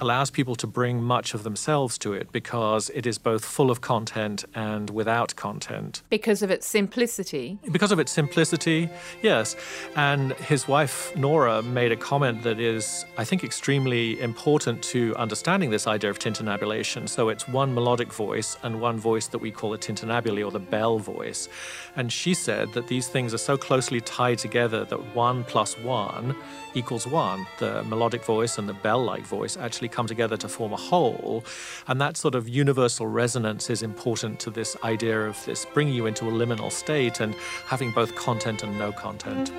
allows 0.00 0.30
people 0.30 0.56
to 0.56 0.66
bring 0.66 1.02
much 1.02 1.34
of 1.34 1.42
themselves 1.42 1.98
to 1.98 2.14
it 2.14 2.32
because 2.32 2.90
it 2.94 3.06
is 3.06 3.18
both 3.18 3.44
full 3.44 3.70
of 3.70 3.82
content 3.82 4.46
and 4.54 4.88
without 4.88 5.36
content. 5.36 6.02
Because 6.08 6.42
of 6.42 6.50
its 6.50 6.66
simplicity. 6.66 7.58
Because 7.70 7.92
of 7.92 7.98
its 7.98 8.12
simplicity, 8.12 8.88
yes. 9.22 9.56
And 9.94 10.32
his 10.32 10.66
wife, 10.66 11.14
Nora, 11.16 11.62
made 11.62 11.92
a 11.92 11.96
comment 11.96 12.42
that 12.44 12.58
is, 12.58 13.04
I 13.18 13.24
think, 13.24 13.44
extremely 13.44 14.18
important 14.20 14.82
to 14.84 15.14
understanding 15.16 15.68
this 15.68 15.86
idea 15.86 16.08
of 16.08 16.18
tintinnabulation. 16.18 17.10
So 17.10 17.28
it's 17.28 17.46
one 17.46 17.74
melodic 17.74 18.10
voice 18.10 18.56
and 18.62 18.80
one 18.80 18.98
voice 18.98 19.26
that 19.28 19.38
we 19.38 19.50
call 19.50 19.74
a 19.74 19.78
tintinnabuli 19.78 20.42
or 20.42 20.50
the 20.50 20.60
bell 20.60 20.98
voice. 20.98 21.50
And 21.94 22.10
she 22.10 22.32
said 22.32 22.72
that 22.72 22.88
these 22.88 23.08
things 23.08 23.34
are 23.34 23.38
so 23.38 23.58
closely 23.58 24.00
tied 24.00 24.38
together 24.38 24.86
that 24.86 25.14
one 25.14 25.25
plus 25.44 25.78
one 25.78 26.16
one 26.16 26.36
equals 26.74 27.06
one. 27.06 27.46
The 27.58 27.82
melodic 27.84 28.24
voice 28.24 28.58
and 28.58 28.68
the 28.68 28.74
bell 28.74 29.02
like 29.02 29.24
voice 29.24 29.56
actually 29.56 29.88
come 29.88 30.06
together 30.06 30.36
to 30.36 30.48
form 30.48 30.72
a 30.72 30.76
whole. 30.76 31.44
And 31.88 32.00
that 32.00 32.16
sort 32.16 32.34
of 32.34 32.48
universal 32.48 33.06
resonance 33.06 33.70
is 33.70 33.82
important 33.82 34.40
to 34.40 34.50
this 34.50 34.76
idea 34.84 35.18
of 35.26 35.42
this 35.44 35.66
bringing 35.74 35.94
you 35.94 36.06
into 36.06 36.28
a 36.28 36.32
liminal 36.32 36.70
state 36.70 37.20
and 37.20 37.34
having 37.66 37.90
both 37.92 38.14
content 38.14 38.62
and 38.62 38.78
no 38.78 38.92
content. 38.92 39.50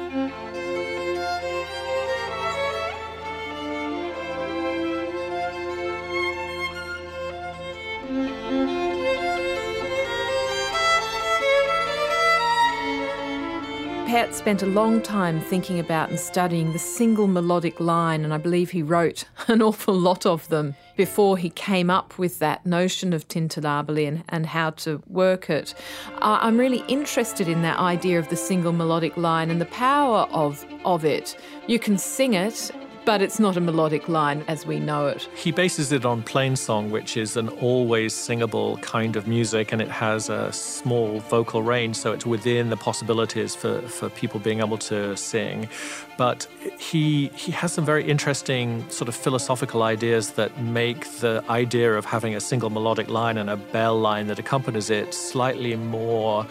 Pärt 14.08 14.34
spent 14.34 14.64
a 14.64 14.68
long 14.68 15.02
time 15.02 15.42
thinking 15.42 15.80
about 15.80 16.10
and 16.10 16.18
studying 16.18 16.72
the 16.72 16.80
single 16.80 17.28
melodic 17.28 17.78
line, 17.82 18.24
and 18.24 18.34
I 18.34 18.38
believe 18.38 18.72
he 18.72 18.82
wrote 18.82 19.26
an 19.50 19.62
awful 19.62 19.94
lot 19.94 20.26
of 20.26 20.48
them 20.48 20.76
before 20.96 21.38
he 21.38 21.50
came 21.50 21.90
up 21.90 22.18
with 22.18 22.40
that 22.40 22.66
notion 22.66 23.12
of 23.12 23.28
tintinnabuli 23.28 24.08
and, 24.08 24.24
and 24.30 24.46
how 24.46 24.70
to 24.70 25.04
work 25.08 25.50
it. 25.50 25.74
I'm 26.22 26.58
really 26.58 26.86
interested 26.88 27.50
in 27.50 27.64
that 27.64 27.80
idea 27.80 28.18
of 28.18 28.30
the 28.30 28.38
single 28.38 28.72
melodic 28.72 29.18
line 29.18 29.52
and 29.52 29.60
the 29.60 29.66
power 29.66 30.20
of, 30.32 30.66
of 30.86 31.04
it. 31.04 31.36
You 31.68 31.78
can 31.78 31.98
sing 31.98 32.34
it 32.34 32.72
but 33.08 33.22
it's 33.22 33.40
not 33.40 33.56
a 33.56 33.62
melodic 33.62 34.10
line 34.10 34.44
as 34.50 34.66
we 34.66 34.82
know 34.82 35.08
it. 35.08 35.30
He 35.34 35.54
bases 35.54 35.94
it 35.94 36.04
on 36.04 36.24
plain 36.24 36.58
song, 36.58 36.92
which 36.92 37.16
is 37.16 37.38
an 37.38 37.48
always 37.48 38.14
singable 38.14 38.76
kind 38.80 39.16
of 39.16 39.28
music, 39.28 39.72
and 39.72 39.82
it 39.82 39.88
has 39.88 40.30
a 40.30 40.52
small 40.52 41.22
vocal 41.22 41.64
range, 41.64 41.96
so 41.96 42.12
it's 42.12 42.26
within 42.26 42.70
the 42.70 42.76
possibilities 42.76 43.56
for, 43.56 43.82
for 43.84 44.10
people 44.10 44.42
being 44.42 44.60
able 44.60 44.78
to 44.80 45.16
sing. 45.16 45.70
But 46.18 46.48
he 46.80 47.28
he 47.36 47.52
has 47.52 47.74
some 47.74 47.86
very 47.86 48.04
interesting 48.04 48.90
sort 48.90 49.08
of 49.08 49.16
philosophical 49.16 49.84
ideas 49.84 50.32
that 50.32 50.60
make 50.62 51.06
the 51.20 51.44
idea 51.50 51.94
of 51.94 52.06
having 52.06 52.36
a 52.36 52.40
single 52.40 52.70
melodic 52.70 53.10
line 53.10 53.38
and 53.38 53.50
a 53.50 53.58
bell 53.58 54.00
line 54.00 54.28
that 54.28 54.40
accompanies 54.40 54.90
it 54.90 55.14
slightly 55.14 55.76
more 55.76 56.46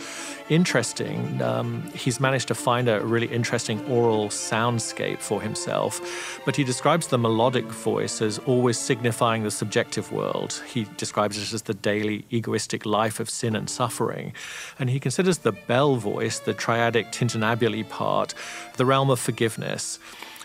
interesting. 0.49 1.43
Um, 1.43 1.83
he's 1.95 2.21
managed 2.21 2.49
to 2.49 2.55
find 2.55 2.89
a 2.89 3.01
really 3.01 3.27
interesting 3.27 3.81
aural 3.91 4.29
soundscape 4.29 5.19
for 5.19 5.43
himself, 5.43 6.01
but 6.45 6.55
he 6.55 6.65
describes 6.65 7.09
the 7.09 7.19
melodic 7.19 7.65
voice 7.65 8.23
as 8.23 8.39
always 8.41 8.79
signifying 8.79 9.43
the 9.43 9.51
subjective 9.51 10.13
world. 10.13 10.63
He 10.73 10.87
describes 10.97 11.37
it 11.37 11.53
as 11.53 11.63
the 11.63 11.75
daily 11.75 12.25
egoistic 12.31 12.87
life 12.87 13.19
of 13.19 13.29
sin 13.29 13.57
and 13.57 13.69
suffering. 13.69 14.33
And 14.79 14.91
he 14.91 15.01
considers 15.01 15.39
the 15.39 15.53
bell 15.53 15.97
voice, 15.97 16.39
the 16.39 16.55
triadic 16.55 17.13
tintinnabuli 17.13 17.89
part, 17.89 18.35
the 18.77 18.87
realm 18.87 19.11
of 19.11 19.19
forgiveness. 19.19 19.56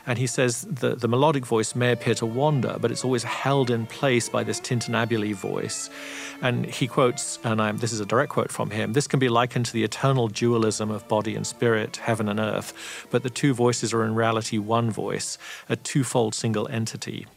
And 0.07 0.17
he 0.17 0.27
says 0.27 0.61
the, 0.63 0.95
the 0.95 1.07
melodic 1.07 1.45
voice 1.45 1.75
may 1.75 1.91
appear 1.91 2.15
to 2.15 2.25
wander, 2.25 2.77
but 2.79 2.91
it's 2.91 3.05
always 3.05 3.23
held 3.23 3.69
in 3.69 3.85
place 3.85 4.29
by 4.29 4.43
this 4.43 4.59
tintinnabuli 4.59 5.33
voice. 5.33 5.89
And 6.41 6.65
he 6.65 6.87
quotes, 6.87 7.37
and 7.43 7.61
I'm, 7.61 7.77
this 7.77 7.93
is 7.93 7.99
a 7.99 8.05
direct 8.05 8.31
quote 8.31 8.51
from 8.51 8.71
him 8.71 8.93
this 8.93 9.07
can 9.07 9.19
be 9.19 9.29
likened 9.29 9.67
to 9.67 9.73
the 9.73 9.83
eternal 9.83 10.27
dualism 10.27 10.89
of 10.89 11.07
body 11.07 11.35
and 11.35 11.45
spirit, 11.45 11.97
heaven 11.97 12.27
and 12.27 12.39
earth, 12.39 13.07
but 13.11 13.23
the 13.23 13.29
two 13.29 13.53
voices 13.53 13.93
are 13.93 14.03
in 14.03 14.15
reality 14.15 14.57
one 14.57 14.89
voice, 14.89 15.37
a 15.69 15.75
twofold 15.75 16.33
single 16.33 16.67
entity. 16.69 17.27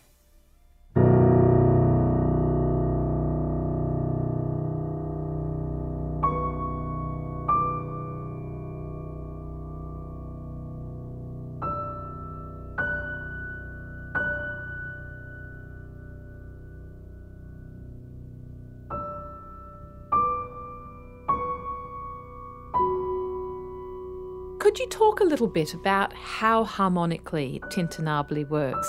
Little 25.35 25.49
bit 25.49 25.74
about 25.74 26.12
how 26.12 26.62
harmonically 26.62 27.61
tintinnabuli 27.70 28.49
works? 28.49 28.89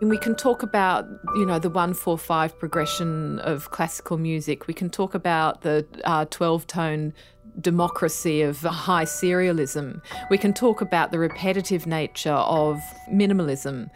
And 0.00 0.10
we 0.10 0.18
can 0.18 0.34
talk 0.34 0.64
about, 0.64 1.06
you 1.36 1.46
know, 1.46 1.60
the 1.60 1.70
one 1.70 1.94
four 1.94 2.18
five 2.18 2.58
progression 2.58 3.38
of 3.38 3.70
classical 3.70 4.18
music. 4.18 4.66
We 4.66 4.74
can 4.74 4.90
talk 4.90 5.14
about 5.14 5.62
the 5.62 5.86
uh, 6.02 6.24
twelve 6.24 6.66
tone 6.66 7.12
democracy 7.60 8.42
of 8.42 8.62
high 8.62 9.04
serialism. 9.04 10.00
We 10.28 10.38
can 10.38 10.52
talk 10.52 10.80
about 10.80 11.12
the 11.12 11.20
repetitive 11.20 11.86
nature 11.86 12.32
of 12.32 12.80
minimalism. 13.08 13.90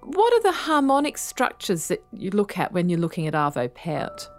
What 0.00 0.32
are 0.32 0.42
the 0.42 0.52
harmonic 0.52 1.18
structures 1.18 1.88
that 1.88 2.02
you 2.10 2.30
look 2.30 2.56
at 2.56 2.72
when 2.72 2.88
you're 2.88 2.98
looking 2.98 3.26
at 3.26 3.34
Arvo 3.34 3.68
Pärt? 3.68 4.30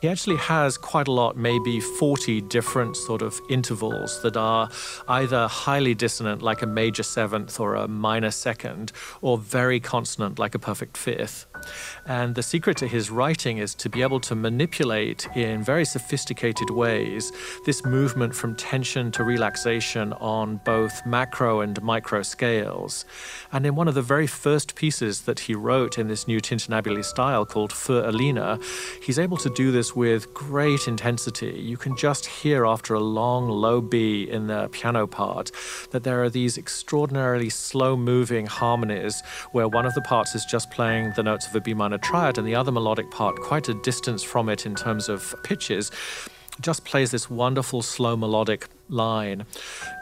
He 0.00 0.08
actually 0.08 0.36
has 0.36 0.76
quite 0.76 1.08
a 1.08 1.12
lot, 1.12 1.36
maybe 1.36 1.80
40 1.80 2.40
different 2.42 2.96
sort 2.96 3.22
of 3.22 3.40
intervals 3.48 4.22
that 4.22 4.36
are 4.36 4.68
either 5.08 5.48
highly 5.48 5.94
dissonant, 5.94 6.42
like 6.42 6.62
a 6.62 6.66
major 6.66 7.02
seventh 7.02 7.58
or 7.60 7.74
a 7.74 7.88
minor 7.88 8.30
second, 8.30 8.92
or 9.20 9.38
very 9.38 9.80
consonant, 9.80 10.38
like 10.38 10.54
a 10.54 10.58
perfect 10.58 10.96
fifth. 10.96 11.46
And 12.06 12.34
the 12.34 12.42
secret 12.42 12.76
to 12.78 12.86
his 12.86 13.10
writing 13.10 13.58
is 13.58 13.74
to 13.76 13.88
be 13.88 14.02
able 14.02 14.20
to 14.20 14.34
manipulate 14.34 15.28
in 15.34 15.62
very 15.62 15.84
sophisticated 15.84 16.70
ways 16.70 17.32
this 17.66 17.84
movement 17.84 18.34
from 18.34 18.54
tension 18.56 19.10
to 19.12 19.24
relaxation 19.24 20.12
on 20.14 20.60
both 20.64 21.04
macro 21.06 21.60
and 21.60 21.80
micro 21.82 22.22
scales. 22.22 23.04
And 23.52 23.66
in 23.66 23.74
one 23.74 23.88
of 23.88 23.94
the 23.94 24.02
very 24.02 24.26
first 24.26 24.74
pieces 24.74 25.22
that 25.22 25.40
he 25.40 25.54
wrote 25.54 25.98
in 25.98 26.08
this 26.08 26.26
new 26.26 26.40
tintinnabuli 26.40 27.04
style 27.04 27.44
called 27.44 27.70
Für 27.70 28.06
Alina, 28.06 28.58
he's 29.02 29.18
able 29.18 29.36
to 29.38 29.50
do 29.50 29.70
this 29.70 29.94
with 29.94 30.32
great 30.34 30.88
intensity. 30.88 31.60
You 31.60 31.76
can 31.76 31.96
just 31.96 32.26
hear 32.26 32.66
after 32.66 32.94
a 32.94 33.00
long 33.00 33.48
low 33.48 33.80
B 33.80 34.28
in 34.30 34.46
the 34.46 34.68
piano 34.72 35.06
part 35.06 35.50
that 35.90 36.04
there 36.04 36.22
are 36.22 36.30
these 36.30 36.58
extraordinarily 36.58 37.50
slow 37.50 37.96
moving 37.96 38.46
harmonies 38.46 39.22
where 39.52 39.68
one 39.68 39.86
of 39.86 39.94
the 39.94 40.00
parts 40.02 40.34
is 40.34 40.44
just 40.44 40.70
playing 40.70 41.12
the 41.16 41.22
notes 41.22 41.49
of 41.50 41.56
a 41.56 41.60
B 41.60 41.74
minor 41.74 41.98
triad 41.98 42.38
and 42.38 42.46
the 42.46 42.54
other 42.54 42.72
melodic 42.72 43.10
part, 43.10 43.36
quite 43.40 43.68
a 43.68 43.74
distance 43.74 44.22
from 44.22 44.48
it 44.48 44.64
in 44.66 44.74
terms 44.74 45.08
of 45.08 45.34
pitches, 45.42 45.90
just 46.60 46.84
plays 46.84 47.10
this 47.10 47.30
wonderful 47.30 47.82
slow 47.82 48.16
melodic 48.16 48.68
line. 48.88 49.46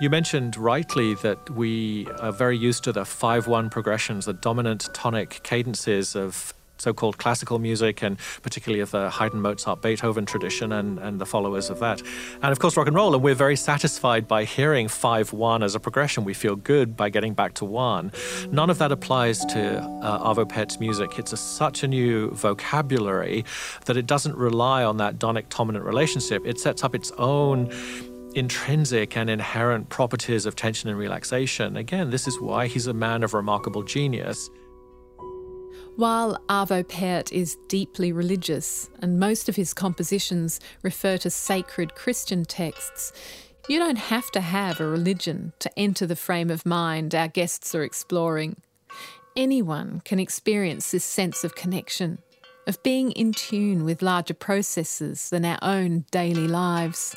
You 0.01 0.11
mentioned 0.11 0.57
rightly 0.57 1.15
that 1.17 1.51
we 1.51 2.07
are 2.21 2.33
very 2.33 2.57
used 2.57 2.85
to 2.85 2.93
the 2.93 3.05
5 3.05 3.47
1 3.47 3.71
progressions, 3.71 4.27
the 4.27 4.33
dominant 4.33 4.89
tonic 4.95 5.41
cadences 5.43 6.17
of 6.17 6.55
so 6.79 6.93
called 6.93 7.19
classical 7.19 7.59
music, 7.59 8.03
and 8.03 8.19
particularly 8.43 8.81
of 8.81 8.91
the 8.91 9.11
Haydn, 9.11 9.41
Mozart, 9.41 9.83
Beethoven 9.83 10.27
tradition 10.27 10.73
and, 10.73 10.99
and 10.99 11.21
the 11.21 11.27
followers 11.27 11.71
of 11.71 11.81
that. 11.81 12.03
And 12.43 12.53
of 12.53 12.59
course, 12.59 12.77
rock 12.77 12.87
and 12.87 12.97
roll. 12.97 13.15
And 13.15 13.23
we're 13.23 13.35
very 13.35 13.57
satisfied 13.57 14.27
by 14.29 14.45
hearing 14.45 14.89
5 14.89 15.33
1 15.33 15.63
as 15.63 15.75
a 15.75 15.81
progression. 15.81 16.25
We 16.25 16.35
feel 16.35 16.57
good 16.57 16.97
by 16.97 17.09
getting 17.09 17.35
back 17.35 17.55
to 17.55 17.65
1. 17.65 18.13
None 18.51 18.71
of 18.71 18.79
that 18.79 18.93
applies 18.93 19.45
to 19.47 19.79
uh, 20.03 20.35
Arvo 20.35 20.45
Pärt's 20.45 20.81
music. 20.81 21.19
It's 21.19 21.33
a, 21.33 21.37
such 21.37 21.83
a 21.83 21.89
new 21.89 22.31
vocabulary 22.31 23.45
that 23.87 23.97
it 23.97 24.07
doesn't 24.07 24.37
rely 24.37 24.85
on 24.85 24.97
that 24.99 25.21
tonic 25.21 25.49
dominant 25.49 25.85
relationship. 25.85 26.47
It 26.47 26.59
sets 26.59 26.85
up 26.85 26.95
its 26.95 27.11
own 27.19 27.71
intrinsic 28.35 29.17
and 29.17 29.31
inherent 29.31 29.89
properties 29.89 30.47
of 30.47 30.55
tension 30.55 30.89
and 30.89 30.99
relaxation. 30.99 31.77
Again, 31.77 32.11
this 32.11 32.29
is 32.29 32.41
why 32.41 32.67
he's 32.67 32.87
a 32.87 32.95
man 32.95 33.23
of 33.23 33.35
remarkable 33.35 33.83
genius. 33.83 34.51
While 35.99 36.39
Arvo 36.49 36.89
Pärt 36.89 37.33
is 37.33 37.57
deeply 37.67 38.13
religious 38.13 38.89
and 39.03 39.19
most 39.19 39.49
of 39.49 39.57
his 39.57 39.75
compositions 39.75 40.61
refer 40.85 41.19
to 41.19 41.29
sacred 41.29 41.97
Christian 41.97 42.45
texts, 42.45 43.13
you 43.69 43.81
don't 43.81 43.99
have 43.99 44.31
to 44.31 44.41
have 44.41 44.79
a 44.79 44.87
religion 44.87 45.55
to 45.59 45.77
enter 45.77 46.07
the 46.07 46.15
frame 46.15 46.51
of 46.51 46.65
mind 46.65 47.17
our 47.17 47.27
guests 47.27 47.75
are 47.75 47.83
exploring. 47.83 48.63
Anyone 49.35 50.01
can 50.05 50.21
experience 50.21 50.93
this 50.93 51.05
sense 51.05 51.43
of 51.43 51.57
connection, 51.57 52.19
of 52.69 52.81
being 52.85 53.11
in 53.11 53.33
tune 53.33 53.83
with 53.83 54.01
larger 54.01 54.35
processes 54.35 55.31
than 55.31 55.45
our 55.45 55.59
own 55.63 56.05
daily 56.13 56.47
lives. 56.47 57.17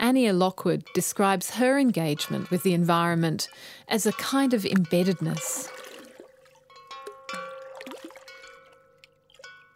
Annea 0.00 0.36
Lockwood 0.36 0.84
describes 0.92 1.50
her 1.50 1.78
engagement 1.78 2.50
with 2.50 2.64
the 2.64 2.74
environment 2.74 3.48
as 3.86 4.06
a 4.06 4.12
kind 4.14 4.54
of 4.54 4.62
embeddedness, 4.64 5.70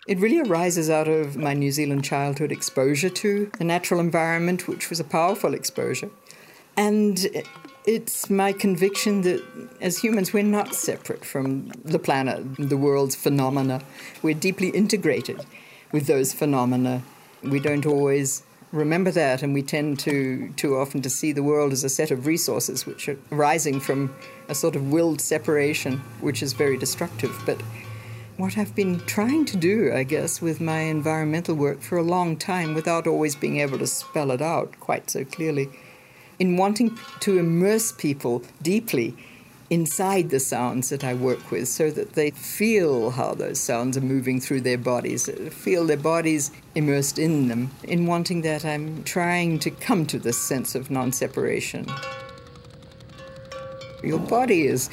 It 0.06 0.18
really 0.18 0.40
arises 0.40 0.88
out 0.88 1.08
of 1.08 1.36
my 1.36 1.54
New 1.54 1.70
Zealand 1.70 2.04
childhood 2.04 2.50
exposure 2.50 3.10
to 3.10 3.50
the 3.58 3.64
natural 3.64 4.00
environment, 4.00 4.66
which 4.66 4.88
was 4.88 4.98
a 4.98 5.04
powerful 5.04 5.54
exposure. 5.54 6.10
And 6.76 7.26
It's 7.86 8.28
my 8.28 8.52
conviction 8.52 9.22
that 9.22 9.42
as 9.80 9.98
humans, 9.98 10.34
we're 10.34 10.42
not 10.42 10.74
separate 10.74 11.24
from 11.24 11.72
the 11.82 11.98
planet, 11.98 12.44
the 12.58 12.76
world's 12.76 13.16
phenomena. 13.16 13.82
We're 14.22 14.34
deeply 14.34 14.68
integrated 14.68 15.46
with 15.90 16.06
those 16.06 16.34
phenomena. 16.34 17.02
We 17.42 17.58
don't 17.58 17.86
always 17.86 18.42
remember 18.70 19.10
that, 19.12 19.42
and 19.42 19.54
we 19.54 19.62
tend 19.62 19.98
to 20.00 20.52
too 20.56 20.76
often 20.76 21.00
to 21.02 21.10
see 21.10 21.32
the 21.32 21.42
world 21.42 21.72
as 21.72 21.82
a 21.82 21.88
set 21.88 22.10
of 22.10 22.26
resources 22.26 22.84
which 22.84 23.08
are 23.08 23.16
arising 23.32 23.80
from 23.80 24.14
a 24.48 24.54
sort 24.54 24.76
of 24.76 24.92
willed 24.92 25.22
separation, 25.22 25.96
which 26.20 26.42
is 26.42 26.52
very 26.52 26.76
destructive. 26.76 27.34
But 27.46 27.62
what 28.40 28.56
I've 28.56 28.74
been 28.74 29.00
trying 29.00 29.44
to 29.46 29.56
do, 29.56 29.92
I 29.92 30.02
guess, 30.02 30.40
with 30.40 30.60
my 30.60 30.80
environmental 30.80 31.54
work 31.54 31.82
for 31.82 31.98
a 31.98 32.02
long 32.02 32.36
time, 32.36 32.74
without 32.74 33.06
always 33.06 33.36
being 33.36 33.60
able 33.60 33.78
to 33.78 33.86
spell 33.86 34.30
it 34.30 34.40
out 34.40 34.80
quite 34.80 35.10
so 35.10 35.24
clearly, 35.24 35.68
in 36.38 36.56
wanting 36.56 36.98
to 37.20 37.38
immerse 37.38 37.92
people 37.92 38.42
deeply 38.62 39.14
inside 39.68 40.30
the 40.30 40.40
sounds 40.40 40.88
that 40.88 41.04
I 41.04 41.14
work 41.14 41.50
with 41.50 41.68
so 41.68 41.90
that 41.90 42.14
they 42.14 42.30
feel 42.30 43.10
how 43.10 43.34
those 43.34 43.60
sounds 43.60 43.96
are 43.96 44.00
moving 44.00 44.40
through 44.40 44.62
their 44.62 44.78
bodies, 44.78 45.30
feel 45.52 45.86
their 45.86 45.96
bodies 45.96 46.50
immersed 46.74 47.18
in 47.18 47.48
them. 47.48 47.70
In 47.84 48.06
wanting 48.06 48.42
that, 48.42 48.64
I'm 48.64 49.04
trying 49.04 49.58
to 49.60 49.70
come 49.70 50.06
to 50.06 50.18
this 50.18 50.38
sense 50.38 50.74
of 50.74 50.90
non 50.90 51.12
separation. 51.12 51.86
Your 54.02 54.18
body 54.18 54.66
is 54.66 54.88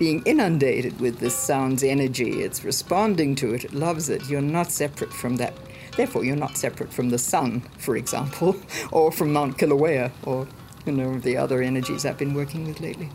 being 0.00 0.22
inundated 0.24 0.98
with 0.98 1.18
this 1.18 1.36
sound's 1.36 1.84
energy. 1.84 2.42
It's 2.42 2.64
responding 2.64 3.34
to 3.36 3.52
it, 3.52 3.64
it 3.64 3.74
loves 3.74 4.08
it. 4.08 4.28
You're 4.30 4.40
not 4.40 4.72
separate 4.72 5.12
from 5.12 5.36
that. 5.36 5.52
Therefore, 5.94 6.24
you're 6.24 6.36
not 6.36 6.56
separate 6.56 6.90
from 6.90 7.10
the 7.10 7.18
sun, 7.18 7.60
for 7.76 7.96
example, 7.96 8.56
or 8.92 9.12
from 9.12 9.34
Mount 9.34 9.58
Kilauea, 9.58 10.10
or 10.22 10.48
you 10.86 10.92
know 10.92 11.18
the 11.18 11.36
other 11.36 11.60
energies 11.60 12.06
I've 12.06 12.16
been 12.16 12.32
working 12.32 12.66
with 12.66 12.80
lately. 12.80 13.10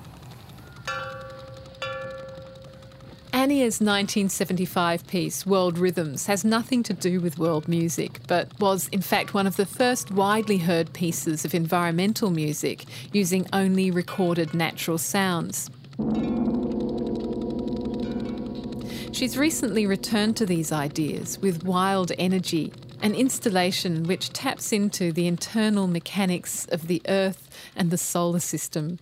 Annea's 3.34 3.82
1975 3.82 5.08
piece, 5.08 5.44
World 5.44 5.80
Rhythms, 5.80 6.28
has 6.28 6.46
nothing 6.46 6.84
to 6.84 6.94
do 6.94 7.20
with 7.20 7.40
world 7.40 7.68
music, 7.68 8.20
but 8.28 8.48
was 8.60 8.90
in 8.90 9.02
fact 9.02 9.34
one 9.34 9.48
of 9.48 9.56
the 9.56 9.66
first 9.66 10.12
widely 10.12 10.60
heard 10.60 10.94
pieces 10.94 11.46
of 11.46 11.56
environmental 11.56 12.30
music 12.30 12.86
using 13.12 13.48
only 13.52 13.90
recorded 13.90 14.54
natural 14.54 15.00
sounds. 15.00 15.72
She's 19.16 19.38
recently 19.38 19.86
returned 19.86 20.36
to 20.36 20.46
these 20.46 20.74
ideas 20.74 21.40
with 21.40 21.64
Wild 21.64 22.12
Energy, 22.18 22.74
an 23.02 23.16
installation 23.16 24.04
which 24.04 24.34
taps 24.34 24.74
into 24.74 25.14
the 25.14 25.26
internal 25.26 25.88
mechanics 25.88 26.66
of 26.66 26.88
the 26.88 27.02
Earth 27.08 27.50
and 27.78 27.92
the 27.92 27.98
solar 27.98 28.42
system. 28.42 29.00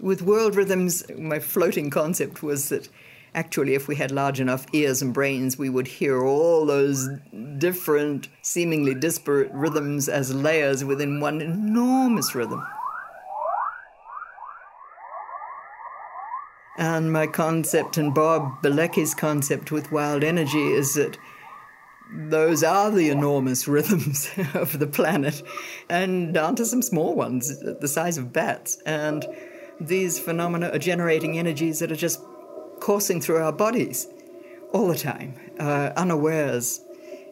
With 0.00 0.22
World 0.22 0.56
Rhythms, 0.56 1.04
my 1.18 1.38
floating 1.38 1.90
concept 1.90 2.42
was 2.42 2.70
that 2.70 2.88
actually, 3.34 3.74
if 3.74 3.88
we 3.88 3.96
had 3.96 4.10
large 4.10 4.40
enough 4.40 4.64
ears 4.72 5.02
and 5.02 5.12
brains, 5.12 5.58
we 5.58 5.68
would 5.68 5.86
hear 5.86 6.24
all 6.24 6.64
those 6.64 7.06
different, 7.58 8.28
seemingly 8.40 8.94
disparate 8.94 9.52
rhythms 9.52 10.08
as 10.08 10.34
layers 10.34 10.82
within 10.82 11.20
one 11.20 11.42
enormous 11.42 12.34
rhythm. 12.34 12.64
And 16.78 17.12
my 17.12 17.26
concept 17.26 17.96
and 17.96 18.14
Bob 18.14 18.62
Bielecki's 18.62 19.14
concept 19.14 19.72
with 19.72 19.90
wild 19.90 20.22
energy 20.22 20.72
is 20.72 20.94
that 20.94 21.16
those 22.12 22.62
are 22.62 22.90
the 22.90 23.10
enormous 23.10 23.66
rhythms 23.76 24.30
of 24.54 24.78
the 24.78 24.86
planet, 24.86 25.42
and 25.88 26.32
down 26.34 26.54
to 26.56 26.64
some 26.64 26.82
small 26.82 27.14
ones, 27.14 27.60
the 27.60 27.88
size 27.88 28.18
of 28.18 28.32
bats. 28.32 28.78
And 28.86 29.26
these 29.80 30.18
phenomena 30.18 30.70
are 30.70 30.78
generating 30.78 31.38
energies 31.38 31.80
that 31.80 31.90
are 31.90 31.96
just 31.96 32.20
coursing 32.80 33.20
through 33.20 33.38
our 33.38 33.52
bodies 33.52 34.06
all 34.72 34.88
the 34.88 34.98
time, 34.98 35.34
uh, 35.58 35.92
unawares, 35.96 36.80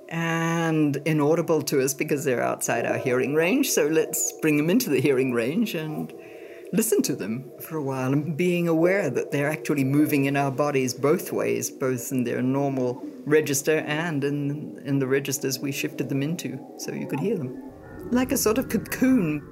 and 0.09 0.97
inaudible 1.05 1.62
to 1.62 1.82
us 1.82 1.95
because 1.95 2.24
they're 2.24 2.42
outside 2.42 2.86
our 2.86 2.99
hearing 2.99 3.34
range. 3.34 3.70
So 3.70 3.86
let's 3.86 4.32
bring 4.40 4.57
them 4.57 4.70
into 4.70 4.90
the 4.90 5.01
hearing 5.01 5.32
range 5.32 5.74
and 5.74 6.12
listen 6.75 7.01
to 7.03 7.14
them 7.14 7.49
for 7.61 7.77
a 7.77 7.83
while 7.83 8.12
and 8.12 8.37
being 8.37 8.66
aware 8.66 9.09
that 9.09 9.31
they're 9.31 9.51
actually 9.51 9.85
moving 9.85 10.25
in 10.25 10.37
our 10.37 10.51
bodies 10.51 10.93
both 10.93 11.33
ways, 11.33 11.70
both 11.70 12.11
in 12.11 12.25
their 12.25 12.43
normal 12.43 13.01
register 13.25 13.79
and 13.87 14.25
in, 14.25 14.83
in 14.85 14.99
the 14.99 15.07
registers 15.07 15.61
we 15.61 15.70
shifted 15.70 16.09
them 16.09 16.22
into, 16.22 16.59
so 16.79 16.93
you 16.93 17.07
could 17.07 17.20
hear 17.20 17.39
them. 17.39 17.72
Like 18.11 18.33
a 18.33 18.37
sort 18.37 18.59
of 18.59 18.68
cocoon. 18.68 19.49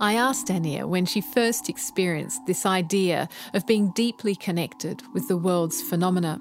I 0.00 0.14
asked 0.14 0.48
Annea 0.48 0.88
when 0.88 1.04
she 1.04 1.20
first 1.20 1.68
experienced 1.68 2.40
this 2.46 2.64
idea 2.64 3.28
of 3.52 3.66
being 3.66 3.92
deeply 3.94 4.34
connected 4.34 5.02
with 5.12 5.28
the 5.28 5.36
world's 5.36 5.82
phenomena, 5.82 6.40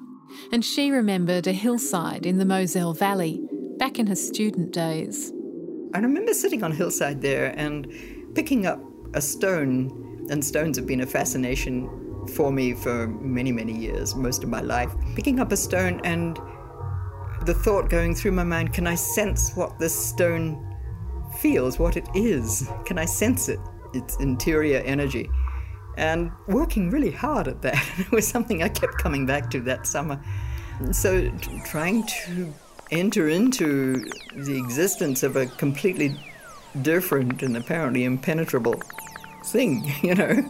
and 0.53 0.63
she 0.63 0.89
remembered 0.89 1.47
a 1.47 1.51
hillside 1.51 2.25
in 2.25 2.37
the 2.37 2.45
Moselle 2.45 2.93
Valley 2.93 3.41
back 3.77 3.99
in 3.99 4.07
her 4.07 4.15
student 4.15 4.71
days. 4.71 5.33
I 5.93 5.99
remember 5.99 6.33
sitting 6.33 6.63
on 6.63 6.71
a 6.71 6.75
hillside 6.75 7.21
there 7.21 7.53
and 7.57 7.87
picking 8.33 8.65
up 8.65 8.79
a 9.13 9.21
stone, 9.21 10.27
and 10.29 10.43
stones 10.43 10.77
have 10.77 10.87
been 10.87 11.01
a 11.01 11.05
fascination 11.05 12.27
for 12.27 12.51
me 12.51 12.73
for 12.73 13.07
many, 13.07 13.51
many 13.51 13.73
years, 13.73 14.15
most 14.15 14.43
of 14.43 14.49
my 14.49 14.61
life. 14.61 14.93
Picking 15.15 15.39
up 15.39 15.51
a 15.51 15.57
stone 15.57 16.01
and 16.03 16.39
the 17.45 17.53
thought 17.53 17.89
going 17.89 18.15
through 18.15 18.31
my 18.31 18.43
mind 18.43 18.73
can 18.73 18.87
I 18.87 18.95
sense 18.95 19.53
what 19.55 19.77
this 19.79 19.93
stone 19.93 20.75
feels, 21.39 21.79
what 21.79 21.97
it 21.97 22.07
is? 22.13 22.69
Can 22.85 22.97
I 22.97 23.05
sense 23.05 23.49
it, 23.49 23.59
its 23.93 24.17
interior 24.19 24.79
energy? 24.79 25.29
And 25.97 26.31
working 26.47 26.89
really 26.89 27.11
hard 27.11 27.47
at 27.47 27.61
that. 27.61 27.83
was 28.11 28.27
something 28.27 28.63
I 28.63 28.69
kept 28.69 28.97
coming 28.97 29.25
back 29.25 29.49
to 29.51 29.59
that 29.61 29.85
summer. 29.85 30.19
So, 30.91 31.31
trying 31.65 32.07
to 32.25 32.53
enter 32.91 33.29
into 33.29 34.05
the 34.35 34.57
existence 34.57 35.21
of 35.23 35.35
a 35.35 35.45
completely 35.45 36.17
different 36.81 37.43
and 37.43 37.55
apparently 37.55 38.03
impenetrable 38.03 38.81
thing, 39.45 39.83
you 40.01 40.15
know. 40.15 40.43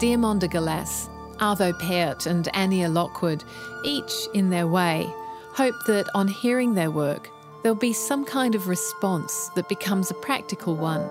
Diamanda 0.00 0.50
Galas, 0.50 1.10
Arvo 1.36 1.78
Pärt, 1.78 2.24
and 2.24 2.46
Annea 2.54 2.90
Lockwood, 2.90 3.44
each 3.84 4.12
in 4.32 4.48
their 4.48 4.66
way, 4.66 5.12
hope 5.52 5.74
that 5.86 6.08
on 6.14 6.26
hearing 6.26 6.72
their 6.72 6.90
work, 6.90 7.28
there'll 7.62 7.76
be 7.76 7.92
some 7.92 8.24
kind 8.24 8.54
of 8.54 8.66
response 8.66 9.50
that 9.54 9.68
becomes 9.68 10.10
a 10.10 10.14
practical 10.14 10.74
one. 10.74 11.02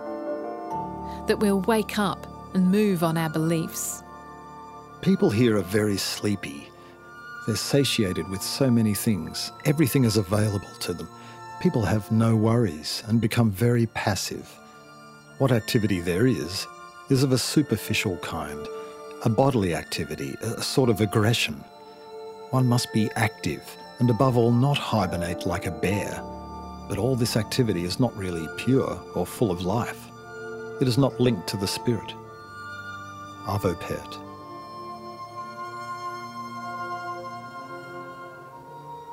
That 1.28 1.38
we'll 1.40 1.62
wake 1.62 2.00
up 2.00 2.26
and 2.54 2.72
move 2.72 3.04
on 3.04 3.18
our 3.18 3.30
beliefs. 3.30 4.04
People 5.02 5.30
here 5.30 5.58
are 5.58 5.64
very 5.64 5.98
sleepy. 5.98 6.70
They're 7.46 7.56
satiated 7.56 8.28
with 8.30 8.42
so 8.42 8.70
many 8.70 8.94
things. 8.94 9.52
Everything 9.66 10.04
is 10.04 10.18
available 10.18 10.74
to 10.82 10.94
them. 10.94 11.08
People 11.62 11.84
have 11.84 12.12
no 12.12 12.36
worries 12.36 13.04
and 13.08 13.22
become 13.22 13.52
very 13.52 13.86
passive. 13.88 14.48
What 15.38 15.52
activity 15.52 16.02
there 16.02 16.28
is, 16.28 16.68
is 17.10 17.24
of 17.24 17.32
a 17.32 17.38
superficial 17.38 18.18
kind 18.18 18.68
a 19.24 19.30
bodily 19.30 19.76
activity, 19.76 20.34
a 20.42 20.62
sort 20.62 20.90
of 20.90 21.02
aggression. 21.02 21.56
One 22.52 22.66
must 22.66 22.94
be 22.94 23.10
active 23.18 23.62
and, 24.00 24.10
above 24.10 24.38
all, 24.38 24.52
not 24.52 24.78
hibernate 24.78 25.46
like 25.46 25.66
a 25.66 25.72
bear. 25.72 26.22
But 26.88 26.98
all 26.98 27.18
this 27.18 27.36
activity 27.36 27.84
is 27.84 28.00
not 28.00 28.16
really 28.16 28.48
pure 28.58 28.98
or 29.16 29.26
full 29.26 29.52
of 29.52 29.64
life. 29.64 30.08
It 30.80 30.88
is 30.88 30.98
not 30.98 31.20
linked 31.20 31.48
to 31.50 31.58
the 31.58 31.68
spirit. 31.68 32.14
Arvo 33.46 33.74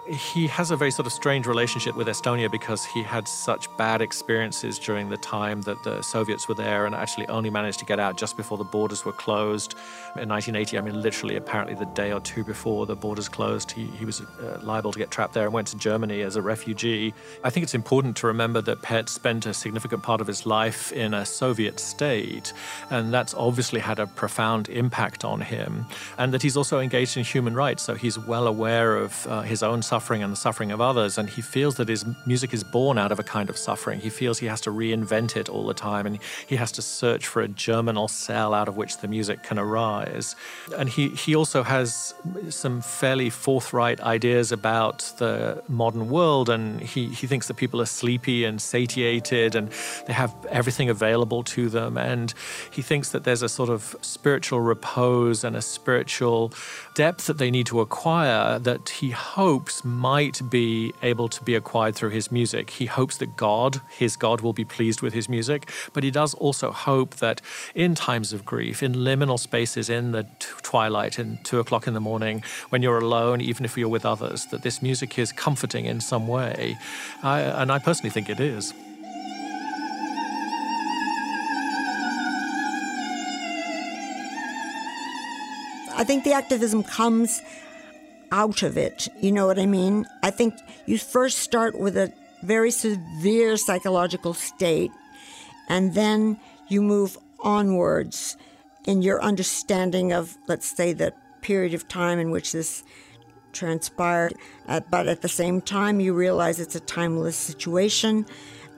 he 0.09 0.46
has 0.46 0.70
a 0.70 0.76
very 0.76 0.90
sort 0.90 1.07
of 1.07 1.12
strange 1.12 1.46
relationship 1.46 1.96
with 1.96 2.07
Estonia 2.07 2.50
because 2.50 2.84
he 2.84 3.02
had 3.02 3.26
such 3.26 3.74
bad 3.76 4.00
experiences 4.00 4.78
during 4.78 5.09
the 5.09 5.16
time 5.16 5.62
that 5.62 5.82
the 5.82 6.00
Soviets 6.02 6.48
were 6.48 6.54
there 6.54 6.86
and 6.86 6.94
actually 6.94 7.26
only 7.28 7.50
managed 7.50 7.80
to 7.80 7.84
get 7.84 7.98
out 7.98 8.16
just 8.16 8.36
before 8.36 8.57
the 8.57 8.64
borders 8.64 9.04
were 9.04 9.12
closed 9.12 9.74
in 10.16 10.28
1980. 10.28 10.78
I 10.78 10.80
mean, 10.80 11.02
literally, 11.02 11.36
apparently, 11.36 11.74
the 11.74 11.86
day 11.86 12.12
or 12.12 12.20
two 12.20 12.44
before 12.44 12.86
the 12.86 12.94
borders 12.94 13.28
closed, 13.28 13.72
he, 13.72 13.86
he 13.86 14.04
was 14.04 14.20
uh, 14.20 14.61
liable 14.62 14.92
to 14.92 14.98
get 14.98 15.11
trapped 15.11 15.34
there 15.34 15.44
and 15.44 15.52
went 15.52 15.68
to 15.68 15.76
Germany 15.76 16.22
as 16.22 16.36
a 16.36 16.42
refugee. 16.42 17.12
I 17.42 17.50
think 17.50 17.64
it's 17.64 17.74
important 17.74 18.16
to 18.18 18.28
remember 18.28 18.61
that 18.62 18.82
Pärt 18.82 19.09
spent 19.09 19.44
a 19.44 19.54
significant 19.54 20.02
part 20.02 20.20
of 20.20 20.26
his 20.26 20.46
life 20.46 20.92
in 20.92 21.14
a 21.14 21.26
Soviet 21.26 21.80
state, 21.80 22.52
and 22.90 23.12
that's 23.12 23.34
obviously 23.34 23.80
had 23.80 23.98
a 23.98 24.07
profound 24.07 24.68
impact 24.68 25.24
on 25.24 25.40
him, 25.40 25.86
and 26.16 26.32
that 26.32 26.42
he's 26.42 26.57
also 26.57 26.78
engaged 26.78 27.16
in 27.16 27.24
human 27.24 27.54
rights, 27.54 27.82
so 27.82 27.94
he's 27.94 28.18
well 28.18 28.46
aware 28.46 28.96
of 28.96 29.26
uh, 29.26 29.42
his 29.42 29.64
own 29.64 29.82
suffering 29.82 29.95
suffering 29.97 30.22
and 30.22 30.30
the 30.30 30.42
suffering 30.49 30.72
of 30.72 30.80
others. 30.80 31.16
And 31.16 31.26
he 31.36 31.40
feels 31.40 31.76
that 31.76 31.88
his 31.88 32.05
music 32.26 32.53
is 32.53 32.62
born 32.62 32.99
out 32.99 33.12
of 33.12 33.18
a 33.18 33.22
kind 33.22 33.49
of 33.49 33.57
suffering. 33.57 33.99
He 33.99 34.11
feels 34.11 34.38
he 34.38 34.51
has 34.55 34.61
to 34.66 34.70
reinvent 34.70 35.36
it 35.40 35.49
all 35.49 35.64
the 35.72 35.78
time 35.88 36.05
and 36.09 36.18
he 36.47 36.57
has 36.57 36.70
to 36.72 36.82
search 36.82 37.26
for 37.26 37.40
a 37.40 37.49
germinal 37.49 38.09
cell 38.09 38.53
out 38.53 38.68
of 38.68 38.76
which 38.76 38.99
the 38.99 39.09
music 39.09 39.38
can 39.42 39.59
arise. 39.59 40.36
And 40.76 40.86
he, 40.97 41.09
he 41.24 41.34
also 41.34 41.62
has 41.62 42.14
some 42.51 42.82
fairly 42.82 43.30
forthright 43.30 43.99
ideas 44.16 44.53
about 44.53 44.99
the 45.16 45.62
modern 45.66 46.11
world. 46.11 46.51
And 46.51 46.82
he, 46.82 47.09
he 47.20 47.26
thinks 47.26 47.49
that 47.49 47.57
people 47.57 47.80
are 47.80 47.92
sleepy 48.03 48.44
and 48.44 48.61
satiated 48.61 49.55
and 49.55 49.70
they 50.07 50.12
have 50.12 50.34
everything 50.51 50.90
available 50.90 51.42
to 51.57 51.70
them. 51.70 51.97
And 51.97 52.34
he 52.70 52.82
thinks 52.82 53.12
that 53.12 53.24
there's 53.24 53.42
a 53.42 53.49
sort 53.49 53.70
of 53.70 53.97
spiritual 54.03 54.61
repose 54.61 55.42
and 55.42 55.57
a 55.57 55.62
spiritual 55.62 56.53
depth 56.94 57.26
that 57.28 57.38
they 57.38 57.51
need 57.51 57.66
to 57.66 57.80
acquire 57.80 58.59
that 58.59 58.90
he 59.01 59.11
hopes 59.11 59.86
might 59.87 60.43
be 60.51 60.93
able 61.03 61.28
to 61.28 61.43
be 61.43 61.55
acquired 61.55 61.95
through 61.95 62.11
his 62.11 62.30
music. 62.30 62.70
He 62.70 62.87
hopes 62.87 63.16
that 63.18 63.37
God, 63.37 63.80
his 63.89 64.16
God, 64.16 64.41
will 64.41 64.53
be 64.53 64.64
pleased 64.64 65.01
with 65.01 65.14
his 65.14 65.28
music, 65.28 65.70
but 65.93 66.05
he 66.05 66.11
does 66.11 66.34
also 66.34 66.72
hope 66.72 67.16
that 67.16 67.41
in 67.74 67.95
times 67.95 68.32
of 68.32 68.45
grief, 68.45 68.82
in 68.82 68.95
liminal 68.95 69.39
spaces, 69.39 69.89
in 69.89 70.12
the 70.12 70.26
twilight, 70.62 71.18
in 71.18 71.39
two 71.45 71.61
o'clock 71.61 71.87
in 71.87 71.95
the 71.95 72.01
morning, 72.01 72.43
when 72.68 72.82
you're 72.82 72.99
alone, 72.99 73.41
even 73.41 73.64
if 73.64 73.78
you're 73.78 73.89
with 73.89 74.05
others, 74.05 74.47
that 74.47 74.62
this 74.62 74.82
music 74.82 75.18
is 75.18 75.32
comforting 75.32 75.87
in 75.87 76.01
some 76.01 76.26
way. 76.26 76.76
I, 77.22 77.41
and 77.41 77.72
I 77.72 77.78
personally 77.78 78.11
think 78.11 78.28
it 78.28 78.41
is. 78.41 78.74
I 85.99 86.05
think 86.05 86.24
the 86.24 86.34
activism 86.34 86.82
comes 86.82 87.41
out 88.33 88.62
of 88.62 88.77
it. 88.77 89.09
You 89.20 89.33
know 89.33 89.47
what 89.47 89.59
I 89.59 89.66
mean? 89.66 90.07
I 90.22 90.31
think 90.31 90.55
you 90.87 90.99
first 90.99 91.39
start 91.39 91.79
with 91.79 91.97
a 91.97 92.12
very 92.43 92.70
severe 92.70 93.57
psychological 93.57 94.35
state, 94.35 94.93
and 95.68 95.95
then 95.95 96.39
you 96.68 96.83
move 96.83 97.18
onwards 97.41 98.37
in 98.87 99.03
your 99.03 99.22
understanding 99.22 100.12
of, 100.12 100.37
let's 100.47 100.77
say, 100.77 100.93
the 100.93 101.12
period 101.41 101.74
of 101.74 101.89
time 101.89 102.18
in 102.18 102.31
which 102.31 102.53
this 102.53 102.85
transpired. 103.53 104.35
Uh, 104.68 104.81
but 104.91 105.09
at 105.09 105.22
the 105.22 105.29
same 105.29 105.61
time, 105.61 105.99
you 106.01 106.12
realize 106.12 106.61
it's 106.61 106.74
a 106.77 106.81
timeless 106.81 107.37
situation, 107.37 108.27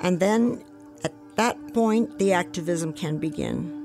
and 0.01 0.21
then 0.21 0.65
at 1.05 1.13
that 1.37 1.75
point, 1.75 2.19
the 2.19 2.33
activism 2.33 2.93
can 2.93 3.19
begin. 3.19 3.78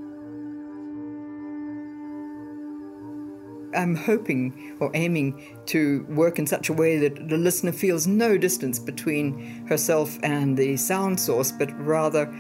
I'm 3.76 3.96
hoping 3.96 4.78
or 4.80 4.92
aiming 4.94 5.58
to 5.68 6.04
work 6.10 6.40
in 6.40 6.48
such 6.48 6.70
a 6.70 6.74
way 6.74 6.98
that 6.98 7.30
the 7.30 7.38
listener 7.38 7.72
feels 7.72 8.08
no 8.08 8.38
distance 8.38 8.80
between 8.80 9.66
herself 9.68 10.18
and 10.24 10.58
the 10.58 10.78
sound 10.78 11.20
source, 11.20 11.52
but 11.52 11.72
rather 11.80 12.32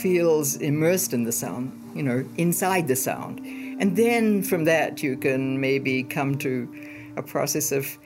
feels 0.00 0.56
immersed 0.56 1.12
in 1.12 1.24
the 1.24 1.32
sound, 1.32 1.72
you 1.94 2.02
know, 2.02 2.24
inside 2.36 2.88
the 2.88 2.96
sound. 2.96 3.40
And 3.80 3.96
then 3.96 4.42
from 4.42 4.64
that, 4.64 5.02
you 5.02 5.16
can 5.16 5.60
maybe 5.60 6.02
come 6.02 6.36
to 6.38 6.68
a 7.16 7.22
process 7.22 7.72
of 7.72 7.98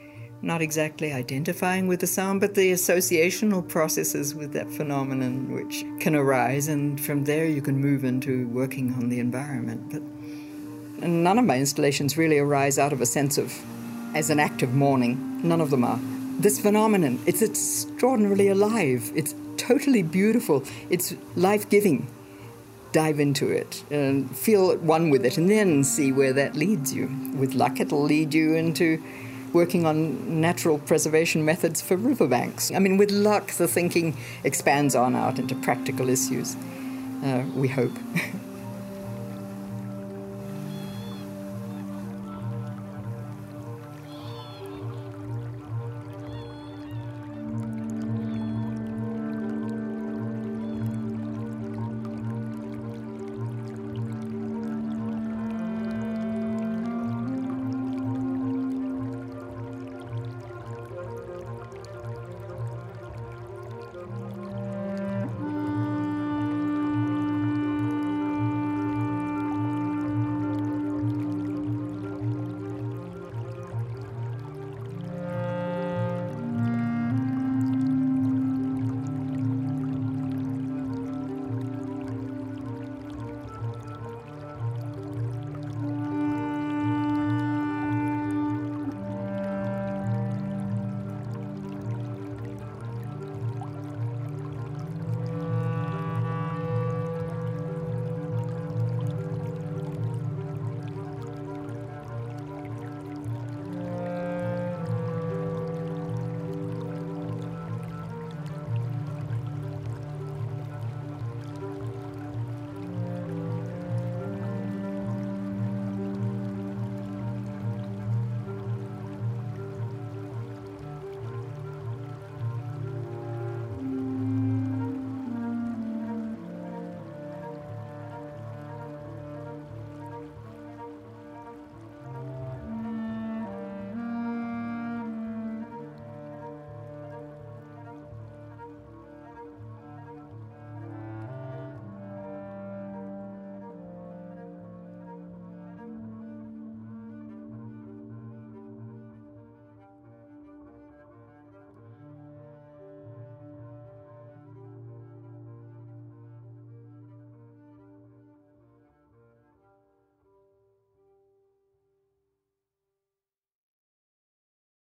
not 0.42 0.60
exactly 0.60 1.12
identifying 1.12 1.86
with 1.86 2.00
the 2.00 2.06
sound, 2.06 2.40
but 2.40 2.54
the 2.54 2.72
associational 2.72 3.66
processes 3.66 4.34
with 4.34 4.52
that 4.52 4.70
phenomenon 4.70 5.50
which 5.52 5.84
can 5.98 6.14
arise. 6.14 6.68
And 6.68 7.00
from 7.00 7.24
there, 7.24 7.46
you 7.46 7.62
can 7.62 7.78
move 7.78 8.04
into 8.04 8.46
working 8.48 8.92
on 8.94 9.08
the 9.08 9.18
environment. 9.18 9.90
But 9.90 10.02
none 10.98 11.38
of 11.38 11.44
my 11.44 11.58
installations 11.58 12.16
really 12.16 12.38
arise 12.38 12.78
out 12.78 12.92
of 12.92 13.00
a 13.00 13.06
sense 13.06 13.38
of 13.38 13.52
as 14.14 14.30
an 14.30 14.40
act 14.40 14.62
of 14.62 14.74
mourning. 14.74 15.40
None 15.42 15.60
of 15.60 15.70
them 15.70 15.84
are. 15.84 16.00
This 16.38 16.58
phenomenon, 16.60 17.18
it's 17.26 17.42
extraordinarily 17.42 18.48
alive. 18.48 19.10
It's 19.14 19.34
totally 19.56 20.02
beautiful. 20.02 20.64
It's 20.90 21.14
life 21.34 21.68
giving. 21.68 22.08
Dive 22.92 23.20
into 23.20 23.50
it 23.50 23.84
and 23.90 24.34
feel 24.34 24.70
at 24.70 24.80
one 24.80 25.10
with 25.10 25.26
it, 25.26 25.36
and 25.36 25.50
then 25.50 25.84
see 25.84 26.12
where 26.12 26.32
that 26.32 26.56
leads 26.56 26.94
you. 26.94 27.10
With 27.36 27.54
luck, 27.54 27.80
it'll 27.80 28.02
lead 28.02 28.32
you 28.32 28.54
into 28.54 29.02
working 29.52 29.86
on 29.86 30.40
natural 30.40 30.78
preservation 30.78 31.44
methods 31.44 31.82
for 31.82 31.96
riverbanks. 31.96 32.70
I 32.70 32.78
mean, 32.78 32.96
with 32.96 33.10
luck, 33.10 33.52
the 33.52 33.68
thinking 33.68 34.16
expands 34.44 34.94
on 34.94 35.14
out 35.14 35.38
into 35.38 35.54
practical 35.56 36.08
issues. 36.08 36.56
Uh, 37.22 37.44
we 37.54 37.68
hope. 37.68 37.92